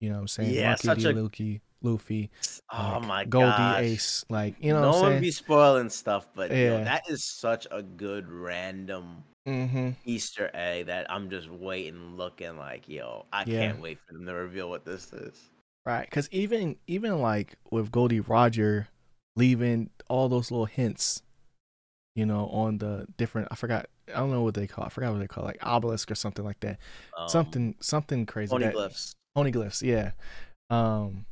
You 0.01 0.09
know 0.09 0.15
what 0.17 0.21
I'm 0.23 0.29
saying? 0.29 0.55
Yeah, 0.55 0.69
Monkey 0.71 0.87
such 0.89 0.99
D, 1.01 1.05
a- 1.05 1.13
Luffy, 1.13 1.61
Luffy, 1.85 2.31
Oh 2.73 2.99
like, 2.99 3.07
my 3.07 3.25
Goldie 3.25 3.47
gosh. 3.57 3.83
Ace. 3.83 4.25
Like, 4.29 4.57
you 4.59 4.73
know 4.73 4.83
no 4.83 4.91
what 4.91 5.05
I'm 5.05 5.13
one 5.13 5.21
be 5.21 5.31
spoiling 5.31 5.91
stuff, 5.91 6.27
but 6.35 6.51
yo, 6.51 6.57
Yeah. 6.57 6.85
that 6.85 7.03
is 7.09 7.25
such 7.25 7.67
a 7.71 7.83
good 7.83 8.29
random 8.31 9.23
mm-hmm. 9.47 9.91
Easter 10.05 10.51
egg 10.55 10.87
that 10.87 11.11
I'm 11.11 11.31
just 11.31 11.49
waiting, 11.49 12.17
looking 12.17 12.57
like, 12.57 12.89
yo, 12.89 13.27
I 13.33 13.45
Yeah. 13.47 13.69
can't 13.69 13.81
wait 13.81 13.99
for 14.07 14.15
them 14.15 14.27
to 14.27 14.33
reveal 14.33 14.71
what 14.71 14.85
this 14.85 15.13
is. 15.13 15.51
Right. 15.87 16.11
Cause 16.11 16.29
even 16.33 16.77
even 16.87 17.21
like 17.21 17.57
with 17.71 17.93
Gol 17.93 18.09
D. 18.09 18.21
Roger 18.21 18.89
leaving 19.37 19.91
all 20.09 20.29
those 20.31 20.51
little 20.51 20.65
hints, 20.65 21.23
you 22.15 22.25
know, 22.25 22.47
on 22.49 22.79
the 22.79 23.07
different 23.19 23.49
I 23.51 23.57
forgot 23.57 23.87
I 24.09 24.19
don't 24.19 24.31
know 24.31 24.43
what 24.43 24.55
they 24.55 24.67
call 24.67 24.85
It. 24.85 24.87
I 24.87 24.91
forgot 24.91 25.13
what 25.13 25.19
they 25.21 25.27
call 25.27 25.45
it, 25.45 25.49
like 25.49 25.67
obelisk 25.67 26.11
or 26.11 26.15
something 26.15 26.45
like 26.45 26.61
that. 26.61 26.79
Um, 27.19 27.29
something 27.29 27.75
something 27.81 28.25
crazy. 28.27 28.55
poneglyphs. 28.55 29.15
Poneglyphs, 29.37 29.83
yeah. 29.83 30.13
Um, 30.71 31.27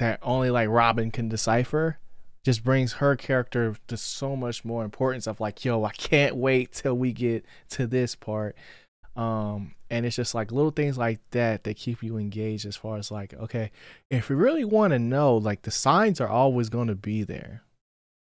that 0.00 0.18
only 0.22 0.50
like 0.50 0.68
Robin 0.70 1.10
can 1.10 1.28
decipher 1.28 1.98
just 2.42 2.64
brings 2.64 2.94
her 2.94 3.16
character 3.16 3.76
to 3.86 3.98
so 3.98 4.34
much 4.34 4.64
more 4.64 4.82
importance 4.82 5.26
of 5.26 5.40
like, 5.40 5.62
yo, 5.62 5.84
I 5.84 5.92
can't 5.92 6.36
wait 6.36 6.72
till 6.72 6.94
we 6.96 7.12
get 7.12 7.44
to 7.70 7.86
this 7.86 8.14
part. 8.14 8.56
Um, 9.14 9.74
and 9.90 10.06
it's 10.06 10.16
just 10.16 10.34
like 10.34 10.50
little 10.50 10.70
things 10.70 10.96
like 10.96 11.20
that 11.32 11.64
that 11.64 11.76
keep 11.76 12.02
you 12.02 12.16
engaged 12.16 12.64
as 12.64 12.76
far 12.76 12.96
as 12.96 13.10
like, 13.10 13.34
okay, 13.34 13.70
if 14.10 14.30
you 14.30 14.36
really 14.36 14.64
want 14.64 14.92
to 14.92 14.98
know, 14.98 15.36
like 15.36 15.62
the 15.62 15.70
signs 15.70 16.18
are 16.18 16.28
always 16.28 16.70
going 16.70 16.88
to 16.88 16.94
be 16.94 17.22
there, 17.22 17.62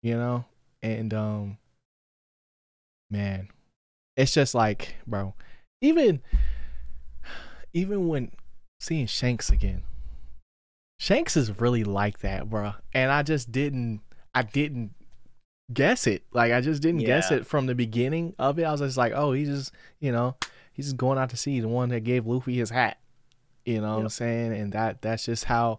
you 0.05 0.17
know? 0.17 0.45
And 0.83 1.13
um 1.13 1.59
man, 3.11 3.49
it's 4.17 4.35
just 4.35 4.55
like, 4.55 4.95
bro, 5.05 5.35
even 5.81 6.23
even 7.73 8.07
when 8.07 8.31
seeing 8.79 9.09
Shanks 9.09 9.51
again. 9.51 9.83
Shanks 10.99 11.37
is 11.37 11.61
really 11.61 11.85
like 11.85 12.21
that, 12.21 12.49
bro. 12.49 12.73
And 12.93 13.11
I 13.11 13.23
just 13.23 13.53
didn't 13.53 14.01
I 14.35 14.43
didn't 14.43 14.93
guess 15.73 16.07
it. 16.07 16.25
Like 16.33 16.53
I 16.53 16.61
just 16.61 16.83
didn't 16.83 17.01
guess 17.07 17.31
it 17.39 17.47
from 17.47 17.67
the 17.67 17.75
beginning 17.75 18.35
of 18.39 18.59
it. 18.59 18.65
I 18.65 18.73
was 18.73 18.81
just 18.81 18.97
like, 18.97 19.13
oh, 19.15 19.33
he's 19.33 19.49
just, 19.49 19.73
you 20.01 20.13
know, 20.13 20.37
he's 20.73 20.87
just 20.87 20.97
going 20.97 21.19
out 21.19 21.31
to 21.31 21.37
sea, 21.37 21.61
the 21.61 21.69
one 21.69 21.89
that 21.91 22.01
gave 22.01 22.27
Luffy 22.27 22.57
his 22.57 22.71
hat. 22.71 22.99
You 23.65 23.81
know 23.81 23.95
what 23.97 24.03
I'm 24.03 24.09
saying? 24.11 24.53
And 24.53 24.73
that 24.73 25.03
that's 25.03 25.25
just 25.25 25.45
how 25.45 25.79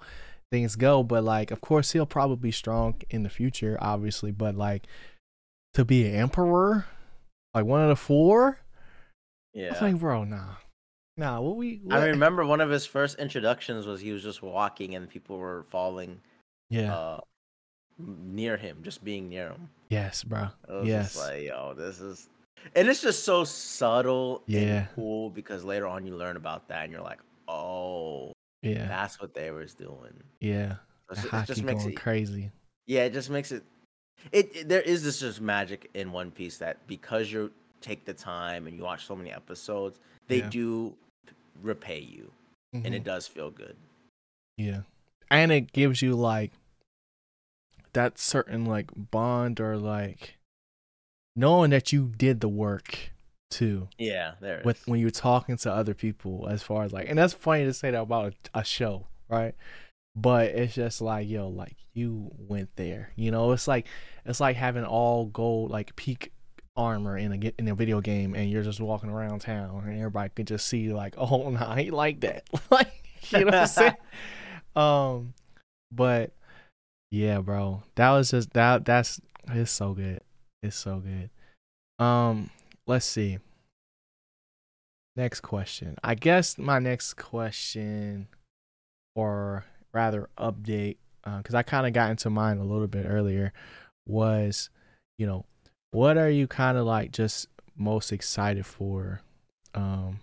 things 0.52 0.76
go. 0.76 1.04
But 1.04 1.24
like, 1.24 1.52
of 1.52 1.62
course, 1.62 1.92
he'll 1.92 2.06
probably 2.06 2.36
be 2.38 2.52
strong 2.52 2.96
in 3.10 3.24
the 3.24 3.30
future, 3.30 3.78
obviously. 3.82 4.32
But 4.32 4.56
like, 4.56 4.88
to 5.74 5.86
be 5.86 6.06
an 6.08 6.16
emperor, 6.16 6.86
like 7.54 7.66
one 7.66 7.82
of 7.82 7.88
the 7.90 7.96
four, 7.96 8.60
I 9.56 9.60
Yeah. 9.60 9.72
was 9.72 9.82
like, 9.82 10.00
bro, 10.00 10.26
nah, 10.26 10.56
nah. 11.18 11.40
What 11.42 11.56
we? 11.58 11.82
I 11.90 12.06
remember 12.06 12.46
one 12.46 12.62
of 12.62 12.70
his 12.70 12.86
first 12.86 13.20
introductions 13.20 13.86
was 13.86 14.00
he 14.02 14.12
was 14.12 14.24
just 14.24 14.42
walking 14.42 14.96
and 14.96 15.10
people 15.10 15.38
were 15.38 15.66
falling 15.70 16.20
yeah. 16.70 16.94
uh, 16.96 17.20
near 17.98 18.58
him, 18.58 18.78
just 18.84 19.04
being 19.04 19.30
near 19.30 19.50
him. 19.50 19.70
yes, 19.90 20.24
bro. 20.24 20.48
It 20.68 20.72
was 20.74 20.88
Yes. 20.88 21.14
just 21.14 21.28
like, 21.28 21.44
yo, 21.44 21.74
this 21.74 22.00
is, 22.00 22.30
and 22.76 22.88
it's 22.88 23.02
just 23.02 23.24
so 23.24 23.44
subtle 23.44 24.44
Yeah. 24.48 24.60
and 24.60 24.88
cool 24.96 25.30
because 25.30 25.64
later 25.64 25.88
on 25.88 26.06
you 26.06 26.16
learn 26.16 26.38
about 26.38 26.68
that 26.70 26.84
and 26.84 26.92
you're 26.92 27.02
like, 27.02 27.20
oh, 27.48 28.32
yeah. 28.62 28.88
that's 28.88 29.20
what 29.22 29.34
they 29.34 29.52
was 29.52 29.74
doing. 29.74 30.14
Yeah. 30.42 30.76
The 31.10 31.40
It, 31.42 31.46
just 31.46 31.64
makes 31.64 31.86
it, 31.86 31.94
crazy. 31.94 32.52
yeah, 32.86 33.04
it 33.04 33.14
just 33.14 33.30
makes 33.30 33.52
it. 33.52 33.64
It, 34.34 34.54
it 34.56 34.68
there 34.68 34.82
is 34.82 35.04
this 35.04 35.20
just 35.22 35.40
magic 35.40 35.90
in 35.94 36.12
One 36.12 36.32
Piece 36.32 36.58
that 36.58 36.86
because 36.88 37.32
you're 37.32 37.50
take 37.80 38.04
the 38.04 38.14
time 38.14 38.68
and 38.68 38.76
you 38.76 38.84
watch 38.84 39.06
so 39.06 39.16
many 39.16 39.32
episodes, 39.32 40.00
they 40.28 40.40
Yeah. 40.40 40.50
do 40.50 40.96
repay 41.62 42.00
you, 42.00 42.32
and 42.74 42.86
Mhm. 42.86 42.94
it 42.96 43.04
does 43.04 43.28
feel 43.28 43.52
good. 43.52 43.76
Yeah. 44.58 44.82
And 45.30 45.52
it 45.52 45.72
gives 45.74 46.02
you 46.02 46.16
like 46.16 46.52
that 47.94 48.18
certain 48.20 48.66
like 48.66 48.90
bond 48.96 49.60
or 49.60 49.78
like 49.78 50.38
knowing 51.36 51.72
that 51.72 51.92
you 51.92 52.12
did 52.18 52.42
the 52.42 52.50
work 52.50 53.12
too 53.50 53.88
Yeah, 53.98 54.36
there. 54.42 54.62
with 54.66 54.86
when 54.88 55.00
you're 55.00 55.10
talking 55.10 55.58
to 55.58 55.72
other 55.72 55.94
people 55.94 56.48
as 56.50 56.62
far 56.64 56.84
as 56.84 56.92
like 56.94 57.08
and 57.10 57.18
that's 57.18 57.34
funny 57.34 57.64
to 57.66 57.74
say 57.74 57.92
that 57.92 58.02
about 58.02 58.34
a, 58.54 58.60
a 58.60 58.64
show, 58.64 59.08
right? 59.30 59.56
But 60.16 60.48
it's 60.50 60.74
just 60.76 61.00
like, 61.00 61.28
yo, 61.30 61.48
like 61.48 61.76
you 61.94 62.32
went 62.38 62.76
there. 62.76 63.12
You 63.16 63.30
know, 63.32 63.52
it's 63.52 63.68
like 63.68 63.88
it's 64.26 64.40
like 64.40 64.56
having 64.56 64.84
all 64.84 65.26
gold 65.28 65.70
like 65.72 65.96
peak 65.96 66.32
armor 66.78 67.18
in 67.18 67.34
a 67.34 67.52
in 67.58 67.68
a 67.68 67.76
video 67.76 68.00
game 68.00 68.36
and 68.36 68.50
you're 68.50 68.64
just 68.64 68.80
walking 68.80 69.10
around 69.10 69.40
town 69.40 69.84
and 69.86 69.98
everybody 69.98 70.30
could 70.30 70.48
just 70.48 70.68
see 70.68 70.94
like, 70.94 71.16
oh 71.18 71.50
no, 71.50 71.60
I 71.60 71.82
ain't 71.82 71.94
like 71.94 72.22
that. 72.22 72.44
like 72.72 72.92
you 73.30 73.40
know 73.40 73.46
what 73.46 73.56
I'm 73.56 73.68
saying? 73.68 73.96
um 74.76 75.34
but 75.92 76.32
yeah, 77.10 77.40
bro. 77.40 77.84
That 77.96 78.12
was 78.12 78.32
just 78.32 78.54
that 78.54 78.86
that's 78.86 79.20
it's 79.50 79.72
so 79.72 79.94
good. 79.94 80.22
It's 80.62 80.78
so 80.78 81.02
good. 81.02 81.30
Um 82.04 82.52
let's 82.86 83.06
see. 83.06 83.40
Next 85.16 85.42
question. 85.42 85.98
I 86.04 86.14
guess 86.14 86.58
my 86.58 86.78
next 86.78 87.16
question 87.16 88.28
or 89.16 89.66
rather 89.94 90.30
update 90.38 90.98
because 91.38 91.56
I 91.56 91.64
kind 91.64 91.88
of 91.88 91.94
got 91.94 92.12
into 92.12 92.30
mine 92.30 92.58
a 92.58 92.64
little 92.64 92.88
bit 92.88 93.06
earlier 93.08 93.52
was, 94.06 94.70
you 95.18 95.26
know, 95.26 95.46
what 95.92 96.18
are 96.18 96.30
you 96.30 96.48
kind 96.48 96.78
of 96.78 96.86
like 96.86 97.12
just 97.12 97.48
most 97.76 98.12
excited 98.12 98.66
for 98.66 99.22
um 99.74 100.20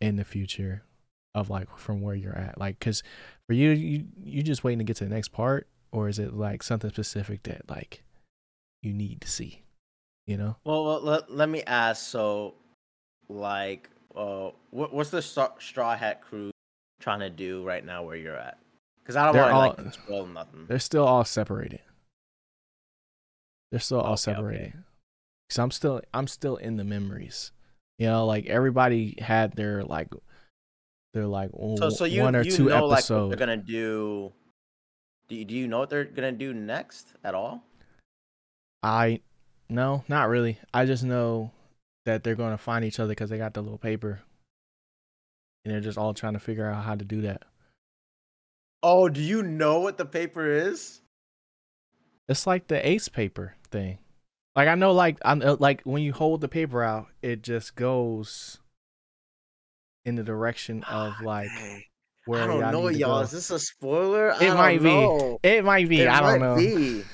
in 0.00 0.16
the 0.16 0.24
future 0.24 0.82
of 1.34 1.50
like 1.50 1.68
from 1.78 2.00
where 2.00 2.14
you're 2.14 2.36
at? 2.36 2.58
Like 2.58 2.80
cuz 2.80 3.02
for 3.46 3.54
you 3.54 3.70
you 3.70 4.06
you 4.24 4.42
just 4.42 4.64
waiting 4.64 4.78
to 4.78 4.84
get 4.84 4.96
to 4.96 5.04
the 5.04 5.14
next 5.14 5.28
part 5.28 5.66
or 5.92 6.08
is 6.08 6.18
it 6.18 6.34
like 6.34 6.62
something 6.62 6.90
specific 6.90 7.42
that 7.44 7.68
like 7.68 8.02
you 8.82 8.92
need 8.92 9.20
to 9.22 9.28
see, 9.28 9.62
you 10.26 10.36
know? 10.36 10.56
Well, 10.64 10.84
well 10.84 11.00
let, 11.00 11.30
let 11.30 11.48
me 11.48 11.62
ask. 11.64 12.06
So, 12.06 12.54
like, 13.28 13.90
uh, 14.14 14.50
what, 14.70 14.92
what's 14.92 15.10
the 15.10 15.22
straw, 15.22 15.96
Hat 15.96 16.22
crew 16.22 16.50
trying 17.00 17.20
to 17.20 17.30
do 17.30 17.64
right 17.64 17.84
now 17.84 18.02
where 18.02 18.16
you're 18.16 18.36
at? 18.36 18.58
Because 19.02 19.16
I 19.16 19.26
don't 19.26 19.36
want 19.36 19.50
to 19.50 19.54
all- 19.54 19.84
like 19.84 19.94
spoil 19.94 20.26
nothing. 20.26 20.66
They're 20.66 20.78
still 20.78 21.04
all 21.04 21.24
separated. 21.24 21.80
They're 23.70 23.80
still 23.80 24.00
all 24.00 24.12
Okay, 24.12 24.34
okay. 24.36 24.72
Cause 25.50 25.58
I'm 25.58 25.70
still 25.70 26.00
I'm 26.12 26.26
still 26.26 26.56
in 26.56 26.76
the 26.76 26.84
memories. 26.84 27.52
You 27.98 28.06
know, 28.08 28.26
like 28.26 28.46
everybody 28.46 29.16
had 29.20 29.52
their 29.54 29.84
like 29.84 30.08
they're 31.14 31.26
like 31.26 31.50
So, 31.78 31.88
so 31.88 32.04
you 32.04 32.22
one 32.22 32.36
or 32.36 32.42
you 32.42 32.50
two 32.50 32.64
know 32.64 32.74
like 32.74 32.82
what 32.82 32.92
episodes. 32.98 33.30
they're 33.30 33.46
gonna 33.46 33.56
do. 33.56 34.32
Do 35.28 35.34
you, 35.34 35.44
do 35.44 35.54
you 35.54 35.66
know 35.66 35.78
what 35.78 35.90
they're 35.90 36.04
gonna 36.04 36.32
do 36.32 36.52
next 36.52 37.14
at 37.24 37.34
all? 37.34 37.64
I 38.82 39.20
no, 39.68 40.04
not 40.08 40.28
really. 40.28 40.58
I 40.74 40.84
just 40.84 41.04
know 41.04 41.52
that 42.04 42.22
they're 42.22 42.34
gonna 42.34 42.58
find 42.58 42.84
each 42.84 43.00
other 43.00 43.12
because 43.12 43.30
they 43.30 43.38
got 43.38 43.54
the 43.54 43.62
little 43.62 43.78
paper, 43.78 44.20
and 45.64 45.72
they're 45.72 45.80
just 45.80 45.98
all 45.98 46.12
trying 46.14 46.34
to 46.34 46.38
figure 46.38 46.70
out 46.70 46.84
how 46.84 46.94
to 46.94 47.04
do 47.04 47.22
that. 47.22 47.42
Oh, 48.82 49.08
do 49.08 49.20
you 49.20 49.42
know 49.42 49.80
what 49.80 49.96
the 49.96 50.04
paper 50.04 50.46
is? 50.46 51.00
It's 52.28 52.46
like 52.46 52.66
the 52.68 52.86
ace 52.86 53.08
paper 53.08 53.54
thing. 53.70 53.98
Like 54.56 54.68
I 54.68 54.74
know, 54.74 54.92
like 54.92 55.18
I'm 55.22 55.42
uh, 55.42 55.56
like 55.60 55.82
when 55.82 56.02
you 56.02 56.14
hold 56.14 56.40
the 56.40 56.48
paper 56.48 56.82
out, 56.82 57.08
it 57.20 57.42
just 57.42 57.76
goes 57.76 58.58
in 60.06 60.16
the 60.16 60.22
direction 60.22 60.82
of 60.84 61.12
Ah, 61.12 61.20
like 61.22 61.50
where 62.24 62.40
I 62.42 62.46
don't 62.46 62.72
know, 62.72 62.88
y'all. 62.88 63.18
go. 63.18 63.20
Is 63.20 63.30
this 63.32 63.50
a 63.50 63.58
spoiler? 63.58 64.32
I 64.32 64.44
It 64.46 64.54
might 64.54 64.82
be. 64.82 65.38
It 65.42 65.64
might 65.64 65.88
be. 65.90 66.00
It 66.00 66.08
I 66.08 66.20
don't 66.20 66.40
know. 66.40 66.56
be. 66.56 67.04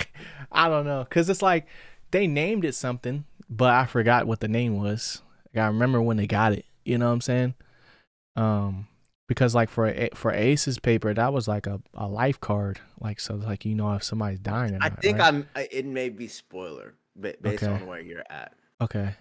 I 0.52 0.68
don't 0.68 0.84
know, 0.84 1.06
cause 1.08 1.30
it's 1.30 1.42
like 1.42 1.66
they 2.10 2.26
named 2.26 2.64
it 2.64 2.74
something, 2.74 3.24
but 3.48 3.72
I 3.72 3.86
forgot 3.86 4.26
what 4.26 4.40
the 4.40 4.48
name 4.48 4.76
was. 4.82 5.22
Like, 5.54 5.62
I 5.62 5.66
remember 5.68 6.02
when 6.02 6.16
they 6.16 6.26
got 6.26 6.52
it. 6.52 6.64
You 6.84 6.98
know 6.98 7.06
what 7.06 7.12
I'm 7.12 7.20
saying? 7.20 7.54
Um, 8.34 8.88
because 9.30 9.54
like 9.54 9.70
for 9.70 9.86
A- 9.86 10.10
for 10.12 10.32
Ace's 10.32 10.80
paper, 10.80 11.14
that 11.14 11.32
was 11.32 11.46
like 11.46 11.68
a, 11.68 11.80
a 11.94 12.08
life 12.08 12.40
card. 12.40 12.80
Like 13.00 13.20
so, 13.20 13.36
like 13.36 13.64
you 13.64 13.76
know 13.76 13.92
if 13.94 14.02
somebody's 14.02 14.40
dying 14.40 14.74
or 14.74 14.78
I 14.82 14.88
think 14.90 15.18
right? 15.18 15.28
I'm. 15.28 15.48
It 15.54 15.86
may 15.86 16.08
be 16.08 16.26
spoiler, 16.26 16.94
ba- 17.14 17.36
based 17.40 17.62
Okay. 17.62 17.72
on 17.72 17.86
where 17.86 18.00
you're 18.00 18.24
at. 18.28 18.52
okay. 18.80 19.14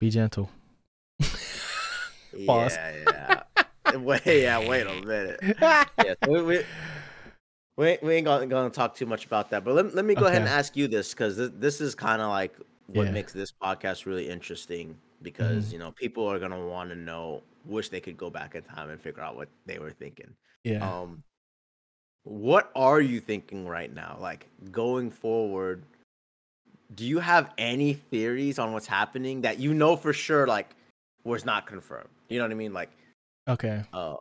Be 0.00 0.10
gentle. 0.10 0.50
Pause. 2.46 2.76
Yeah, 2.76 3.42
yeah. 3.86 3.96
wait, 3.96 4.22
yeah. 4.26 4.68
Wait 4.68 4.86
a 4.86 4.94
minute. 5.06 5.40
Yeah, 6.04 6.14
so 6.24 6.30
we, 6.32 6.42
we, 6.42 6.64
we 7.76 7.86
ain't- 7.88 8.02
we 8.02 8.14
ain't 8.14 8.24
gonna, 8.24 8.46
gonna 8.46 8.70
talk 8.70 8.96
too 8.96 9.06
much 9.06 9.26
about 9.26 9.50
that. 9.50 9.64
But 9.64 9.74
let, 9.74 9.94
let 9.94 10.04
me 10.04 10.14
go 10.14 10.26
ahead 10.26 10.40
and 10.42 10.48
ask 10.48 10.76
you 10.76 10.88
this 10.88 11.10
because 11.12 11.36
this, 11.36 11.50
this 11.54 11.80
is 11.80 11.94
kind 11.94 12.20
of 12.20 12.28
like 12.30 12.54
what 12.86 13.06
Yeah. 13.06 13.12
makes 13.12 13.32
this 13.32 13.52
podcast 13.52 14.06
really 14.06 14.28
interesting 14.28 14.96
because 15.22 15.66
Mhm. 15.66 15.72
you 15.72 15.78
know 15.78 15.92
people 15.92 16.26
are 16.26 16.38
gonna 16.40 16.66
want 16.66 16.90
to 16.90 16.96
know, 16.96 17.42
wish 17.64 17.88
they 17.88 18.00
could 18.00 18.16
go 18.16 18.30
back 18.30 18.54
in 18.54 18.62
time 18.62 18.90
and 18.90 19.00
figure 19.00 19.22
out 19.22 19.36
what 19.36 19.48
they 19.66 19.78
were 19.78 19.90
thinking. 19.90 20.32
yeah. 20.64 20.86
Um, 20.88 21.22
what 22.24 22.70
are 22.76 23.00
you 23.00 23.18
thinking 23.18 23.66
right 23.66 23.92
now? 23.92 24.18
Like 24.20 24.46
going 24.70 25.10
forward, 25.10 25.82
do 26.94 27.06
you 27.06 27.18
have 27.18 27.52
any 27.56 27.94
theories 27.94 28.58
on 28.58 28.72
what's 28.72 28.86
happening 28.86 29.40
that 29.42 29.58
you 29.58 29.72
know 29.72 29.96
for 29.96 30.12
sure, 30.12 30.46
like 30.46 30.70
was 31.24 31.44
not 31.44 31.66
confirmed? 31.66 32.08
You 32.28 32.38
know 32.38 32.44
what 32.44 32.52
I 32.52 32.56
mean? 32.56 32.72
Like, 32.72 32.90
okay. 33.48 33.82
uh, 33.92 34.16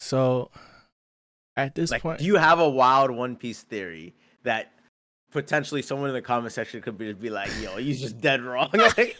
So 0.00 0.50
at 1.56 1.74
this 1.74 1.90
like, 1.90 2.02
point, 2.02 2.18
do 2.18 2.24
you 2.24 2.36
have 2.36 2.58
a 2.58 2.68
wild 2.68 3.10
One 3.10 3.36
Piece 3.36 3.62
theory 3.62 4.12
that 4.42 4.72
potentially 5.30 5.82
someone 5.82 6.08
in 6.08 6.14
the 6.14 6.22
comment 6.22 6.52
section 6.52 6.82
could 6.82 6.98
be, 6.98 7.12
be 7.12 7.30
like, 7.30 7.50
"Yo, 7.62 7.76
he's 7.76 8.00
just 8.00 8.20
dead 8.20 8.42
wrong"? 8.42 8.70
like, 8.74 9.16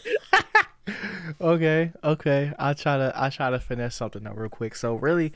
okay, 1.41 1.91
okay. 2.03 2.53
I'll 2.57 2.75
try 2.75 2.97
to 2.97 3.13
I'll 3.15 3.31
try 3.31 3.49
to 3.49 3.59
finesse 3.59 3.95
something 3.95 4.25
up 4.25 4.37
real 4.37 4.49
quick. 4.49 4.75
So 4.75 4.95
really, 4.95 5.33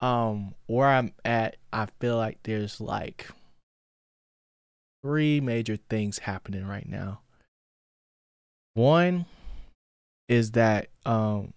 um, 0.00 0.54
where 0.66 0.88
I'm 0.88 1.12
at, 1.24 1.56
I 1.72 1.86
feel 2.00 2.16
like 2.16 2.38
there's 2.42 2.80
like 2.80 3.28
three 5.02 5.40
major 5.40 5.76
things 5.76 6.18
happening 6.18 6.66
right 6.66 6.88
now. 6.88 7.20
One 8.74 9.26
is 10.28 10.52
that 10.52 10.88
um 11.06 11.54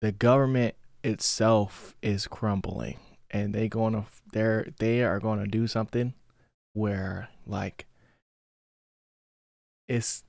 the 0.00 0.12
government 0.12 0.74
itself 1.04 1.94
is 2.02 2.26
crumbling 2.26 2.98
and 3.30 3.54
they 3.54 3.68
going 3.68 3.92
to 3.94 4.04
they're 4.32 4.68
they 4.78 5.02
are 5.02 5.20
going 5.20 5.38
to 5.38 5.46
do 5.46 5.66
something 5.66 6.14
where 6.72 7.28
like 7.46 7.86
it's 9.88 10.24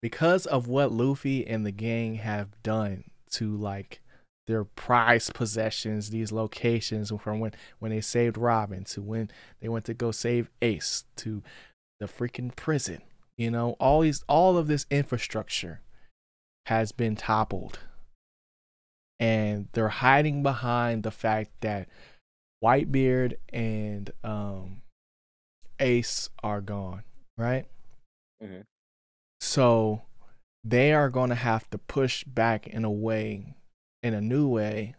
because 0.00 0.46
of 0.46 0.68
what 0.68 0.92
Luffy 0.92 1.46
and 1.46 1.66
the 1.66 1.72
gang 1.72 2.16
have 2.16 2.62
done 2.62 3.04
to 3.32 3.54
like 3.56 4.00
their 4.46 4.64
prized 4.64 5.34
possessions, 5.34 6.10
these 6.10 6.32
locations 6.32 7.12
from 7.20 7.40
when 7.40 7.52
when 7.78 7.90
they 7.90 8.00
saved 8.00 8.38
Robin 8.38 8.84
to 8.84 9.02
when 9.02 9.30
they 9.60 9.68
went 9.68 9.84
to 9.86 9.94
go 9.94 10.10
save 10.10 10.50
Ace 10.62 11.04
to 11.16 11.42
the 12.00 12.06
freaking 12.06 12.54
prison. 12.54 13.02
You 13.36 13.50
know, 13.50 13.76
all 13.78 14.00
these 14.00 14.24
all 14.28 14.56
of 14.56 14.66
this 14.66 14.86
infrastructure 14.90 15.80
has 16.66 16.92
been 16.92 17.16
toppled. 17.16 17.78
And 19.20 19.68
they're 19.72 19.88
hiding 19.88 20.42
behind 20.42 21.02
the 21.02 21.10
fact 21.10 21.50
that 21.60 21.88
Whitebeard 22.62 23.34
and 23.52 24.10
um 24.22 24.82
Ace 25.80 26.30
are 26.42 26.60
gone, 26.60 27.02
right? 27.36 27.66
Mhm. 28.42 28.64
So 29.40 30.02
they 30.64 30.92
are 30.92 31.10
going 31.10 31.30
to 31.30 31.36
have 31.36 31.68
to 31.70 31.78
push 31.78 32.24
back 32.24 32.66
in 32.66 32.84
a 32.84 32.90
way, 32.90 33.54
in 34.02 34.14
a 34.14 34.20
new 34.20 34.48
way, 34.48 34.94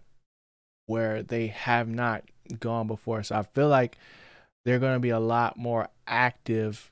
where 0.85 1.21
they 1.21 1.47
have 1.47 1.87
not 1.87 2.23
gone 2.59 2.87
before. 2.87 3.23
So 3.23 3.35
I 3.35 3.43
feel 3.43 3.69
like 3.69 3.97
they're 4.65 4.79
going 4.79 4.95
to 4.95 4.99
be 4.99 5.09
a 5.09 5.19
lot 5.19 5.57
more 5.57 5.89
active 6.07 6.91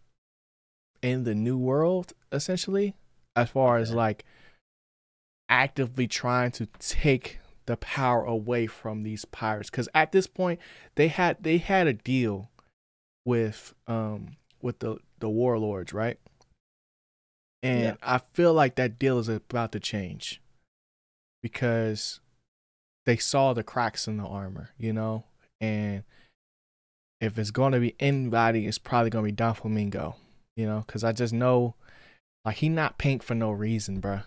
in 1.01 1.23
the 1.23 1.35
new 1.35 1.57
world, 1.57 2.13
essentially, 2.31 2.95
as 3.35 3.49
far 3.49 3.77
as 3.77 3.93
like 3.93 4.25
actively 5.49 6.07
trying 6.07 6.51
to 6.51 6.67
take 6.79 7.39
the 7.65 7.77
power 7.77 8.23
away 8.23 8.67
from 8.67 9.03
these 9.03 9.25
pirates. 9.25 9.69
Because 9.69 9.89
at 9.93 10.11
this 10.11 10.27
point, 10.27 10.59
they 10.95 11.07
had 11.07 11.37
they 11.41 11.57
had 11.57 11.87
a 11.87 11.93
deal 11.93 12.49
with 13.25 13.73
um 13.87 14.37
with 14.61 14.79
the 14.79 14.97
the 15.19 15.29
warlords, 15.29 15.93
right? 15.93 16.19
And 17.63 17.81
Yeah. 17.81 17.95
I 18.01 18.19
feel 18.19 18.53
like 18.53 18.75
that 18.75 18.99
deal 18.99 19.19
is 19.19 19.29
about 19.29 19.71
to 19.71 19.79
change 19.79 20.41
because 21.41 22.19
they 23.05 23.17
saw 23.17 23.53
the 23.53 23.63
cracks 23.63 24.07
in 24.07 24.17
the 24.17 24.25
armor, 24.25 24.71
you 24.77 24.93
know, 24.93 25.25
and 25.61 26.03
if 27.19 27.37
it's 27.37 27.51
going 27.51 27.71
to 27.71 27.79
be 27.79 27.95
anybody, 27.99 28.67
it's 28.67 28.77
probably 28.77 29.09
going 29.09 29.25
to 29.25 29.31
be 29.31 29.35
Doflamingo, 29.35 30.15
you 30.55 30.65
know, 30.65 30.83
because 30.85 31.03
I 31.03 31.11
just 31.13 31.33
know 31.33 31.75
like 32.45 32.57
he 32.57 32.69
not 32.69 32.97
pink 32.97 33.23
for 33.23 33.35
no 33.35 33.51
reason, 33.51 33.99
bro. 33.99 34.21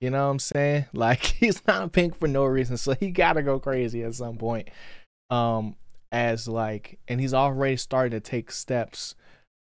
You 0.00 0.10
know 0.10 0.24
what 0.24 0.30
I'm 0.32 0.38
saying? 0.38 0.86
Like 0.92 1.20
he's 1.20 1.66
not 1.66 1.92
pink 1.92 2.18
for 2.18 2.28
no 2.28 2.44
reason, 2.44 2.76
so 2.76 2.94
he 2.94 3.10
gotta 3.10 3.42
go 3.42 3.58
crazy 3.58 4.02
at 4.04 4.14
some 4.14 4.36
point. 4.36 4.70
Um, 5.30 5.76
as 6.10 6.48
like, 6.48 6.98
and 7.08 7.20
he's 7.20 7.34
already 7.34 7.76
started 7.76 8.10
to 8.10 8.20
take 8.20 8.50
steps. 8.50 9.14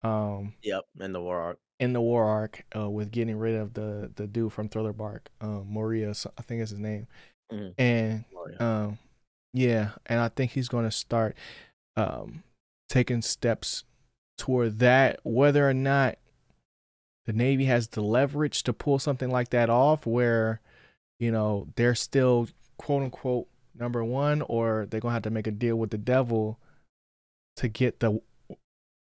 Um, 0.03 0.53
Yep, 0.63 0.85
in 1.01 1.11
the 1.11 1.21
war 1.21 1.41
arc. 1.41 1.59
In 1.79 1.93
the 1.93 2.01
war 2.01 2.25
arc, 2.25 2.65
uh, 2.75 2.89
with 2.89 3.11
getting 3.11 3.37
rid 3.37 3.55
of 3.55 3.73
the 3.73 4.11
the 4.15 4.27
dude 4.27 4.51
from 4.53 4.69
Thriller 4.69 4.93
Bark, 4.93 5.29
um, 5.41 5.65
Moria, 5.67 6.13
I 6.37 6.41
think 6.41 6.61
is 6.61 6.71
his 6.71 6.79
name, 6.79 7.07
Mhm. 7.51 7.73
and 7.77 8.25
um, 8.59 8.97
yeah, 9.53 9.91
and 10.05 10.19
I 10.19 10.29
think 10.29 10.51
he's 10.51 10.67
going 10.69 10.85
to 10.85 10.91
start 10.91 11.35
um 11.95 12.43
taking 12.89 13.21
steps 13.21 13.83
toward 14.37 14.79
that. 14.79 15.19
Whether 15.23 15.67
or 15.69 15.73
not 15.73 16.17
the 17.25 17.33
Navy 17.33 17.65
has 17.65 17.87
the 17.89 18.01
leverage 18.01 18.63
to 18.63 18.73
pull 18.73 18.99
something 18.99 19.29
like 19.29 19.49
that 19.49 19.69
off, 19.69 20.05
where 20.05 20.61
you 21.19 21.31
know 21.31 21.67
they're 21.75 21.95
still 21.95 22.47
quote 22.77 23.03
unquote 23.03 23.47
number 23.73 24.03
one, 24.03 24.41
or 24.43 24.85
they're 24.89 24.99
gonna 24.99 25.13
have 25.13 25.23
to 25.23 25.29
make 25.29 25.47
a 25.47 25.51
deal 25.51 25.77
with 25.77 25.91
the 25.91 25.97
devil 25.97 26.59
to 27.55 27.67
get 27.67 27.99
the 27.99 28.21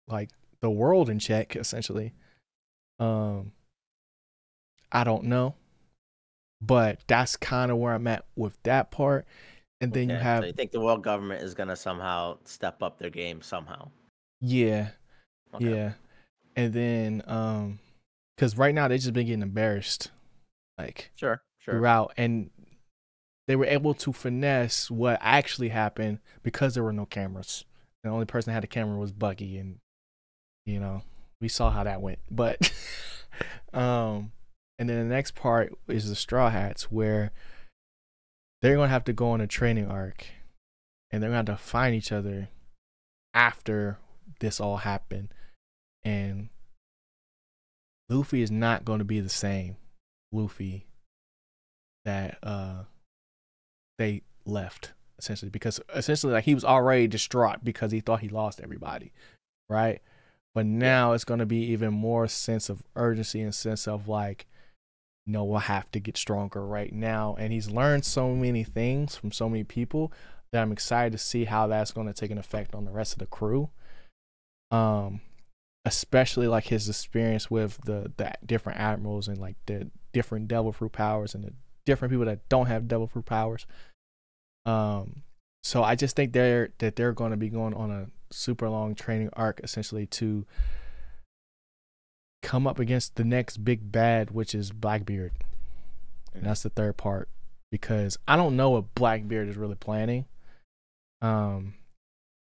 like 0.07 0.29
the 0.61 0.69
world 0.69 1.09
in 1.09 1.19
check, 1.19 1.55
essentially. 1.55 2.13
Um, 2.99 3.51
I 4.91 5.03
don't 5.03 5.25
know, 5.25 5.55
but 6.61 6.99
that's 7.07 7.35
kind 7.35 7.71
of 7.71 7.77
where 7.77 7.93
I'm 7.93 8.07
at 8.07 8.25
with 8.35 8.61
that 8.63 8.91
part. 8.91 9.25
And 9.81 9.93
then 9.93 10.09
you 10.09 10.15
have 10.17 10.41
So 10.41 10.47
you 10.47 10.53
think 10.53 10.71
the 10.71 10.79
world 10.81 11.03
government 11.03 11.43
is 11.43 11.53
gonna 11.53 11.75
somehow 11.75 12.37
step 12.45 12.81
up 12.81 12.97
their 12.97 13.09
game 13.09 13.41
somehow? 13.41 13.89
yeah, 14.41 14.89
Okay. 15.53 15.65
yeah, 15.65 15.93
and 16.55 16.73
then 16.73 17.23
um, 17.27 17.79
because 18.35 18.57
right 18.57 18.75
now 18.75 18.87
they 18.87 18.97
just 18.97 19.13
been 19.13 19.27
getting 19.27 19.41
embarrassed, 19.41 20.11
like 20.77 21.11
Sure. 21.15 21.41
Sure. 21.59 21.73
throughout, 21.73 22.13
and 22.17 22.49
they 23.47 23.55
were 23.55 23.65
able 23.65 23.93
to 23.95 24.13
finesse 24.13 24.89
what 24.89 25.19
actually 25.21 25.69
happened 25.69 26.19
because 26.43 26.73
there 26.73 26.83
were 26.83 26.93
no 26.93 27.05
cameras. 27.05 27.65
The 28.03 28.09
only 28.09 28.25
person 28.25 28.51
that 28.51 28.55
had 28.55 28.63
a 28.63 28.67
camera 28.67 28.97
was 28.97 29.11
Buggy, 29.11 29.57
and 29.57 29.79
you 30.65 30.79
know 30.79 31.03
we 31.45 31.49
saw 31.49 31.69
how 31.69 31.83
that 31.83 32.01
went. 32.01 32.17
But 32.31 32.73
um, 33.73 34.31
and 34.79 34.89
then 34.89 35.07
the 35.07 35.15
next 35.15 35.35
part 35.35 35.77
is 35.87 36.09
the 36.09 36.15
Straw 36.15 36.49
Hats, 36.49 36.91
where 36.91 37.31
they're 38.61 38.75
gonna 38.75 38.87
have 38.87 39.03
to 39.03 39.13
go 39.13 39.29
on 39.29 39.41
a 39.41 39.47
training 39.47 39.87
arc, 39.87 40.25
and 41.11 41.21
they're 41.21 41.29
gonna 41.29 41.37
have 41.51 41.57
to 41.59 41.63
find 41.63 41.93
each 41.93 42.11
other 42.11 42.49
after 43.35 43.99
this 44.39 44.59
all 44.59 44.77
happened, 44.77 45.29
and 46.03 46.49
Luffy 48.09 48.41
is 48.41 48.49
not 48.49 48.83
to 48.85 49.03
be 49.03 49.19
the 49.19 49.29
same 49.29 49.77
Luffy 50.31 50.87
that 52.05 52.39
uh 52.41 52.83
they 53.99 54.23
left 54.45 54.93
essentially 55.19 55.49
because 55.49 55.79
essentially 55.95 56.33
like 56.33 56.43
he 56.43 56.53
was 56.53 56.65
already 56.65 57.07
distraught 57.07 57.63
because 57.63 57.91
he 57.91 57.99
thought 57.99 58.19
he 58.19 58.29
lost 58.29 58.59
everybody 58.61 59.11
right 59.69 60.01
but 60.55 60.65
now 60.65 61.11
it's 61.11 61.25
going 61.25 61.41
to 61.41 61.45
be 61.45 61.57
even 61.65 61.93
more 61.93 62.27
sense 62.27 62.69
of 62.69 62.81
urgency 62.95 63.41
and 63.41 63.53
sense 63.53 63.87
of 63.87 64.07
like 64.07 64.47
no 65.27 65.43
we'll 65.43 65.59
have 65.59 65.91
to 65.91 65.99
get 65.99 66.17
stronger 66.17 66.65
right 66.65 66.93
now. 66.93 67.35
And 67.37 67.51
he's 67.51 67.69
learned 67.69 68.05
so 68.05 68.33
many 68.33 68.63
things 68.63 69.15
from 69.15 69.31
so 69.31 69.49
many 69.49 69.63
people 69.63 70.11
that 70.51 70.61
i'm 70.61 70.71
excited 70.71 71.11
to 71.11 71.17
see 71.17 71.43
how 71.45 71.67
that's 71.67 71.91
going 71.91 72.07
to 72.07 72.13
take 72.13 72.31
an 72.31 72.37
effect 72.37 72.73
on 72.73 72.85
the 72.85 72.91
rest 72.91 73.13
of 73.13 73.19
the 73.19 73.25
crew. 73.27 73.69
Um 74.71 75.21
especially 75.87 76.47
like 76.47 76.65
his 76.65 76.89
experience 76.89 77.51
with 77.51 77.79
the 77.85 78.11
the 78.17 78.33
different 78.43 78.79
admirals 78.79 79.27
and 79.27 79.37
like 79.37 79.57
the 79.65 79.91
different 80.13 80.47
devil 80.47 80.71
fruit 80.71 80.93
powers 80.93 81.35
and 81.35 81.43
the 81.43 81.53
different 81.85 82.11
people 82.11 82.25
that 82.25 82.47
don't 82.49 82.67
have 82.67 82.87
devil 82.87 83.07
fruit 83.07 83.25
powers. 83.25 83.67
Um 84.65 85.23
so 85.63 85.83
i 85.83 85.95
just 85.95 86.15
think 86.15 86.31
they're 86.31 86.69
that 86.77 86.95
they're 86.95 87.11
going 87.11 87.31
to 87.31 87.37
be 87.37 87.49
going 87.49 87.73
on 87.73 87.91
a 87.91 88.07
super 88.35 88.69
long 88.69 88.95
training 88.95 89.29
arc 89.33 89.61
essentially 89.63 90.05
to 90.05 90.45
come 92.41 92.67
up 92.67 92.79
against 92.79 93.15
the 93.15 93.23
next 93.23 93.63
big 93.63 93.91
bad 93.91 94.31
which 94.31 94.53
is 94.53 94.71
blackbeard. 94.71 95.31
And 96.33 96.45
that's 96.45 96.63
the 96.63 96.69
third 96.69 96.97
part 96.97 97.29
because 97.71 98.17
i 98.27 98.35
don't 98.35 98.55
know 98.55 98.69
what 98.69 98.93
blackbeard 98.93 99.49
is 99.49 99.57
really 99.57 99.75
planning. 99.75 100.25
Um 101.21 101.73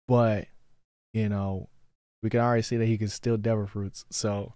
but 0.09 0.49
you 1.14 1.28
know 1.28 1.68
we 2.22 2.30
can 2.30 2.40
already 2.40 2.62
see 2.62 2.76
that 2.76 2.86
he 2.86 2.99
can 2.99 3.09
steal 3.09 3.36
devil 3.36 3.66
fruits. 3.66 4.05
So 4.11 4.55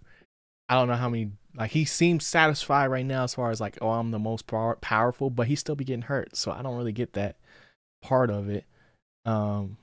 i 0.67 0.75
don't 0.75 0.89
know 0.89 0.95
how 0.95 1.09
many 1.09 1.31
like 1.55 1.71
he 1.71 1.85
seems 1.85 2.25
satisfied 2.25 2.87
right 2.87 3.05
now 3.05 3.23
as 3.23 3.33
far 3.33 3.51
as 3.51 3.61
like 3.61 3.77
oh 3.81 3.89
i'm 3.89 4.11
the 4.11 4.19
most 4.19 4.47
power- 4.47 4.77
powerful 4.81 5.29
but 5.29 5.47
he 5.47 5.55
still 5.55 5.75
be 5.75 5.85
getting 5.85 6.01
hurt. 6.03 6.35
So 6.35 6.51
i 6.51 6.61
don't 6.61 6.75
really 6.75 6.91
get 6.91 7.13
that 7.13 7.37
part 8.01 8.29
of 8.29 8.49
it. 8.49 8.65
Um 9.25 9.77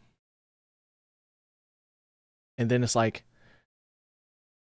and 2.58 2.70
then 2.70 2.82
it's 2.82 2.96
like 2.96 3.24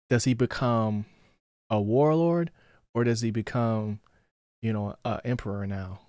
does 0.08 0.24
he 0.24 0.34
become 0.34 1.04
a 1.70 1.80
warlord 1.80 2.50
or 2.94 3.04
does 3.04 3.20
he 3.20 3.30
become 3.30 4.00
you 4.62 4.72
know 4.72 4.96
a 5.04 5.20
emperor 5.24 5.66
now 5.66 6.00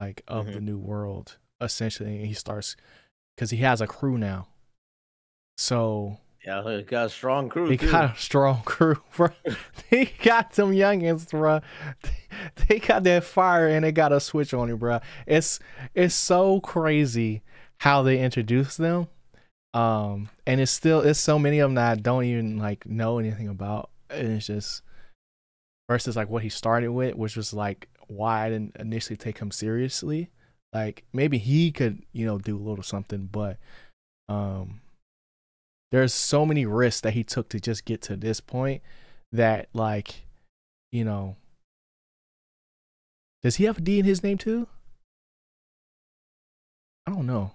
like 0.00 0.22
of 0.28 0.46
the 0.46 0.52
mm-hmm. 0.52 0.66
new 0.66 0.78
world 0.78 1.38
essentially 1.60 2.16
and 2.16 2.26
he 2.26 2.34
starts 2.34 2.76
because 3.34 3.50
he 3.50 3.58
has 3.58 3.80
a 3.80 3.86
crew 3.86 4.18
now 4.18 4.46
so 5.56 6.18
Yeah, 6.44 6.62
he 6.62 6.82
got 6.82 7.06
a 7.06 7.10
strong 7.10 7.48
crew. 7.48 7.68
he 7.68 7.76
too. 7.76 7.90
got 7.90 8.14
a 8.14 8.18
strong 8.18 8.62
crew, 8.64 8.96
bro. 9.16 9.28
They 9.90 10.12
got 10.22 10.54
some 10.54 10.72
youngins, 10.72 11.30
bro. 11.30 11.60
They 12.68 12.78
got 12.80 13.02
that 13.04 13.24
fire 13.24 13.66
and 13.66 13.82
they 13.82 13.92
got 13.92 14.12
a 14.12 14.20
switch 14.20 14.52
on 14.52 14.70
it, 14.70 14.78
bro. 14.78 15.00
It's 15.26 15.58
it's 15.94 16.14
so 16.14 16.60
crazy 16.60 17.42
how 17.78 18.02
they 18.02 18.20
introduce 18.20 18.76
them. 18.76 19.08
Um, 19.76 20.30
and 20.46 20.58
it's 20.58 20.72
still 20.72 21.00
it's 21.00 21.20
so 21.20 21.38
many 21.38 21.58
of 21.58 21.68
them 21.68 21.74
that 21.74 21.90
I 21.90 21.94
don't 21.96 22.24
even 22.24 22.58
like 22.58 22.86
know 22.86 23.18
anything 23.18 23.48
about. 23.48 23.90
And 24.08 24.32
it's 24.32 24.46
just 24.46 24.82
versus 25.90 26.16
like 26.16 26.30
what 26.30 26.42
he 26.42 26.48
started 26.48 26.90
with, 26.92 27.14
which 27.14 27.36
was 27.36 27.52
like 27.52 27.88
why 28.08 28.46
I 28.46 28.48
didn't 28.48 28.76
initially 28.78 29.18
take 29.18 29.38
him 29.38 29.50
seriously. 29.50 30.30
Like 30.72 31.04
maybe 31.12 31.36
he 31.36 31.72
could, 31.72 32.02
you 32.12 32.24
know, 32.24 32.38
do 32.38 32.56
a 32.56 32.58
little 32.58 32.82
something, 32.82 33.28
but 33.30 33.58
um 34.28 34.80
there's 35.92 36.12
so 36.12 36.44
many 36.44 36.66
risks 36.66 37.00
that 37.02 37.12
he 37.12 37.22
took 37.22 37.48
to 37.50 37.60
just 37.60 37.84
get 37.84 38.02
to 38.02 38.16
this 38.16 38.40
point 38.40 38.82
that 39.32 39.68
like 39.72 40.26
you 40.90 41.04
know 41.04 41.36
does 43.42 43.56
he 43.56 43.64
have 43.64 43.78
a 43.78 43.80
d 43.80 43.98
in 43.98 44.04
his 44.04 44.22
name 44.22 44.38
too 44.38 44.66
i 47.06 47.12
don't 47.12 47.26
know 47.26 47.52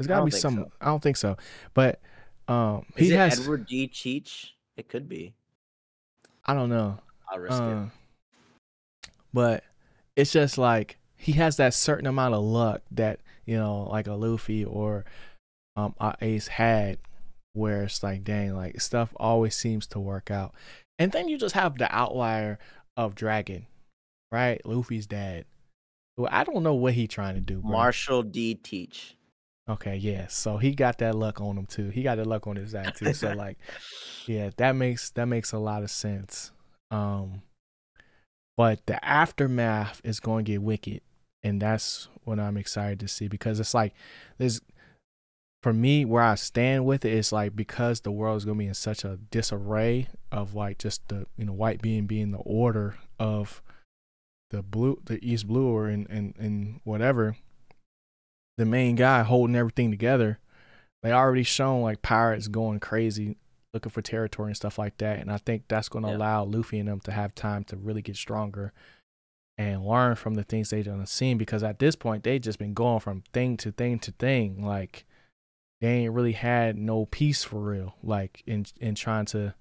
there's 0.00 0.08
I 0.08 0.14
gotta 0.14 0.24
be 0.24 0.30
some 0.30 0.56
so. 0.56 0.72
i 0.80 0.86
don't 0.86 1.02
think 1.02 1.16
so 1.16 1.36
but 1.74 2.00
um 2.48 2.84
Is 2.96 3.08
he 3.08 3.14
has 3.14 3.40
Edward 3.40 3.66
D. 3.66 3.88
Cheech? 3.88 4.50
It 4.76 4.88
could 4.88 5.08
be. 5.08 5.34
i 6.46 6.54
don't 6.54 6.68
know 6.70 6.98
I'll 7.30 7.38
risk 7.38 7.62
it. 7.62 9.10
but 9.32 9.62
it's 10.16 10.32
just 10.32 10.58
like 10.58 10.98
he 11.16 11.32
has 11.32 11.56
that 11.58 11.74
certain 11.74 12.06
amount 12.06 12.34
of 12.34 12.42
luck 12.42 12.82
that 12.90 13.20
you 13.44 13.56
know 13.56 13.88
like 13.90 14.06
a 14.06 14.14
luffy 14.14 14.64
or 14.64 15.04
um 15.76 15.94
ace 16.20 16.48
had 16.48 16.98
where 17.52 17.84
it's 17.84 18.02
like 18.02 18.24
dang 18.24 18.56
like 18.56 18.80
stuff 18.80 19.12
always 19.16 19.54
seems 19.54 19.86
to 19.86 20.00
work 20.00 20.30
out 20.30 20.54
and 20.98 21.12
then 21.12 21.28
you 21.28 21.36
just 21.36 21.54
have 21.54 21.78
the 21.78 21.94
outlier 21.94 22.58
of 22.96 23.14
dragon 23.14 23.66
right 24.32 24.64
luffy's 24.64 25.06
dad 25.06 25.44
well 26.16 26.28
i 26.32 26.42
don't 26.44 26.62
know 26.62 26.74
what 26.74 26.94
he 26.94 27.06
trying 27.06 27.34
to 27.34 27.40
do 27.40 27.58
bro. 27.60 27.70
Marshall 27.70 28.22
D. 28.22 28.54
Teach. 28.54 29.16
Okay 29.70 29.96
yeah 29.96 30.26
so 30.26 30.58
he 30.58 30.74
got 30.74 30.98
that 30.98 31.14
luck 31.14 31.40
on 31.40 31.56
him 31.56 31.66
too. 31.66 31.88
He 31.90 32.02
got 32.02 32.16
that 32.16 32.26
luck 32.26 32.46
on 32.46 32.56
his 32.56 32.72
side 32.72 32.94
too 32.94 33.12
so 33.14 33.32
like 33.32 33.58
yeah 34.26 34.50
that 34.56 34.76
makes 34.76 35.10
that 35.10 35.26
makes 35.26 35.52
a 35.52 35.58
lot 35.58 35.82
of 35.82 35.90
sense. 35.90 36.52
Um 36.90 37.42
but 38.56 38.84
the 38.86 39.02
aftermath 39.02 40.00
is 40.04 40.20
going 40.20 40.44
to 40.44 40.52
get 40.52 40.62
wicked 40.62 41.00
and 41.42 41.60
that's 41.62 42.08
what 42.24 42.38
i'm 42.38 42.56
excited 42.56 43.00
to 43.00 43.08
see 43.08 43.28
because 43.28 43.60
it's 43.60 43.74
like 43.74 43.94
there's 44.38 44.60
for 45.62 45.72
me 45.72 46.04
where 46.04 46.22
i 46.22 46.34
stand 46.34 46.84
with 46.84 47.04
it 47.04 47.12
is 47.12 47.32
like 47.32 47.54
because 47.54 48.00
the 48.00 48.10
world 48.10 48.36
is 48.36 48.44
going 48.44 48.56
to 48.56 48.62
be 48.62 48.68
in 48.68 48.74
such 48.74 49.04
a 49.04 49.18
disarray 49.30 50.08
of 50.30 50.54
like 50.54 50.78
just 50.78 51.06
the 51.08 51.26
you 51.36 51.44
know 51.44 51.52
white 51.52 51.80
being 51.80 52.06
being 52.06 52.30
the 52.30 52.38
order 52.38 52.96
of 53.18 53.62
the 54.50 54.62
blue 54.62 55.00
the 55.04 55.18
east 55.26 55.46
blue 55.46 55.68
or 55.68 55.88
and 55.88 56.08
and, 56.10 56.34
and 56.38 56.80
whatever 56.84 57.36
the 58.60 58.66
main 58.66 58.94
guy 58.94 59.22
holding 59.22 59.56
everything 59.56 59.90
together 59.90 60.38
they 61.02 61.10
already 61.12 61.42
shown 61.42 61.80
like 61.80 62.02
pirates 62.02 62.46
going 62.48 62.78
crazy 62.78 63.36
looking 63.72 63.90
for 63.90 64.02
territory 64.02 64.48
and 64.50 64.56
stuff 64.56 64.78
like 64.78 64.96
that 64.98 65.18
and 65.18 65.32
i 65.32 65.38
think 65.38 65.62
that's 65.66 65.88
going 65.88 66.04
to 66.04 66.10
Yeah. 66.10 66.16
allow 66.16 66.44
luffy 66.44 66.78
and 66.78 66.88
them 66.88 67.00
to 67.00 67.12
have 67.12 67.34
time 67.34 67.64
to 67.64 67.76
really 67.76 68.02
get 68.02 68.16
stronger 68.16 68.72
and 69.56 69.84
learn 69.84 70.14
from 70.16 70.34
the 70.34 70.42
things 70.42 70.70
they 70.70 70.82
done 70.82 71.04
seen 71.06 71.38
because 71.38 71.62
at 71.62 71.78
this 71.78 71.96
point 71.96 72.22
they 72.22 72.38
just 72.38 72.58
been 72.58 72.74
going 72.74 73.00
from 73.00 73.22
thing 73.32 73.56
to 73.58 73.72
thing 73.72 73.98
to 74.00 74.12
thing 74.12 74.64
like 74.64 75.04
they 75.80 75.88
ain't 75.88 76.12
really 76.12 76.32
had 76.32 76.76
no 76.76 77.06
peace 77.06 77.42
for 77.44 77.60
real 77.60 77.94
like 78.02 78.42
in 78.46 78.66
in 78.80 78.94
trying 78.94 79.24
to 79.26 79.54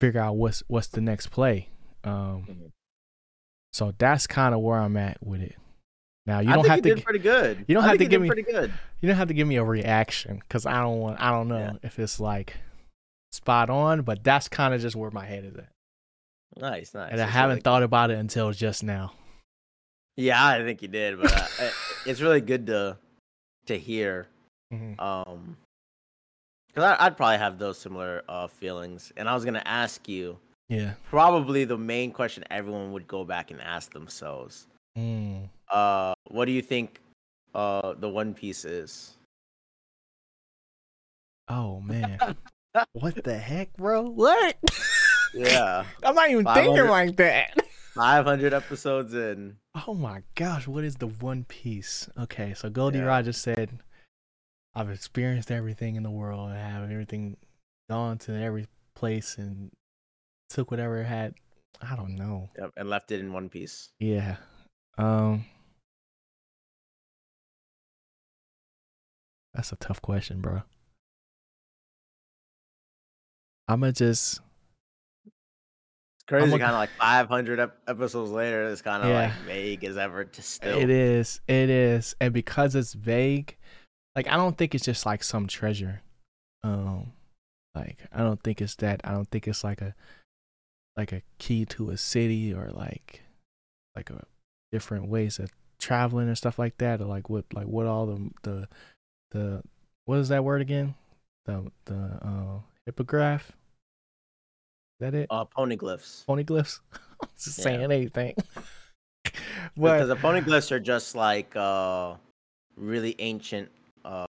figure 0.00 0.20
out 0.20 0.36
what's 0.36 0.62
what's 0.68 0.88
the 0.88 1.00
next 1.00 1.28
play 1.28 1.68
Um, 2.04 2.46
Mhm. 2.48 2.72
so 3.72 3.92
that's 3.98 4.26
kind 4.26 4.54
of 4.54 4.60
where 4.60 4.78
I'm 4.78 4.96
at 4.96 5.16
with 5.22 5.40
it. 5.40 5.56
Now 6.26 6.40
you 6.40 6.50
I 6.50 6.54
don't 6.54 6.66
have 6.66 6.82
to 6.82 6.94
did 6.94 7.04
pretty 7.04 7.20
good. 7.20 7.64
you 7.68 7.74
don't 7.74 7.84
I 7.84 7.88
have 7.88 7.98
to 7.98 8.06
give 8.06 8.20
me- 8.20 8.26
pretty 8.28 8.42
good. 8.42 8.72
you 9.00 9.08
don't 9.08 9.16
have 9.16 9.28
to 9.28 9.34
give 9.34 9.46
me 9.46 9.56
a 9.56 9.64
reaction 9.64 10.38
because 10.40 10.66
I 10.66 10.80
don't 10.80 10.98
want 10.98 11.20
I 11.20 11.30
don't 11.30 11.48
know 11.48 11.58
Yeah. 11.58 11.72
if 11.82 11.98
it's 11.98 12.18
like 12.18 12.56
spot 13.32 13.70
on, 13.70 14.02
but 14.02 14.24
that's 14.24 14.48
kind 14.48 14.74
of 14.74 14.80
just 14.80 14.96
where 14.96 15.10
my 15.10 15.24
head 15.26 15.44
is 15.44 15.54
at, 15.56 15.68
Nice, 16.56 16.94
nice. 16.94 17.12
and 17.12 17.20
I 17.20 17.24
It's 17.24 17.32
haven't 17.32 17.48
really- 17.56 17.60
thought 17.62 17.82
about 17.82 18.10
it 18.10 18.18
until 18.18 18.50
just 18.52 18.82
now. 18.82 19.12
Yeah, 20.16 20.44
I 20.44 20.62
think 20.64 20.80
you 20.82 20.88
did, 20.88 21.20
but 21.20 21.32
uh, 21.32 21.46
it- 21.64 21.74
it's 22.06 22.20
really 22.20 22.40
good 22.40 22.66
to 22.68 22.96
to 23.66 23.78
hear. 23.78 24.26
Mhm. 24.72 24.98
Um, 25.00 25.56
because 26.68 26.96
I'd 26.98 27.16
probably 27.16 27.38
have 27.38 27.58
those 27.58 27.78
similar 27.78 28.22
uh 28.28 28.48
feelings, 28.48 29.12
and 29.16 29.28
I 29.28 29.34
was 29.34 29.44
gonna 29.44 29.62
ask 29.64 30.08
you 30.08 30.38
Yeah. 30.68 30.94
probably 31.08 31.64
the 31.64 31.78
main 31.78 32.10
question 32.12 32.42
everyone 32.50 32.92
would 32.92 33.06
go 33.06 33.24
back 33.24 33.50
and 33.52 33.60
ask 33.60 33.92
themselves. 33.92 34.66
Mm. 34.96 35.48
Uh, 35.70 36.14
what 36.28 36.46
do 36.46 36.52
you 36.52 36.62
think? 36.62 37.00
Uh, 37.54 37.94
the 37.98 38.08
One 38.08 38.34
Piece 38.34 38.64
is. 38.64 39.16
Oh 41.48 41.80
man. 41.80 42.18
what 42.92 43.22
the 43.24 43.36
heck, 43.38 43.76
bro? 43.76 44.02
What? 44.02 44.56
Yeah, 45.34 45.84
I'm 46.02 46.14
not 46.14 46.30
even 46.30 46.44
thinking 46.44 46.86
like 46.86 47.16
that. 47.16 47.54
five 47.94 48.24
hundred 48.24 48.52
episodes 48.52 49.14
in. 49.14 49.56
Oh 49.86 49.94
my 49.94 50.22
gosh, 50.34 50.66
what 50.66 50.84
is 50.84 50.96
the 50.96 51.06
One 51.08 51.44
Piece? 51.44 52.08
Okay, 52.18 52.54
so 52.54 52.68
Goldie 52.70 52.98
Yeah. 52.98 53.04
Rogers 53.04 53.36
said, 53.36 53.78
"I've 54.74 54.90
experienced 54.90 55.50
everything 55.50 55.96
in 55.96 56.02
the 56.02 56.10
world. 56.10 56.50
I 56.50 56.56
have 56.58 56.90
everything 56.90 57.36
gone 57.88 58.18
to 58.18 58.32
every 58.32 58.66
place 58.94 59.36
and 59.38 59.70
took 60.50 60.70
whatever 60.70 60.98
it 61.00 61.04
had. 61.06 61.34
I 61.82 61.94
don't 61.94 62.16
know. 62.16 62.48
Yep, 62.58 62.70
and 62.76 62.88
left 62.90 63.12
it 63.12 63.20
in 63.20 63.32
One 63.32 63.48
Piece. 63.48 63.90
Yeah. 64.00 64.36
Um. 64.98 65.44
That's 69.54 69.72
a 69.72 69.76
tough 69.76 70.02
question, 70.02 70.40
bro. 70.40 70.62
I'ma 73.68 73.90
just 73.90 74.40
It's 75.24 76.24
crazy, 76.28 76.50
kind 76.50 76.62
of 76.64 76.74
like 76.74 76.90
five 76.90 77.26
hundred 77.28 77.58
ep- 77.58 77.78
episodes 77.88 78.30
later. 78.30 78.68
It's 78.68 78.82
kind 78.82 79.02
of 79.02 79.08
Yeah. 79.08 79.22
like 79.28 79.32
vague 79.46 79.84
as 79.84 79.96
ever 79.96 80.24
to 80.24 80.42
still. 80.42 80.78
It 80.78 80.90
is. 80.90 81.40
It 81.48 81.70
is. 81.70 82.14
And 82.20 82.32
because 82.34 82.74
it's 82.74 82.92
vague, 82.92 83.56
like 84.14 84.28
I 84.28 84.36
don't 84.36 84.56
think 84.56 84.74
it's 84.74 84.84
just 84.84 85.06
like 85.06 85.24
some 85.24 85.46
treasure. 85.46 86.02
Um 86.62 87.12
like 87.74 87.98
I 88.12 88.18
don't 88.18 88.42
think 88.42 88.60
it's 88.60 88.76
that. 88.76 89.00
I 89.04 89.12
don't 89.12 89.28
think 89.30 89.48
it's 89.48 89.64
like 89.64 89.80
a 89.80 89.94
like 90.96 91.12
a 91.12 91.22
key 91.38 91.64
to 91.66 91.90
a 91.90 91.96
city 91.96 92.52
or 92.52 92.70
like 92.70 93.22
like 93.96 94.10
a 94.10 94.22
different 94.72 95.08
ways 95.08 95.38
of 95.38 95.50
traveling 95.78 96.28
and 96.28 96.36
stuff 96.38 96.58
like 96.58 96.76
that 96.78 97.00
or 97.00 97.04
like 97.04 97.28
what 97.28 97.44
like 97.52 97.66
what 97.66 97.86
all 97.86 98.06
the 98.06 98.30
the 98.42 98.68
the 99.30 99.62
what 100.06 100.18
is 100.18 100.28
that 100.28 100.44
word 100.44 100.60
again? 100.60 100.94
The 101.44 101.70
the 101.84 101.94
uh 102.22 102.60
hippogriff? 102.86 103.50
Is 103.50 105.00
that 105.00 105.14
it? 105.14 105.26
Uh. 105.30 105.44
Poneglyphs? 105.44 106.24
I'm 107.22 107.28
just 107.38 107.58
Yeah. 107.58 107.64
saying 107.64 107.82
anything. 107.82 108.34
because 109.24 109.72
but 109.76 110.06
the 110.06 110.16
poneglyphs 110.16 110.70
are 110.72 110.80
just 110.80 111.14
like 111.14 111.54
uh, 111.54 112.14
really 112.76 113.14
ancient 113.18 113.70
uh, 114.04 114.26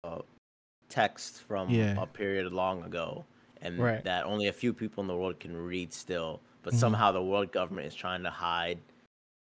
texts 0.88 1.38
from 1.40 1.70
Yeah. 1.70 2.00
a 2.00 2.06
period 2.06 2.50
long 2.52 2.82
ago, 2.84 3.24
and 3.60 3.78
Right. 3.78 4.02
that 4.04 4.24
only 4.24 4.46
a 4.46 4.52
few 4.52 4.72
people 4.72 5.02
in 5.02 5.08
the 5.08 5.16
world 5.16 5.38
can 5.40 5.56
read 5.56 5.92
still. 5.92 6.40
But 6.62 6.72
Mhm. 6.72 6.78
somehow 6.78 7.12
the 7.12 7.22
world 7.22 7.52
government 7.52 7.86
is 7.88 7.94
trying 7.94 8.22
to 8.22 8.30
hide 8.30 8.78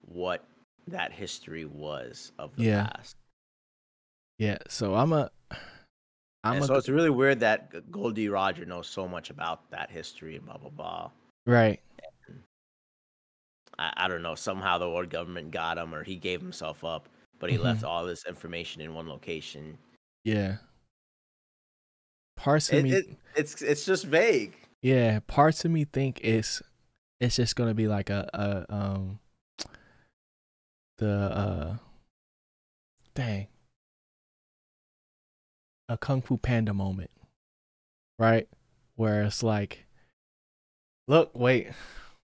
what 0.09 0.45
that 0.89 1.13
history 1.13 1.65
was 1.65 2.33
of 2.39 2.55
the 2.57 2.65
Yeah. 2.65 2.87
past. 2.87 3.17
Yeah, 4.39 4.59
so 4.69 4.95
I'm 4.95 5.13
a 5.13 5.31
I'm 6.45 6.55
and 6.57 6.63
a 6.63 6.67
so 6.67 6.75
it's 6.77 6.89
really 6.89 7.11
weird 7.11 7.41
that 7.41 7.91
Gol 7.91 8.11
D. 8.11 8.29
Roger 8.29 8.65
knows 8.65 8.87
so 8.87 9.09
much 9.09 9.31
about 9.31 9.71
that 9.71 9.91
history 9.91 10.37
and 10.37 10.45
blah 10.45 10.59
blah 10.59 10.71
blah. 10.71 11.11
right. 11.47 11.81
I, 13.79 13.93
I 13.97 14.09
don't 14.09 14.23
know. 14.23 14.35
Somehow 14.35 14.79
the 14.79 14.89
world 14.89 15.11
government 15.11 15.51
got 15.51 15.77
him, 15.79 15.95
or 15.95 16.03
he 16.03 16.17
gave 16.17 16.41
himself 16.41 16.85
up, 16.85 17.09
but 17.39 17.51
he 17.51 17.59
left 17.59 17.83
Mhm. 17.83 17.89
all 17.89 18.07
this 18.07 18.25
information 18.27 18.81
in 18.81 18.95
one 18.95 19.09
location. 19.09 19.79
Yeah. 20.25 20.59
Parts 22.37 22.69
of 22.71 22.79
It, 22.79 22.83
me 22.85 22.93
it, 22.93 23.07
it's 23.35 23.61
it's 23.63 23.85
just 23.87 24.05
vague. 24.05 24.55
yeah, 24.83 25.21
parts 25.27 25.65
of 25.65 25.71
me 25.71 25.85
think 25.85 26.21
it's 26.23 26.63
it's 27.21 27.37
just 27.37 27.57
gonna 27.57 27.75
be 27.75 27.89
like 27.89 28.11
a, 28.11 28.29
a 28.35 28.75
um 28.75 29.19
the 30.99 31.11
uh 31.11 31.77
dang 33.15 33.49
a 35.89 35.97
Kung 35.97 36.23
Fu 36.23 36.37
Panda 36.37 36.75
moment. 36.75 37.11
Right? 38.19 38.49
Where 38.97 39.23
it's 39.23 39.43
like 39.43 39.87
look, 41.07 41.31
wait, 41.35 41.69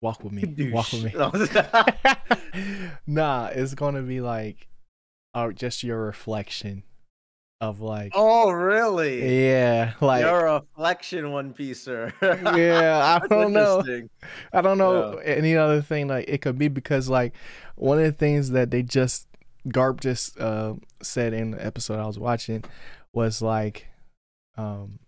walk 0.02 0.22
with 0.22 0.32
me. 0.32 0.70
Walk 0.72 0.92
with 0.92 1.04
me. 1.04 1.14
nah, 3.06 3.46
it's 3.46 3.74
gonna 3.74 4.02
be 4.02 4.20
like 4.20 4.68
uh, 5.34 5.52
just 5.52 5.82
your 5.84 6.00
reflection 6.00 6.82
of 7.60 7.80
like 7.80 8.12
oh, 8.14 8.50
really? 8.50 9.46
yeah, 9.48 9.94
like 10.00 10.22
You're 10.22 10.44
reflection 10.44 11.30
one 11.30 11.52
piecer. 11.52 12.12
yeah, 12.22 13.20
I 13.22 13.26
don't 13.26 13.52
know. 13.52 13.82
I 14.52 14.60
don't 14.60 14.78
know 14.78 15.20
any 15.24 15.56
other 15.56 15.80
thing 15.80 16.08
like 16.08 16.28
it 16.28 16.42
could 16.42 16.58
be 16.58 16.68
because 16.68 17.08
like 17.08 17.34
one 17.80 17.98
of 17.98 18.04
the 18.04 18.12
things 18.12 18.50
that 18.50 18.70
they 18.70 18.82
just 18.82 19.26
Garp 19.68 20.00
just 20.00 20.38
uh, 20.40 20.74
said 21.02 21.32
in 21.34 21.50
the 21.52 21.64
episode 21.64 21.98
I 21.98 22.06
was 22.06 22.18
watching 22.18 22.64
was 23.12 23.42
like 23.42 23.86
um 24.56 24.98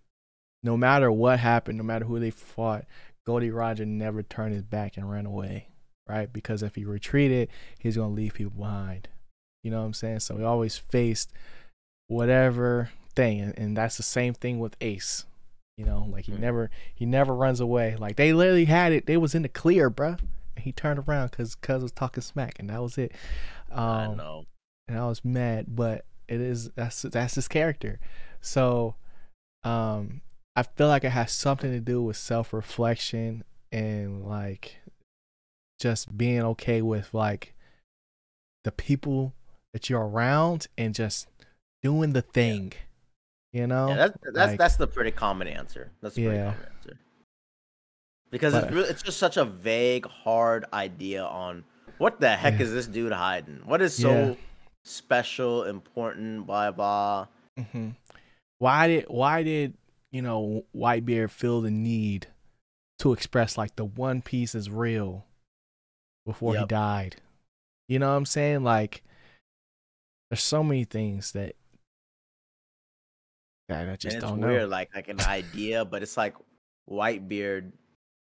no 0.63 0.77
matter 0.77 1.11
what 1.11 1.39
happened, 1.39 1.77
no 1.77 1.83
matter 1.83 2.05
who 2.05 2.19
they 2.19 2.29
fought, 2.29 2.85
Gol 3.25 3.39
D. 3.39 3.49
Roger 3.49 3.85
never 3.85 4.21
turned 4.21 4.53
his 4.53 4.63
back 4.63 4.97
and 4.97 5.09
ran 5.09 5.25
away. 5.25 5.67
Right? 6.07 6.31
Because 6.31 6.61
if 6.61 6.75
he 6.75 6.83
retreated, 6.85 7.49
he's 7.79 7.95
gonna 7.97 8.13
leave 8.13 8.33
people 8.33 8.51
behind. 8.59 9.07
You 9.63 9.71
know 9.71 9.79
what 9.79 9.85
I'm 9.85 9.93
saying? 9.93 10.19
So 10.19 10.37
he 10.37 10.43
always 10.43 10.77
faced 10.77 11.31
whatever 12.07 12.89
thing 13.15 13.41
and, 13.41 13.57
and 13.57 13.77
that's 13.77 13.97
the 13.97 14.03
same 14.03 14.33
thing 14.33 14.59
with 14.59 14.75
Ace. 14.81 15.25
You 15.77 15.85
know, 15.85 16.07
like 16.11 16.25
he 16.25 16.33
Mhm. 16.33 16.39
never 16.39 16.69
he 16.93 17.05
never 17.05 17.33
runs 17.33 17.59
away. 17.59 17.95
Like 17.95 18.15
they 18.17 18.33
literally 18.33 18.65
had 18.65 18.91
it. 18.91 19.05
They 19.05 19.17
was 19.17 19.33
in 19.33 19.41
the 19.41 19.49
clear, 19.49 19.89
bruh. 19.89 20.19
He 20.61 20.71
turned 20.71 20.99
around 20.99 21.31
because 21.31 21.55
cuz 21.55 21.81
was 21.83 21.91
talking 21.91 22.21
smack, 22.23 22.59
and 22.59 22.69
that 22.69 22.81
was 22.81 22.97
it. 22.97 23.11
I 23.71 24.05
Um, 24.05 24.17
know. 24.17 24.45
and 24.87 24.97
I 24.97 25.05
was 25.07 25.23
mad, 25.25 25.75
but 25.75 26.05
it 26.27 26.39
is 26.41 26.69
that's 26.71 27.01
that's 27.03 27.35
his 27.35 27.47
character. 27.47 27.99
So, 28.41 28.95
um, 29.63 30.21
I 30.55 30.63
feel 30.63 30.87
like 30.87 31.03
it 31.03 31.09
has 31.11 31.31
something 31.31 31.71
to 31.71 31.79
do 31.79 32.01
with 32.01 32.17
self 32.17 32.53
reflection 32.53 33.43
and 33.71 34.25
like 34.25 34.77
just 35.79 36.17
being 36.17 36.41
okay 36.41 36.81
with 36.81 37.13
like 37.13 37.53
the 38.63 38.71
people 38.71 39.33
that 39.73 39.89
you're 39.89 40.05
around 40.07 40.67
and 40.77 40.93
just 40.93 41.27
doing 41.81 42.13
the 42.13 42.21
thing. 42.21 42.73
You 43.53 43.67
know, 43.67 43.89
Yeah, 43.89 43.95
that's 43.95 44.17
that's 44.23 44.35
like- 44.51 44.57
that's 44.59 44.75
the 44.77 44.87
pretty 44.87 45.11
common 45.11 45.47
answer. 45.47 45.91
That's 46.01 46.17
a 46.17 46.21
pretty 46.21 46.35
Yeah. 46.37 46.53
common 46.53 46.67
answer. 46.77 46.99
Because 48.31 48.53
But- 48.53 48.63
it's 48.65 48.73
really, 48.73 48.89
it's 48.89 49.01
just 49.03 49.19
such 49.19 49.37
a 49.37 49.45
vague, 49.45 50.05
hard 50.05 50.65
idea 50.73 51.23
on 51.23 51.63
what 51.97 52.19
the 52.19 52.35
heck 52.35 52.55
Yeah. 52.55 52.61
is 52.65 52.71
this 52.71 52.87
dude 52.87 53.11
hiding? 53.11 53.61
What 53.65 53.81
is 53.81 53.95
so 53.95 54.11
Yeah. 54.29 54.35
special, 54.83 55.63
important, 55.65 56.45
blah 56.47 56.71
blah. 56.71 57.27
hmm 57.71 57.89
Why 58.59 58.87
did 58.87 59.05
why 59.09 59.43
did 59.43 59.77
you 60.11 60.21
know 60.21 60.65
Whitebeard 60.75 61.29
feel 61.31 61.61
the 61.61 61.71
need 61.71 62.27
to 62.99 63.11
express 63.13 63.57
like 63.57 63.75
the 63.75 63.85
One 63.85 64.21
Piece 64.21 64.55
is 64.55 64.69
real 64.69 65.25
before 66.25 66.55
he 66.57 66.65
died? 66.65 67.17
You 67.89 67.99
know 67.99 68.09
what 68.11 68.15
I'm 68.17 68.25
saying? 68.25 68.63
Like, 68.63 69.03
there's 70.29 70.43
so 70.43 70.63
many 70.63 70.85
things 70.85 71.33
that 71.33 71.55
that 73.67 73.89
I 73.89 73.95
just 73.95 74.15
and 74.15 74.23
it's 74.23 74.31
don't 74.31 74.39
weird, 74.41 74.61
know. 74.63 74.67
like 74.67 74.93
like 74.95 75.07
an 75.09 75.19
idea, 75.21 75.83
but 75.85 76.01
it's 76.03 76.15
like 76.17 76.35
Whitebeard. 76.89 77.71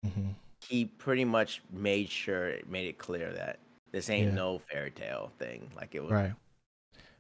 Hmm 0.04 0.30
He 0.68 0.86
pretty 0.86 1.26
much 1.26 1.62
made 1.72 2.10
sure 2.10 2.47
it 2.47 2.70
made 2.70 2.88
it 2.88 2.97
clear 2.97 3.32
that 3.34 3.60
this 3.91 4.10
ain't 4.10 4.30
Yeah. 4.30 4.36
no 4.36 4.60
fairy 4.60 4.91
tale 4.91 5.32
thing. 5.39 5.70
Like 5.76 5.95
it 5.95 6.01
was. 6.04 6.12
Right. 6.12 6.34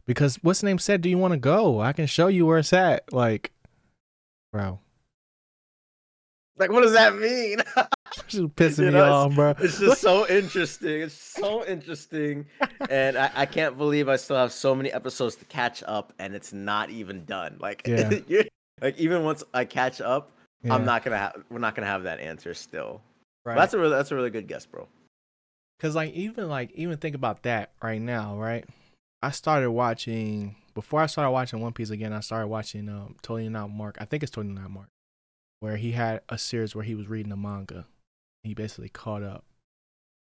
Because 0.05 0.37
what's 0.43 0.61
the 0.61 0.67
name 0.67 0.79
said, 0.79 1.01
"Do 1.01 1.09
you 1.09 1.17
want 1.17 1.33
to 1.33 1.39
go? 1.39 1.79
I 1.81 1.93
can 1.93 2.07
show 2.07 2.27
you 2.27 2.45
where 2.45 2.57
it's 2.57 2.73
at." 2.73 3.11
Like, 3.13 3.51
bro, 4.51 4.79
Like 6.57 6.71
what 6.71 6.81
does 6.81 6.93
that 6.93 7.15
mean? 7.15 7.59
is 8.29 8.41
pissing 8.41 8.79
You 8.79 8.91
me 8.91 8.91
know, 8.91 9.11
off, 9.11 9.35
bro. 9.35 9.55
It's 9.59 9.79
just 9.79 10.01
so 10.01 10.27
interesting. 10.27 11.01
It's 11.01 11.13
so 11.13 11.65
interesting. 11.65 12.45
And 12.89 13.17
I, 13.17 13.31
I 13.33 13.45
can't 13.45 13.77
believe 13.77 14.09
I 14.09 14.17
still 14.17 14.35
have 14.35 14.51
so 14.51 14.75
many 14.75 14.91
episodes 14.91 15.35
to 15.37 15.45
catch 15.45 15.83
up 15.87 16.13
and 16.19 16.35
it's 16.35 16.53
not 16.53 16.89
even 16.89 17.25
done. 17.25 17.57
Like 17.59 17.87
Yeah. 17.87 18.11
like 18.81 18.97
even 18.97 19.23
once 19.23 19.43
I 19.53 19.65
catch 19.65 20.01
up, 20.01 20.32
Yeah, 20.63 20.75
I'm 20.75 20.85
not 20.85 21.03
gonna 21.03 21.17
have 21.17 21.43
we're 21.49 21.59
not 21.59 21.75
gonna 21.75 21.87
have 21.87 22.03
that 22.03 22.19
answer 22.19 22.53
still. 22.53 23.01
But 23.43 23.51
right. 23.51 23.55
That's 23.57 23.73
a 23.73 23.77
really 23.77 23.95
that's 23.95 24.11
a 24.11 24.15
really 24.15 24.29
good 24.29 24.47
guess, 24.47 24.65
bro. 24.65 24.87
Cause 25.79 25.95
like 25.95 26.13
even 26.13 26.47
like 26.47 26.71
even 26.73 26.97
think 26.97 27.15
about 27.15 27.43
that 27.43 27.71
right 27.81 28.01
now, 28.01 28.37
right? 28.37 28.65
I 29.21 29.31
started 29.31 29.71
watching 29.71 30.55
before 30.73 31.01
I 31.01 31.07
started 31.07 31.31
watching 31.31 31.59
One 31.59 31.73
Piece 31.73 31.89
again. 31.89 32.13
I 32.13 32.21
started 32.21 32.47
watching 32.47 32.87
um 32.87 33.15
Totally 33.21 33.49
Not 33.49 33.69
Mark. 33.69 33.97
I 33.99 34.05
think 34.05 34.23
it's 34.23 34.31
Totally 34.31 34.53
Not 34.53 34.71
Mark, 34.71 34.87
where 35.59 35.75
he 35.75 35.91
had 35.91 36.21
a 36.29 36.37
series 36.37 36.75
where 36.75 36.85
he 36.85 36.95
was 36.95 37.07
reading 37.07 37.29
the 37.29 37.35
manga. 37.35 37.85
He 38.43 38.53
basically 38.53 38.89
caught 38.89 39.23
up 39.23 39.43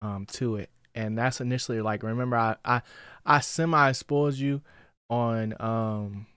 um 0.01 0.25
to 0.33 0.55
it, 0.55 0.69
and 0.95 1.17
that's 1.17 1.41
initially 1.41 1.81
like 1.81 2.03
remember 2.03 2.37
I 2.37 2.55
I 2.63 2.81
I 3.25 3.39
semi 3.41 3.91
spoiled 3.91 4.35
you 4.35 4.61
on 5.09 5.53
um 5.59 6.27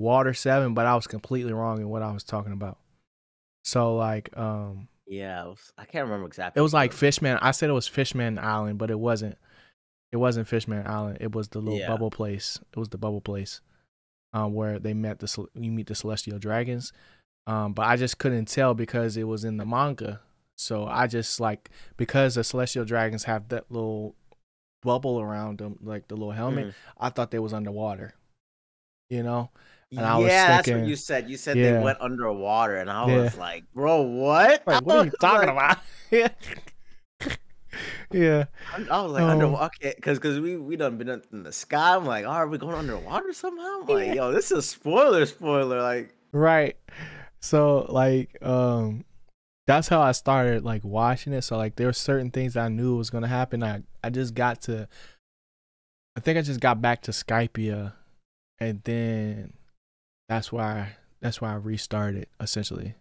Water 0.00 0.32
Seven, 0.34 0.74
but 0.74 0.86
I 0.86 0.94
was 0.96 1.06
completely 1.06 1.52
wrong 1.52 1.78
in 1.80 1.88
what 1.88 2.02
I 2.02 2.10
was 2.10 2.24
talking 2.24 2.52
about. 2.52 2.78
So 3.64 3.94
like 3.96 4.36
um 4.36 4.88
Yeah, 5.06 5.44
it 5.44 5.48
was, 5.48 5.72
I 5.76 5.84
can't 5.84 6.04
remember 6.06 6.26
exactly. 6.26 6.58
it 6.58 6.62
was 6.62 6.72
like 6.74 6.92
Fishman. 6.92 7.38
I 7.42 7.50
said 7.50 7.68
it 7.70 7.74
was 7.74 7.86
Fishman 7.86 8.38
Island, 8.38 8.78
but 8.78 8.90
it 8.90 8.98
wasn't. 8.98 9.36
It 10.12 10.16
wasn't 10.16 10.48
Fishman 10.48 10.86
Island. 10.86 11.18
It 11.20 11.32
was 11.34 11.48
the 11.48 11.60
little 11.60 11.78
Yeah. 11.78 11.88
bubble 11.88 12.10
place. 12.10 12.58
It 12.72 12.78
was 12.78 12.88
the 12.88 12.98
bubble 12.98 13.20
place, 13.20 13.60
um, 14.32 14.54
where 14.54 14.78
they 14.78 14.94
met 14.94 15.18
the 15.20 15.46
you 15.54 15.70
meet 15.70 15.86
the 15.86 15.94
celestial 15.94 16.38
dragons. 16.38 16.92
Um, 17.46 17.74
but 17.74 17.86
I 17.86 17.96
just 17.96 18.18
couldn't 18.18 18.46
tell 18.46 18.74
because 18.74 19.16
it 19.16 19.24
was 19.24 19.44
in 19.44 19.56
the 19.58 19.66
manga. 19.66 20.20
So 20.56 20.86
I 20.86 21.06
just 21.06 21.40
like 21.40 21.70
because 21.96 22.34
the 22.36 22.44
celestial 22.44 22.84
dragons 22.84 23.24
have 23.24 23.48
that 23.50 23.70
little 23.70 24.14
bubble 24.82 25.20
around 25.20 25.58
them, 25.58 25.78
like 25.82 26.08
the 26.08 26.16
little 26.16 26.32
helmet. 26.32 26.68
Mhm. 26.68 26.74
I 26.98 27.10
thought 27.10 27.30
they 27.30 27.38
was 27.38 27.52
underwater. 27.52 28.14
You 29.10 29.22
know, 29.22 29.50
and 29.90 30.00
yeah, 30.00 30.14
I 30.14 30.18
was 30.18 30.26
that's 30.28 30.64
thinking- 30.66 30.82
what 30.82 30.90
you 30.90 30.96
said. 30.96 31.28
You 31.30 31.36
said 31.36 31.56
Yeah. 31.56 31.72
they 31.78 31.82
went 31.84 32.00
underwater, 32.00 32.76
and 32.76 32.90
I 32.90 33.08
Yeah. 33.08 33.22
was 33.22 33.36
like, 33.36 33.64
"Bro, 33.74 34.02
what? 34.02 34.62
like 34.66 34.84
what 34.84 34.96
are 35.00 35.04
you 35.06 35.12
talking 35.20 35.48
like- 35.54 35.56
about? 35.56 35.78
yeah, 36.10 36.28
yeah. 38.12 38.44
I 38.90 39.02
was 39.02 39.12
like, 39.12 39.22
Um, 39.22 39.30
underwater, 39.30 39.70
because 39.80 40.18
because 40.18 40.40
we 40.40 40.56
we 40.56 40.76
done 40.76 40.96
been 40.98 41.10
up 41.10 41.22
in 41.32 41.42
the 41.42 41.52
sky. 41.52 41.94
I'm 41.94 42.04
like, 42.06 42.24
oh, 42.24 42.28
are 42.30 42.48
we 42.48 42.58
going 42.58 42.74
underwater 42.74 43.32
somehow? 43.32 43.80
I'm 43.82 43.86
like, 43.86 44.14
yo, 44.14 44.32
this 44.32 44.50
is 44.50 44.58
a 44.58 44.62
spoiler, 44.62 45.26
spoiler. 45.26 45.80
Like, 45.82 46.14
right 46.32 46.76
so 47.40 47.86
like 47.88 48.36
um 48.40 49.02
that's 49.66 49.88
how 49.88 50.00
i 50.02 50.12
started 50.12 50.62
like 50.62 50.84
watching 50.84 51.32
it 51.32 51.40
so 51.42 51.56
like 51.56 51.74
there 51.74 51.86
were 51.88 51.92
certain 51.92 52.30
things 52.30 52.54
i 52.56 52.68
knew 52.68 52.96
was 52.96 53.08
going 53.10 53.22
to 53.22 53.28
happen 53.28 53.62
i 53.64 53.82
i 54.04 54.10
just 54.10 54.34
got 54.34 54.60
to 54.60 54.86
i 56.16 56.20
think 56.20 56.38
i 56.38 56.42
just 56.42 56.60
got 56.60 56.80
back 56.82 57.00
to 57.02 57.10
skypiea 57.10 57.94
and 58.60 58.80
then 58.84 59.52
that's 60.30 60.50
why 60.52 60.92
that's 61.20 61.40
why 61.40 61.50
i 61.50 61.54
restarted 61.56 62.26
essentially 62.40 62.94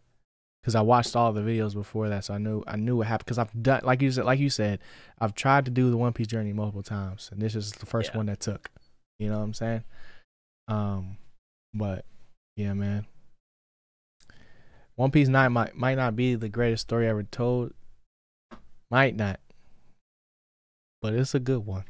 because 0.62 0.74
i 0.76 0.82
watched 0.82 1.16
all 1.16 1.32
the 1.32 1.42
videos 1.42 1.74
before 1.74 2.10
that 2.10 2.26
so 2.26 2.34
i 2.34 2.38
knew 2.38 2.64
i 2.68 2.76
knew 2.76 2.98
what 2.98 3.08
happened 3.08 3.26
because 3.26 3.38
i've 3.38 3.64
done 3.64 3.80
like 3.84 4.02
you 4.02 4.12
said 4.12 4.26
like 4.26 4.40
you 4.40 4.50
said 4.50 4.80
i've 5.22 5.36
tried 5.36 5.64
to 5.64 5.72
do 5.72 5.90
the 5.92 5.96
one 5.98 6.12
piece 6.12 6.28
journey 6.28 6.52
multiple 6.52 6.84
times 6.84 7.30
and 7.32 7.40
this 7.42 7.56
is 7.56 7.72
the 7.74 7.86
first 7.86 8.10
Yeah. 8.12 8.18
one 8.18 8.26
that 8.26 8.40
took 8.40 8.70
you 9.20 9.30
know 9.30 9.38
what 9.38 9.44
i'm 9.44 9.54
saying 9.54 9.84
um 10.68 11.18
but 11.74 12.04
yeah 12.58 12.74
man 12.74 13.06
one 14.96 15.12
Piece 15.12 15.30
Nine 15.30 15.54
might 15.54 15.76
might 15.78 15.96
not 15.96 16.18
be 16.18 16.36
the 16.36 16.50
greatest 16.50 16.82
story 16.82 17.08
ever 17.08 17.24
told. 17.24 17.72
Might 18.92 19.16
not. 19.16 19.40
But 21.02 21.14
it's 21.14 21.34
a 21.34 21.40
good 21.40 21.66
one. 21.66 21.86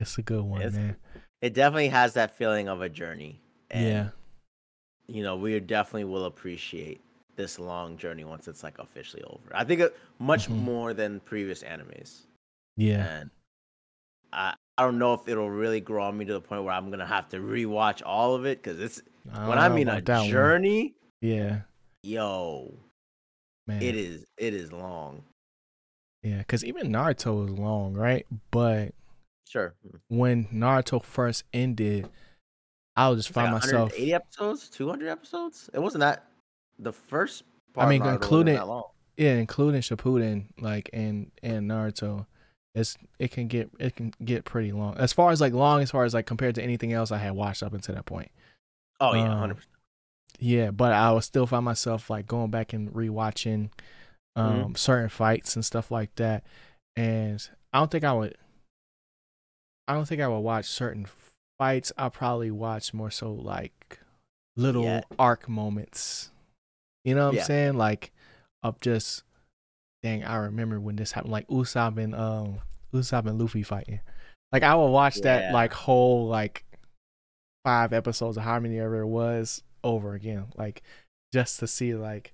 It's 0.00 0.18
a 0.18 0.22
good 0.22 0.42
one, 0.42 0.60
It's- 0.62 0.74
man. 0.74 0.96
it 1.40 1.54
definitely 1.54 1.90
has 1.90 2.14
that 2.14 2.36
feeling 2.36 2.66
of 2.68 2.82
a 2.82 2.88
journey. 2.88 3.40
And, 3.70 3.86
yeah. 3.86 4.08
You 5.12 5.22
know, 5.22 5.36
we 5.36 5.58
definitely 5.60 6.04
will 6.04 6.24
appreciate 6.24 7.00
this 7.36 7.58
long 7.58 7.96
journey 7.96 8.24
once 8.24 8.48
it's 8.48 8.62
like 8.62 8.78
officially 8.78 9.22
over. 9.24 9.54
I 9.54 9.64
think 9.64 9.80
it, 9.80 9.96
much 10.18 10.48
Mhm. 10.48 10.56
more 10.56 10.94
than 10.94 11.20
previous 11.20 11.62
animes. 11.62 12.26
Yeah. 12.76 13.20
and 13.20 13.30
I 14.32 14.54
I 14.78 14.84
don't 14.84 14.98
know 14.98 15.12
if 15.12 15.28
it'll 15.28 15.50
really 15.50 15.80
grow 15.80 16.04
on 16.04 16.16
me 16.16 16.24
to 16.24 16.32
the 16.32 16.40
point 16.40 16.64
where 16.64 16.72
I'm 16.72 16.90
gonna 16.90 17.06
have 17.06 17.28
to 17.30 17.36
rewatch 17.38 18.00
all 18.04 18.34
of 18.34 18.46
it 18.46 18.62
because 18.62 18.80
it's 18.80 19.02
I 19.30 19.46
when 19.48 19.58
I 19.58 19.68
mean 19.68 19.88
a 19.88 20.00
one. 20.00 20.04
journey, 20.04 20.94
Yeah, 21.20 21.60
yo, 22.02 22.72
man. 23.66 23.82
it 23.82 23.94
is 23.94 24.24
it 24.38 24.54
is 24.54 24.72
long. 24.72 25.22
Yeah, 26.22 26.38
because 26.38 26.64
even 26.64 26.90
Naruto 26.90 27.44
is 27.46 27.50
long, 27.50 27.92
right? 27.94 28.26
But 28.50 28.94
Sure, 29.46 29.74
when 30.08 30.46
Naruto 30.46 31.02
first 31.02 31.44
ended, 31.52 32.08
I 32.96 33.08
would 33.08 33.16
just 33.16 33.30
It's 33.30 33.36
like 33.36 33.44
find 33.46 33.54
myself 33.54 33.92
80 33.94 34.14
episodes, 34.14 34.68
200 34.68 35.08
episodes. 35.08 35.70
It 35.72 35.78
wasn't 35.80 36.00
that 36.00 36.26
the 36.78 36.92
first. 36.92 37.44
I 37.76 37.88
mean, 37.88 38.04
including- 38.04 38.56
that 38.56 38.66
long. 38.68 38.84
yeah, 39.16 39.34
including 39.34 39.80
Shippuden, 39.80 40.46
like 40.60 40.90
and 40.92 41.30
and 41.42 41.70
Naruto, 41.70 42.26
it's 42.74 42.96
it 43.18 43.30
can 43.30 43.48
get 43.48 43.70
it 43.78 43.96
can 43.96 44.12
get 44.24 44.44
pretty 44.44 44.72
long. 44.72 44.96
As 44.98 45.12
far 45.12 45.30
as 45.30 45.40
like 45.40 45.52
long, 45.54 45.80
as 45.80 45.90
far 45.90 46.04
as 46.04 46.12
like 46.12 46.26
compared 46.26 46.54
to 46.56 46.62
anything 46.62 46.92
else 46.92 47.10
I 47.10 47.18
had 47.18 47.32
watched 47.32 47.62
up 47.62 47.72
until 47.72 47.94
that 47.94 48.04
point. 48.06 48.30
Oh 49.00 49.14
yeah, 49.14 49.22
um, 49.22 49.28
100. 49.30 49.54
percent 49.54 49.72
Yeah, 50.38 50.70
but 50.70 50.92
I 50.92 51.12
would 51.12 51.24
still 51.24 51.46
find 51.46 51.64
myself 51.64 52.10
like 52.10 52.26
going 52.26 52.50
back 52.50 52.72
and 52.74 52.92
rewatching 52.92 53.70
um 54.36 54.74
certain 54.74 55.08
fights 55.08 55.56
and 55.56 55.64
stuff 55.64 55.90
like 55.90 56.14
that. 56.16 56.44
And 56.96 57.46
I 57.72 57.78
don't 57.78 57.90
think 57.90 58.04
I 58.04 58.12
would 58.12 58.36
I 59.88 59.94
don't 59.94 60.06
think 60.06 60.20
I 60.20 60.28
would 60.28 60.40
watch 60.40 60.66
certain 60.66 61.06
fights. 61.62 61.92
I'll 61.96 62.10
probably 62.10 62.50
watch 62.50 62.92
more 62.92 63.10
so 63.10 63.32
like 63.32 64.00
little 64.56 64.82
Yeah. 64.82 65.02
arc 65.16 65.48
moments. 65.48 66.30
You 67.04 67.14
know 67.14 67.26
what 67.26 67.34
Yeah. 67.34 67.40
I'm 67.42 67.46
saying? 67.46 67.76
Like 67.76 68.10
of 68.64 68.80
just 68.80 69.22
dang, 70.02 70.24
I 70.24 70.36
remember 70.36 70.80
when 70.80 70.96
this 70.96 71.12
happened, 71.12 71.32
like 71.32 71.46
Usopp 71.46 71.98
and 72.02 72.14
um 72.16 72.58
Usopp 72.92 73.26
and 73.26 73.40
Luffy 73.40 73.62
fighting. 73.62 74.00
Like 74.50 74.64
I 74.64 74.74
will 74.74 74.90
watch 74.90 75.20
that 75.20 75.52
like 75.52 75.72
whole 75.72 76.26
like 76.26 76.64
five 77.64 77.92
episodes 77.92 78.36
of 78.36 78.42
how 78.42 78.58
many 78.58 78.80
ever 78.80 79.00
it 79.02 79.06
was 79.06 79.62
over 79.84 80.14
again. 80.14 80.46
Like 80.56 80.82
just 81.32 81.60
to 81.60 81.68
see 81.68 81.94
like 81.94 82.32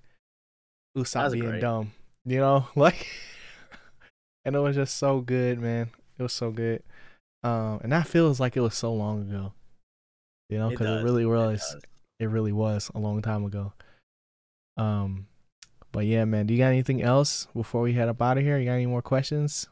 Usopp 0.96 1.32
being 1.32 1.44
great. 1.44 1.60
dumb. 1.60 1.92
You 2.24 2.38
know? 2.38 2.66
Like 2.74 3.06
and 4.46 4.56
it 4.56 4.60
was 4.60 4.74
just 4.74 4.96
so 4.96 5.20
good, 5.20 5.60
man. 5.60 5.90
It 6.18 6.22
was 6.22 6.32
so 6.32 6.50
good. 6.50 6.82
Um 7.42 7.80
and 7.82 7.92
that 7.92 8.06
feels 8.06 8.40
like 8.40 8.56
it 8.56 8.60
was 8.60 8.74
so 8.74 8.92
long 8.92 9.28
ago. 9.28 9.52
You 10.48 10.58
know, 10.58 10.70
because 10.70 10.86
it, 10.86 10.90
does, 10.90 11.04
really 11.04 11.26
was 11.26 11.60
does. 11.60 11.82
it 12.20 12.26
really 12.26 12.52
was 12.52 12.90
a 12.94 12.98
long 12.98 13.20
time 13.22 13.44
ago. 13.44 13.72
Um, 14.76 15.26
but 15.92 16.06
yeah, 16.06 16.24
man. 16.24 16.46
Do 16.46 16.54
you 16.54 16.58
got 16.58 16.68
anything 16.68 17.02
else 17.02 17.46
before 17.54 17.82
we 17.82 17.92
head 17.92 18.08
up 18.08 18.22
out 18.22 18.38
of 18.38 18.44
here? 18.44 18.58
You 18.58 18.64
got 18.66 18.72
any 18.72 18.86
more 18.86 19.02
questions? 19.02 19.68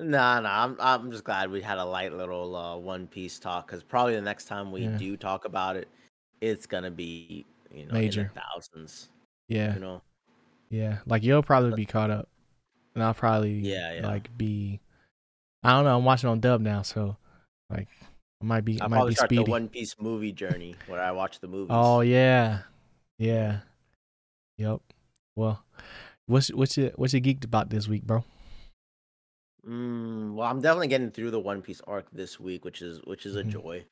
Nah, 0.00 0.40
nah. 0.40 0.64
I'm 0.64 0.76
I'm 0.80 1.10
just 1.10 1.24
glad 1.24 1.50
we 1.50 1.60
had 1.60 1.78
a 1.78 1.84
light 1.84 2.12
little 2.12 2.56
uh, 2.56 2.76
One 2.76 3.06
Piece 3.06 3.38
talk 3.38 3.66
because 3.66 3.82
probably 3.82 4.14
the 4.14 4.22
next 4.22 4.46
time 4.46 4.72
we 4.72 4.82
Yeah. 4.82 4.96
do 4.96 5.16
talk 5.16 5.44
about 5.44 5.76
it, 5.76 5.88
it's 6.40 6.66
gonna 6.66 6.90
be 6.90 7.44
you 7.70 7.86
know 7.86 7.92
Major. 7.94 8.22
in 8.22 8.30
the 8.34 8.40
thousands. 8.40 9.10
Yeah, 9.48 9.74
You 9.74 9.80
know, 9.80 10.02
yeah. 10.70 10.98
Like 11.06 11.22
you'll 11.22 11.42
probably 11.42 11.72
be 11.74 11.84
caught 11.84 12.10
up, 12.10 12.28
and 12.94 13.04
I'll 13.04 13.14
probably 13.14 13.54
Yeah, 13.60 13.94
yeah. 13.94 14.06
like 14.06 14.36
be. 14.38 14.80
I 15.62 15.70
don't 15.72 15.84
know. 15.84 15.96
I'm 15.96 16.04
watching 16.04 16.28
on 16.28 16.40
dub 16.40 16.60
now, 16.60 16.82
so 16.82 17.16
like 17.70 17.88
I 18.40 18.44
might 18.44 18.64
be. 18.64 18.80
I 18.82 18.86
might 18.88 18.96
probably 18.96 19.10
be 19.12 19.14
start 19.16 19.28
speedy. 19.30 19.44
the 19.44 19.50
One 19.50 19.68
Piece 19.68 19.94
movie 20.00 20.32
journey 20.32 20.74
where 20.88 21.00
I 21.00 21.12
watch 21.12 21.40
the 21.40 21.48
movies. 21.48 21.70
Oh 21.70 22.00
yeah, 22.00 22.60
yeah, 23.18 23.60
yep. 24.58 24.80
Well, 25.36 25.62
what's 26.26 26.48
what's 26.52 26.76
your 26.76 26.90
what's 26.96 27.12
your 27.14 27.22
geeked 27.22 27.44
about 27.44 27.70
this 27.70 27.86
week, 27.88 28.02
bro? 28.04 28.24
Mm, 29.66 30.34
well, 30.34 30.48
I'm 30.48 30.60
definitely 30.60 30.88
getting 30.88 31.10
through 31.10 31.30
the 31.30 31.38
One 31.40 31.62
Piece 31.62 31.80
arc 31.86 32.06
this 32.12 32.40
week, 32.40 32.64
which 32.64 32.82
is 32.82 33.00
which 33.04 33.26
is 33.26 33.36
Mhm. 33.36 33.40
a 33.40 33.44
joy. 33.44 33.84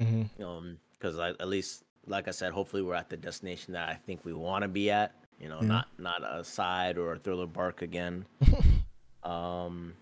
Mm-hmm. 0.00 0.44
Um, 0.44 0.78
because 0.92 1.18
at 1.18 1.48
least, 1.48 1.82
like 2.06 2.28
I 2.28 2.30
said, 2.30 2.52
hopefully 2.52 2.82
we're 2.82 2.94
at 2.94 3.10
the 3.10 3.16
destination 3.16 3.72
that 3.74 3.88
I 3.88 3.94
think 3.94 4.24
we 4.24 4.32
want 4.32 4.62
to 4.62 4.68
be 4.68 4.90
at. 4.90 5.14
You 5.40 5.48
know, 5.48 5.60
Yeah. 5.60 5.66
not 5.68 5.88
not 5.98 6.22
a 6.22 6.44
side 6.44 6.96
or 6.96 7.14
a 7.14 7.18
thriller 7.18 7.46
bark 7.48 7.82
again. 7.82 8.26
Um, 9.22 9.94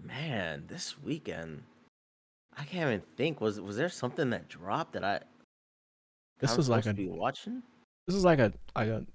man, 0.00 0.64
this 0.68 1.00
weekend, 1.02 1.64
I 2.56 2.64
can't 2.64 2.88
even 2.88 3.02
think. 3.16 3.40
Was 3.40 3.60
was 3.60 3.76
there 3.76 3.88
something 3.88 4.30
that 4.30 4.48
dropped 4.48 4.92
that 4.94 5.04
I? 5.04 5.20
This 6.38 6.50
I'm 6.50 6.56
was 6.56 6.68
like 6.68 6.84
supposed 6.84 6.98
a 6.98 7.02
be 7.02 7.08
watching. 7.08 7.62
this 8.06 8.16
is 8.16 8.24
like 8.24 8.38
a 8.38 8.52
like 8.74 8.88
a 8.88 9.06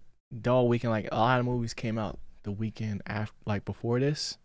dull 0.41 0.67
weekend. 0.67 0.91
Like 0.91 1.09
a 1.11 1.15
lot 1.15 1.39
of 1.39 1.45
movies 1.45 1.73
came 1.73 1.97
out 1.97 2.19
the 2.43 2.51
weekend 2.51 3.01
after, 3.05 3.35
like 3.45 3.65
before 3.65 3.99
this. 3.99 4.37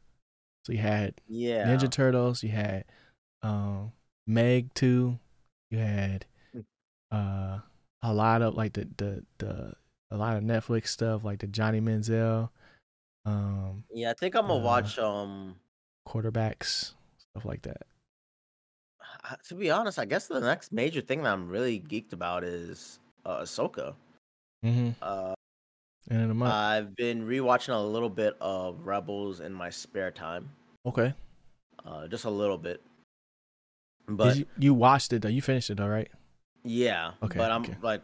So 0.67 0.73
you 0.73 0.79
had 0.79 1.21
Yeah, 1.29 1.67
Ninja 1.67 1.91
Turtles, 1.91 2.43
you 2.43 2.51
had 2.51 2.85
um 3.43 3.93
Meg 4.27 4.73
two, 4.75 5.19
you 5.71 5.79
had 5.79 6.27
Mm. 6.55 6.65
uh 7.11 7.59
a 8.03 8.13
lot 8.13 8.43
of 8.43 8.55
like 8.55 8.73
the 8.75 8.89
the 8.97 9.25
the 9.39 9.75
a 10.11 10.17
lot 10.17 10.37
of 10.37 10.43
Netflix 10.43 10.89
stuff 10.89 11.25
like 11.25 11.39
the 11.41 11.47
Johnny 11.47 11.81
Manziel 11.81 12.51
um 13.25 13.85
yeah. 13.93 14.11
I 14.11 14.15
think 14.15 14.35
I'm 14.35 14.49
gonna 14.49 14.61
uh, 14.61 14.63
watch. 14.63 14.99
Um, 14.99 15.57
quarterbacks 16.09 16.93
stuff 17.19 17.45
like 17.45 17.63
that. 17.63 17.83
uh, 19.25 19.37
to 19.49 19.55
be 19.55 19.71
honest, 19.71 19.99
I 19.99 20.05
guess 20.05 20.27
the 20.27 20.41
next 20.41 20.73
major 20.73 21.01
thing 21.01 21.23
that 21.23 21.33
I'm 21.33 21.49
really 21.49 21.81
geeked 21.81 22.13
about 22.13 22.45
is 22.45 22.99
uh, 23.25 23.41
Ahsoka. 23.41 23.95
Mm-hmm. 24.65 24.91
Uh, 25.01 25.35
And 26.11 26.23
in 26.23 26.31
a 26.31 26.35
month. 26.35 26.53
I've 26.53 26.95
been 26.97 27.27
rewatching 27.27 27.75
a 27.75 27.79
little 27.81 28.11
bit 28.11 28.37
of 28.41 28.81
Rebels 28.87 29.41
in 29.41 29.53
my 29.53 29.71
spare 29.71 30.11
time, 30.11 30.51
okay. 30.87 31.15
uh, 31.87 32.09
just 32.09 32.25
a 32.25 32.31
little 32.31 32.59
bit. 32.59 32.83
But 34.09 34.37
you, 34.37 34.47
you 34.59 34.75
watched 34.75 35.13
it 35.13 35.23
though? 35.23 35.29
You 35.29 35.41
finished 35.43 35.71
it 35.71 35.77
though, 35.77 35.87
right? 35.87 36.11
yeah, 36.65 37.13
Okay, 37.23 37.39
but 37.39 37.51
I'm 37.51 37.63
okay. 37.63 37.77
like, 37.83 38.03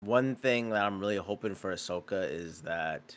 one 0.00 0.34
thing 0.36 0.70
that 0.70 0.84
I'm 0.84 0.98
really 1.00 1.16
hoping 1.16 1.54
for 1.54 1.72
Ahsoka 1.72 2.28
is 2.30 2.62
that 2.62 3.16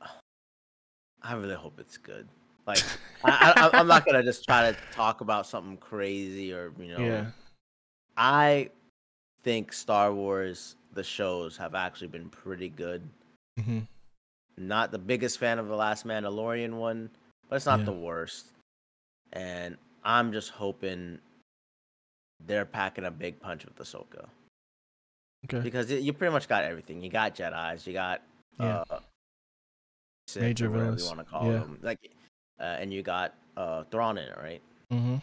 I 1.22 1.34
really 1.34 1.54
hope 1.54 1.78
it's 1.80 1.96
good. 1.98 2.28
Like, 2.66 2.82
I, 3.24 3.52
I, 3.56 3.78
I'm 3.80 3.86
not 3.86 4.04
gonna 4.04 4.22
just 4.22 4.44
try 4.44 4.70
to 4.70 4.76
talk 4.90 5.20
about 5.20 5.46
something 5.46 5.76
crazy 5.76 6.52
or 6.52 6.72
you 6.78 6.88
know. 6.88 6.98
Yeah. 6.98 7.26
I 8.16 8.70
think 9.42 9.72
Star 9.72 10.12
Wars 10.12 10.76
the 10.94 11.02
shows 11.02 11.56
have 11.56 11.74
actually 11.74 12.08
been 12.08 12.28
pretty 12.28 12.68
good. 12.68 13.02
hmm 13.58 13.80
Not 14.58 14.90
the 14.92 14.98
biggest 14.98 15.38
fan 15.38 15.58
of 15.58 15.68
the 15.68 15.76
last 15.76 16.06
Mandalorian 16.06 16.74
one, 16.74 17.10
but 17.48 17.56
it's 17.56 17.66
not 17.66 17.80
Yeah. 17.80 17.86
the 17.86 17.92
worst. 17.92 18.48
And 19.32 19.78
I'm 20.04 20.32
just 20.32 20.50
hoping 20.50 21.18
they're 22.46 22.66
packing 22.66 23.04
a 23.04 23.10
big 23.10 23.40
punch 23.40 23.64
with 23.64 23.76
Ahsoka 23.76 24.26
Okay. 25.46 25.60
because 25.60 25.90
it, 25.90 26.02
you 26.02 26.12
pretty 26.12 26.32
much 26.32 26.48
got 26.48 26.64
everything. 26.64 27.02
You 27.02 27.08
got 27.08 27.34
Jedi's, 27.34 27.86
you 27.86 27.92
got 27.94 28.20
Yeah. 28.58 28.84
uh, 28.90 29.00
Major 30.36 30.68
villains, 30.68 31.02
you 31.02 31.08
want 31.08 31.18
to 31.18 31.24
call 31.24 31.46
yeah. 31.46 31.58
them, 31.58 31.78
like, 31.82 32.10
uh, 32.60 32.76
and 32.80 32.92
you 32.92 33.02
got 33.02 33.34
uh, 33.56 33.84
Thrawn 33.90 34.18
in 34.18 34.24
it, 34.28 34.38
right? 34.38 34.62
hmm 34.90 35.16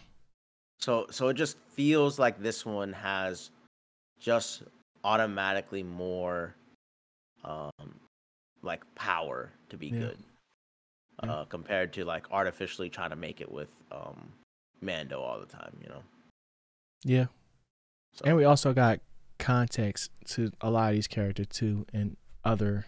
So 0.80 1.08
so 1.12 1.28
it 1.30 1.36
just 1.36 1.58
feels 1.74 2.20
like 2.20 2.42
this 2.42 2.66
one 2.66 2.94
has 2.94 3.52
just 4.20 4.64
automatically 5.04 5.84
more 5.84 6.56
um 7.46 7.72
like 8.62 8.84
power 8.96 9.52
to 9.70 9.78
be 9.78 9.88
Yeah. 9.88 10.00
good. 10.00 10.18
Yeah. 11.24 11.32
Uh 11.32 11.46
compared 11.46 11.94
to 11.94 12.06
like 12.06 12.30
artificially 12.32 12.90
trying 12.90 13.10
to 13.12 13.16
make 13.16 13.42
it 13.42 13.52
with 13.52 13.72
um 13.92 14.32
Mando 14.82 15.22
all 15.22 15.40
the 15.40 15.46
time, 15.46 15.78
you 15.82 15.90
know. 15.90 16.04
Yeah. 17.04 17.26
So 18.14 18.26
And 18.26 18.36
we 18.38 18.44
also 18.46 18.74
got 18.74 19.00
context 19.38 20.12
to 20.28 20.52
a 20.62 20.70
lot 20.70 20.90
of 20.90 20.96
these 20.96 21.08
characters 21.08 21.48
too 21.48 21.86
and 21.94 22.18
other 22.44 22.86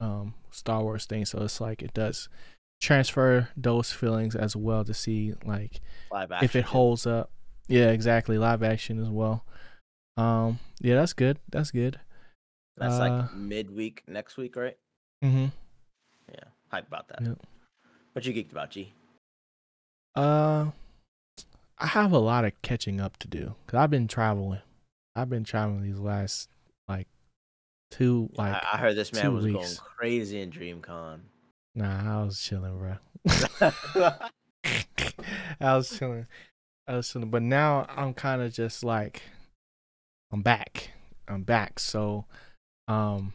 um 0.00 0.34
Star 0.50 0.82
Wars 0.82 1.06
things. 1.06 1.30
So 1.30 1.42
it's 1.42 1.60
like 1.60 1.82
it 1.82 1.94
does 1.94 2.28
transfer 2.82 3.48
those 3.56 3.92
feelings 3.92 4.34
as 4.34 4.56
well 4.56 4.84
to 4.84 4.92
see 4.92 5.32
like 5.44 5.80
if 6.42 6.56
it 6.56 6.64
holds 6.64 7.06
up. 7.06 7.30
Yeah, 7.68 7.90
exactly. 7.90 8.38
Live 8.38 8.62
action 8.62 9.00
as 9.00 9.08
well. 9.08 9.44
Um 10.16 10.58
yeah, 10.80 10.96
that's 10.96 11.12
good. 11.12 11.38
That's 11.48 11.70
good. 11.70 12.00
that's 12.76 12.94
uh, 12.94 12.98
like 12.98 13.34
midweek 13.34 14.02
next 14.08 14.36
week, 14.36 14.56
right? 14.56 14.76
Mm-hmm. 15.24 15.46
Yeah. 16.28 16.44
Hype 16.72 16.88
about 16.88 17.08
that. 17.08 17.22
Yep. 17.22 17.38
What 18.14 18.26
you 18.26 18.34
geeked 18.34 18.50
about, 18.50 18.72
G? 18.72 18.92
Uh 20.16 20.72
I 21.78 21.86
have 21.86 22.10
a 22.12 22.18
lot 22.18 22.44
of 22.44 22.52
catching 22.62 23.00
up 23.00 23.16
to 23.18 23.28
do 23.28 23.54
cuz 23.68 23.78
I've 23.78 23.90
been 23.90 24.08
traveling. 24.08 24.60
I've 25.14 25.30
been 25.30 25.44
traveling 25.44 25.84
these 25.84 26.00
last 26.00 26.50
like 26.88 27.06
two 27.92 28.28
like 28.36 28.54
I, 28.54 28.70
I 28.72 28.76
heard 28.78 28.96
this 28.96 29.12
man 29.12 29.32
was 29.32 29.44
weeks. 29.44 29.54
going 29.54 29.88
crazy 29.96 30.40
in 30.40 30.50
DreamCon. 30.50 31.20
Nah, 31.74 32.20
I 32.20 32.24
was 32.24 32.40
chilling, 32.40 32.78
bro. 32.78 32.96
I 35.60 35.76
was 35.76 35.96
chilling. 35.98 36.26
I 36.86 36.96
was 36.96 37.10
chilling, 37.10 37.30
but 37.30 37.42
now 37.42 37.86
I'm 37.88 38.14
kind 38.14 38.42
of 38.42 38.52
just 38.52 38.84
like, 38.84 39.22
I'm 40.32 40.42
back. 40.42 40.90
I'm 41.28 41.42
back. 41.42 41.78
So, 41.78 42.26
um, 42.88 43.32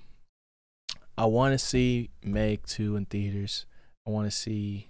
I 1.18 1.26
want 1.26 1.54
to 1.54 1.58
see 1.58 2.10
Meg 2.24 2.66
two 2.66 2.96
in 2.96 3.06
theaters. 3.06 3.66
I 4.06 4.12
want 4.12 4.30
to 4.30 4.36
see. 4.36 4.88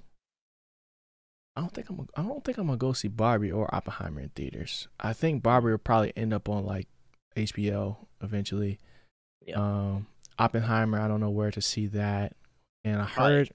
I 1.55 1.61
don't 1.61 1.73
think 1.73 1.89
I'm. 1.89 2.07
I 2.15 2.21
don't 2.23 2.43
think 2.43 2.57
I'm 2.57 2.67
gonna 2.67 2.77
go 2.77 2.93
see 2.93 3.07
Barbie 3.07 3.51
or 3.51 3.73
Oppenheimer 3.73 4.21
in 4.21 4.29
theaters. 4.29 4.87
I 4.99 5.13
think 5.13 5.41
Barbie 5.41 5.71
will 5.71 5.77
probably 5.77 6.13
end 6.15 6.33
up 6.33 6.49
on 6.49 6.65
like 6.65 6.87
HBO 7.35 7.97
eventually. 8.21 8.79
Yeah. 9.45 9.55
Um, 9.55 10.07
Oppenheimer. 10.37 10.99
I 10.99 11.07
don't 11.07 11.21
know 11.21 11.29
where 11.29 11.51
to 11.51 11.61
see 11.61 11.87
that. 11.87 12.35
And 12.87 13.01
I 13.01 13.05
heard 13.05 13.51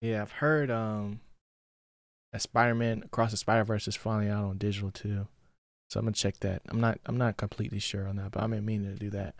yeah, 0.00 0.22
I've 0.22 0.32
heard 0.32 0.70
um 0.70 1.20
that 2.32 2.42
Spider 2.42 2.74
Man 2.74 3.02
Across 3.04 3.32
the 3.32 3.36
Spider 3.36 3.64
Verse 3.64 3.86
is 3.86 3.96
finally 3.96 4.30
out 4.30 4.44
on 4.44 4.58
digital 4.58 4.90
too. 4.90 5.26
So 5.90 6.00
I'm 6.00 6.06
gonna 6.06 6.14
check 6.14 6.38
that. 6.40 6.62
I'm 6.68 6.80
not 6.80 6.98
I'm 7.06 7.18
not 7.18 7.36
completely 7.36 7.78
sure 7.78 8.08
on 8.08 8.16
that, 8.16 8.32
but 8.32 8.42
I'm 8.42 8.50
meaning 8.64 8.92
to 8.92 8.98
do 8.98 9.10
that. 9.10 9.34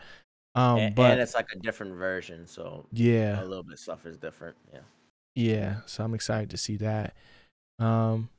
Um 0.55 0.77
and, 0.77 0.95
but 0.95 1.11
and 1.11 1.21
it's 1.21 1.33
like 1.33 1.47
a 1.55 1.59
different 1.59 1.95
version, 1.95 2.45
so 2.45 2.85
yeah, 2.91 3.41
a 3.41 3.45
little 3.45 3.63
bit 3.63 3.79
stuff 3.79 4.05
is 4.05 4.17
different. 4.17 4.55
Yeah. 4.71 4.79
yeah. 5.35 5.75
So 5.87 6.03
I'm 6.03 6.13
excited 6.13 6.51
to 6.51 6.57
see 6.57 6.77
that. 6.77 7.15
Um 7.79 8.29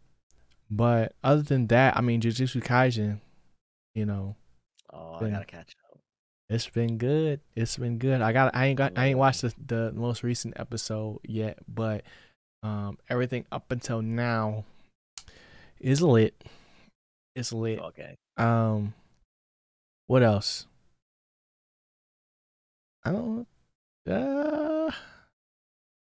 but 0.71 1.15
other 1.25 1.43
than 1.43 1.67
that, 1.69 1.97
I 1.97 2.01
mean 2.01 2.21
Jujutsu 2.21 2.63
Kaisen, 2.63 3.21
you 3.95 4.07
know, 4.07 4.37
Oh, 4.93 5.15
I 5.15 5.29
gotta 5.29 5.45
catch 5.45 5.75
up. 5.84 5.84
It's 6.51 6.69
been 6.69 6.99
good. 6.99 7.41
It's 7.55 7.77
been 7.77 7.99
good. 7.99 8.21
I 8.21 8.33
got 8.33 8.55
I 8.55 8.67
ain't 8.67 8.79
got 8.79 8.93
I 8.99 9.07
ain't 9.07 9.19
watched 9.19 9.43
the, 9.43 9.55
the 9.67 9.93
most 9.93 10.23
recent 10.23 10.55
episode 10.59 11.21
yet, 11.27 11.59
but 11.69 12.03
um 12.63 12.99
everything 13.09 13.45
up 13.53 13.71
until 13.71 14.03
now 14.03 14.65
is 15.81 16.01
lit. 16.03 16.35
It's 17.35 17.53
lit. 17.53 17.79
Okay. 17.81 18.17
Um, 18.37 18.95
what 20.07 20.23
else? 20.23 20.67
I 23.05 23.13
don't. 23.13 23.47
Uh, 24.09 24.91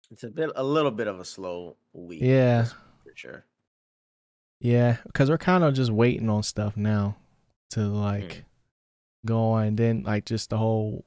It's 0.09 0.23
a 0.23 0.29
bit, 0.29 0.51
a 0.55 0.63
little 0.63 0.91
bit 0.91 1.07
of 1.07 1.19
a 1.19 1.25
slow 1.25 1.75
week. 1.93 2.21
Yeah. 2.21 2.65
for 3.03 3.11
sure. 3.15 3.45
yeah, 4.61 4.97
because 5.05 5.29
we're 5.29 5.37
kind 5.37 5.63
of 5.63 5.73
just 5.73 5.91
waiting 5.91 6.29
on 6.29 6.43
stuff 6.43 6.75
now 6.77 7.17
to 7.71 7.81
like 7.81 8.23
Mm. 8.23 8.43
Go 9.27 9.51
on. 9.51 9.67
And 9.67 9.77
then 9.77 10.03
like 10.03 10.25
just 10.25 10.49
the 10.49 10.57
whole 10.57 11.05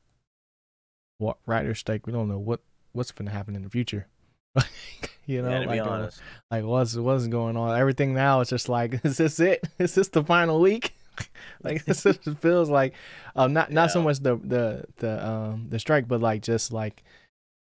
what 1.18 1.38
writer 1.46 1.74
strike. 1.74 2.06
We 2.06 2.12
don't 2.12 2.28
know 2.28 2.38
what 2.38 2.60
what's 2.92 3.12
gonna 3.12 3.30
happen 3.30 3.54
in 3.56 3.62
the 3.62 3.70
future. 3.70 4.06
you 5.26 5.42
know, 5.42 5.50
yeah, 5.50 5.60
to 5.60 5.66
like 5.66 5.82
be 5.84 5.88
uh, 5.88 6.10
like 6.50 6.64
what's 6.64 6.96
what's 6.96 7.26
going 7.26 7.56
on. 7.56 7.78
Everything 7.78 8.14
now 8.14 8.40
is 8.40 8.48
just 8.48 8.68
like, 8.68 9.00
is 9.04 9.16
this 9.16 9.38
it? 9.40 9.62
Is 9.78 9.94
this 9.94 10.08
the 10.08 10.24
final 10.24 10.60
week? 10.60 10.94
like 11.62 11.84
this 11.84 12.02
just 12.02 12.22
feels 12.38 12.70
like, 12.70 12.94
um, 13.36 13.52
not 13.52 13.70
not 13.70 13.90
so 13.90 14.02
much 14.02 14.18
the 14.20 14.36
the 14.36 14.84
the 14.96 15.26
um 15.26 15.66
the 15.68 15.78
strike, 15.78 16.08
but 16.08 16.20
like 16.20 16.42
just 16.42 16.72
like, 16.72 17.02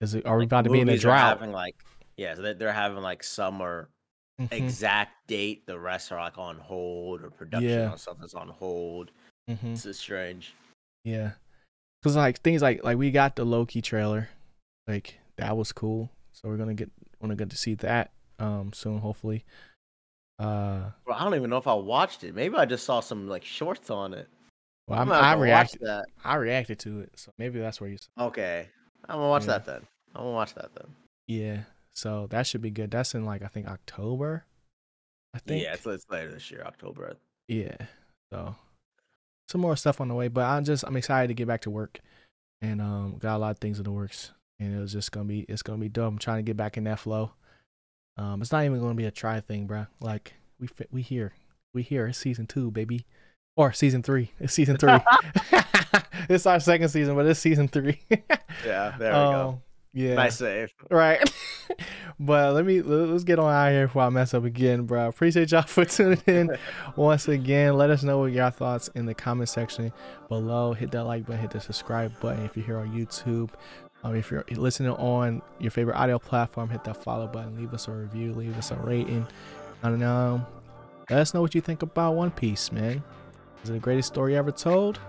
is 0.01 0.16
it 0.16 0.26
are 0.26 0.38
we 0.38 0.43
Like, 0.43 0.47
about 0.49 0.64
to 0.66 0.70
be 0.72 0.82
in 0.82 0.89
a 0.89 0.97
drought? 0.97 1.38
Having 1.39 1.53
like, 1.53 1.76
yeah, 2.18 2.36
so 2.36 2.41
they- 2.41 2.53
they're 2.53 2.74
having 2.74 3.01
like 3.01 3.24
summer 3.24 3.89
Mhm, 4.41 4.51
exact 4.51 5.28
date. 5.28 5.66
The 5.66 5.80
rest 5.80 6.12
are 6.12 6.20
like 6.20 6.38
on 6.38 6.58
hold, 6.58 7.22
or 7.24 7.30
production 7.30 7.70
Yeah. 7.70 7.91
on 7.91 7.97
stuff 7.97 8.22
is 8.22 8.34
on 8.34 8.49
hold. 8.49 9.12
Mhm, 9.50 9.72
This 9.74 9.86
is 9.86 10.00
strange. 10.00 10.54
yeah, 11.04 11.32
because 12.02 12.16
like 12.16 12.41
things 12.41 12.62
like 12.62 12.84
like 12.84 12.98
we 12.98 13.12
got 13.12 13.36
the 13.36 13.46
Loki 13.46 13.82
trailer, 13.82 14.30
like 14.88 15.20
that 15.38 15.56
was 15.58 15.72
cool. 15.72 16.10
So 16.34 16.50
we're 16.50 16.58
gonna 16.58 16.74
get 16.74 16.91
gonna 17.22 17.36
get 17.36 17.50
to 17.52 17.58
see 17.58 17.76
that 17.76 18.12
um 18.39 18.74
soon, 18.74 19.00
hopefully. 19.00 19.46
Uh, 20.38 20.89
Bro, 21.06 21.16
I 21.16 21.24
don't 21.24 21.36
even 21.36 21.50
know 21.50 21.58
if 21.58 21.68
I 21.68 21.74
watched 21.74 22.24
it. 22.26 22.36
Maybe 22.36 22.56
I 22.56 22.66
just 22.66 22.86
saw 22.86 23.00
some 23.00 23.28
like 23.30 23.46
shorts 23.46 23.89
on 23.89 24.14
it. 24.14 24.28
well, 24.88 25.00
I'm 25.00 25.10
I'm, 25.12 25.24
I 25.24 25.28
have 25.30 25.36
to 25.38 25.39
watch 25.39 25.46
reacted. 25.46 25.82
that. 25.84 26.06
I 26.24 26.36
reacted 26.36 26.80
to 26.80 27.00
it, 27.02 27.12
so 27.16 27.32
maybe 27.38 27.60
that's 27.60 27.80
where 27.80 27.89
you. 27.89 27.98
Okay, 28.20 28.68
I'm 29.08 29.18
gonna 29.18 29.30
watch 29.30 29.43
Yeah. 29.43 29.48
that 29.60 29.66
then. 29.66 29.82
I'm 30.14 30.24
gonna 30.24 30.32
watch 30.36 30.54
that 30.56 30.74
then. 30.76 30.88
Yeah, 31.28 31.60
so 31.93 32.28
that 32.32 32.48
should 32.48 32.62
be 32.62 32.70
good. 32.72 32.91
That's 32.91 33.16
in 33.16 33.24
like 33.26 33.43
I 33.43 33.48
think 33.48 33.68
October. 33.68 34.46
I 35.34 35.39
think. 35.39 35.64
Yeah, 35.64 35.74
it's, 35.74 35.86
it's 35.86 36.06
later 36.10 36.32
this 36.32 36.50
year, 36.52 36.64
October. 36.66 37.16
Yeah. 37.48 37.76
So 38.34 38.56
some 39.50 39.62
more 39.62 39.76
stuff 39.76 40.02
on 40.02 40.08
the 40.08 40.16
way, 40.16 40.28
but 40.28 40.43
I'm 40.46 40.64
just 40.64 40.84
I'm 40.86 40.98
excited 40.98 41.28
to 41.30 41.34
get 41.34 41.48
back 41.48 41.62
to 41.62 41.70
work, 41.70 42.00
and 42.62 42.82
um 42.82 43.18
got 43.20 43.36
a 43.36 43.39
lot 43.39 43.52
of 43.52 43.60
things 43.60 43.78
in 43.78 43.84
the 43.84 43.91
works, 43.91 44.32
and 44.60 44.76
it 44.76 44.80
was 44.80 44.91
just 44.93 45.12
gonna 45.12 45.26
be 45.26 45.41
it's 45.48 45.62
gonna 45.62 45.78
be 45.80 45.89
dope. 45.89 46.08
I'm 46.08 46.18
trying 46.18 46.38
to 46.38 46.43
get 46.43 46.58
back 46.58 46.78
in 46.78 46.84
that 46.86 47.00
flow. 47.00 47.32
Um, 48.18 48.41
it's 48.41 48.52
not 48.52 48.64
even 48.64 48.80
gonna 48.80 48.93
be 48.96 49.06
a 49.06 49.12
try 49.12 49.39
thing, 49.41 49.68
bro. 49.68 49.88
Like 50.00 50.34
we 50.60 50.68
fi- 50.68 50.88
we 50.91 51.02
here, 51.02 51.34
we 51.74 51.82
here. 51.84 52.08
It's 52.08 52.18
season 52.18 52.48
two, 52.48 52.72
baby, 52.72 53.06
or 53.56 53.74
season 53.74 54.04
three. 54.04 54.32
It's 54.39 54.54
season 54.54 54.78
three. 54.78 54.98
it's 56.30 56.46
our 56.46 56.60
second 56.60 56.89
season, 56.89 57.16
but 57.16 57.26
it's 57.26 57.39
season 57.39 57.68
three. 57.68 58.00
Yeah, 58.66 58.96
there 58.98 59.12
we 59.12 59.16
go. 59.16 59.48
Um, 59.50 59.62
Yeah. 59.93 60.16
Nice 60.16 60.38
save. 60.38 60.74
Right. 60.89 61.22
But 62.20 62.53
let 62.53 62.66
me 62.66 62.82
let- 62.82 63.09
let's 63.09 63.24
get 63.24 63.39
on 63.39 63.51
out 63.53 63.68
of 63.68 63.74
here 63.74 63.88
before 63.88 64.03
I 64.03 64.09
mess 64.09 64.34
up 64.34 64.43
again, 64.43 64.84
bro. 64.84 65.07
Appreciate 65.07 65.51
y'all 65.51 65.63
for 65.63 65.86
tuning 65.86 66.22
in 66.28 66.57
once 66.95 67.28
again. 67.28 67.76
Let 67.78 67.89
us 67.89 68.03
know 68.03 68.20
what 68.20 68.32
your 68.32 68.49
thoughts 68.51 68.89
in 68.95 69.05
the 69.05 69.13
comment 69.13 69.49
section 69.49 69.91
below. 70.30 70.74
Hit 70.74 70.91
that 70.91 71.03
like 71.03 71.26
button, 71.26 71.41
hit 71.41 71.51
the 71.51 71.59
subscribe 71.61 72.20
button 72.20 72.45
if 72.45 72.55
you're 72.55 72.66
here 72.66 72.78
on 72.78 72.91
YouTube. 72.91 73.49
Um, 74.03 74.16
if 74.16 74.30
you're 74.30 74.45
listening 74.51 74.91
on 74.91 75.41
your 75.59 75.72
favorite 75.72 75.95
audio 75.95 76.20
platform, 76.20 76.70
hit 76.70 76.84
that 76.84 77.03
follow 77.03 77.26
button. 77.28 77.57
Leave 77.57 77.74
us 77.74 77.88
a 77.88 77.91
review, 77.91 78.34
leave 78.34 78.57
us 78.57 78.70
a 78.72 78.76
rating. 78.76 79.26
I 79.82 79.89
don't 79.89 79.99
know. 79.99 80.45
Let 81.09 81.20
us 81.20 81.34
know 81.34 81.41
what 81.41 81.55
you 81.55 81.61
think 81.61 81.82
about 81.82 82.16
One 82.16 82.32
Piece, 82.32 82.72
man. 82.72 83.03
Is 83.63 83.70
it 83.70 83.74
the 83.74 83.80
greatest 83.80 84.07
story 84.09 84.36
ever 84.36 84.51
told? 84.51 84.99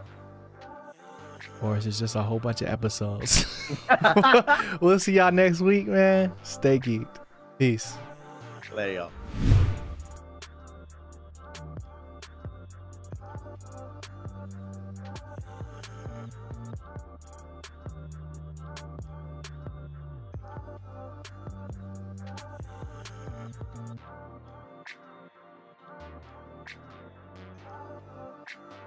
Or 1.63 1.77
is 1.77 1.87
it 1.87 1.93
just 1.93 2.15
a 2.15 2.23
whole 2.23 2.39
bunch 2.39 2.63
of 2.63 2.69
episodes? 2.69 3.47
we'll 4.81 4.99
see 4.99 5.15
y'all 5.15 5.33
next 5.33 5.61
week, 5.61 5.87
man. 5.87 6.33
Stay 6.43 6.79
geeked. 6.79 7.17
Peace. 7.59 7.97
There 8.75 8.93
you 8.93 9.09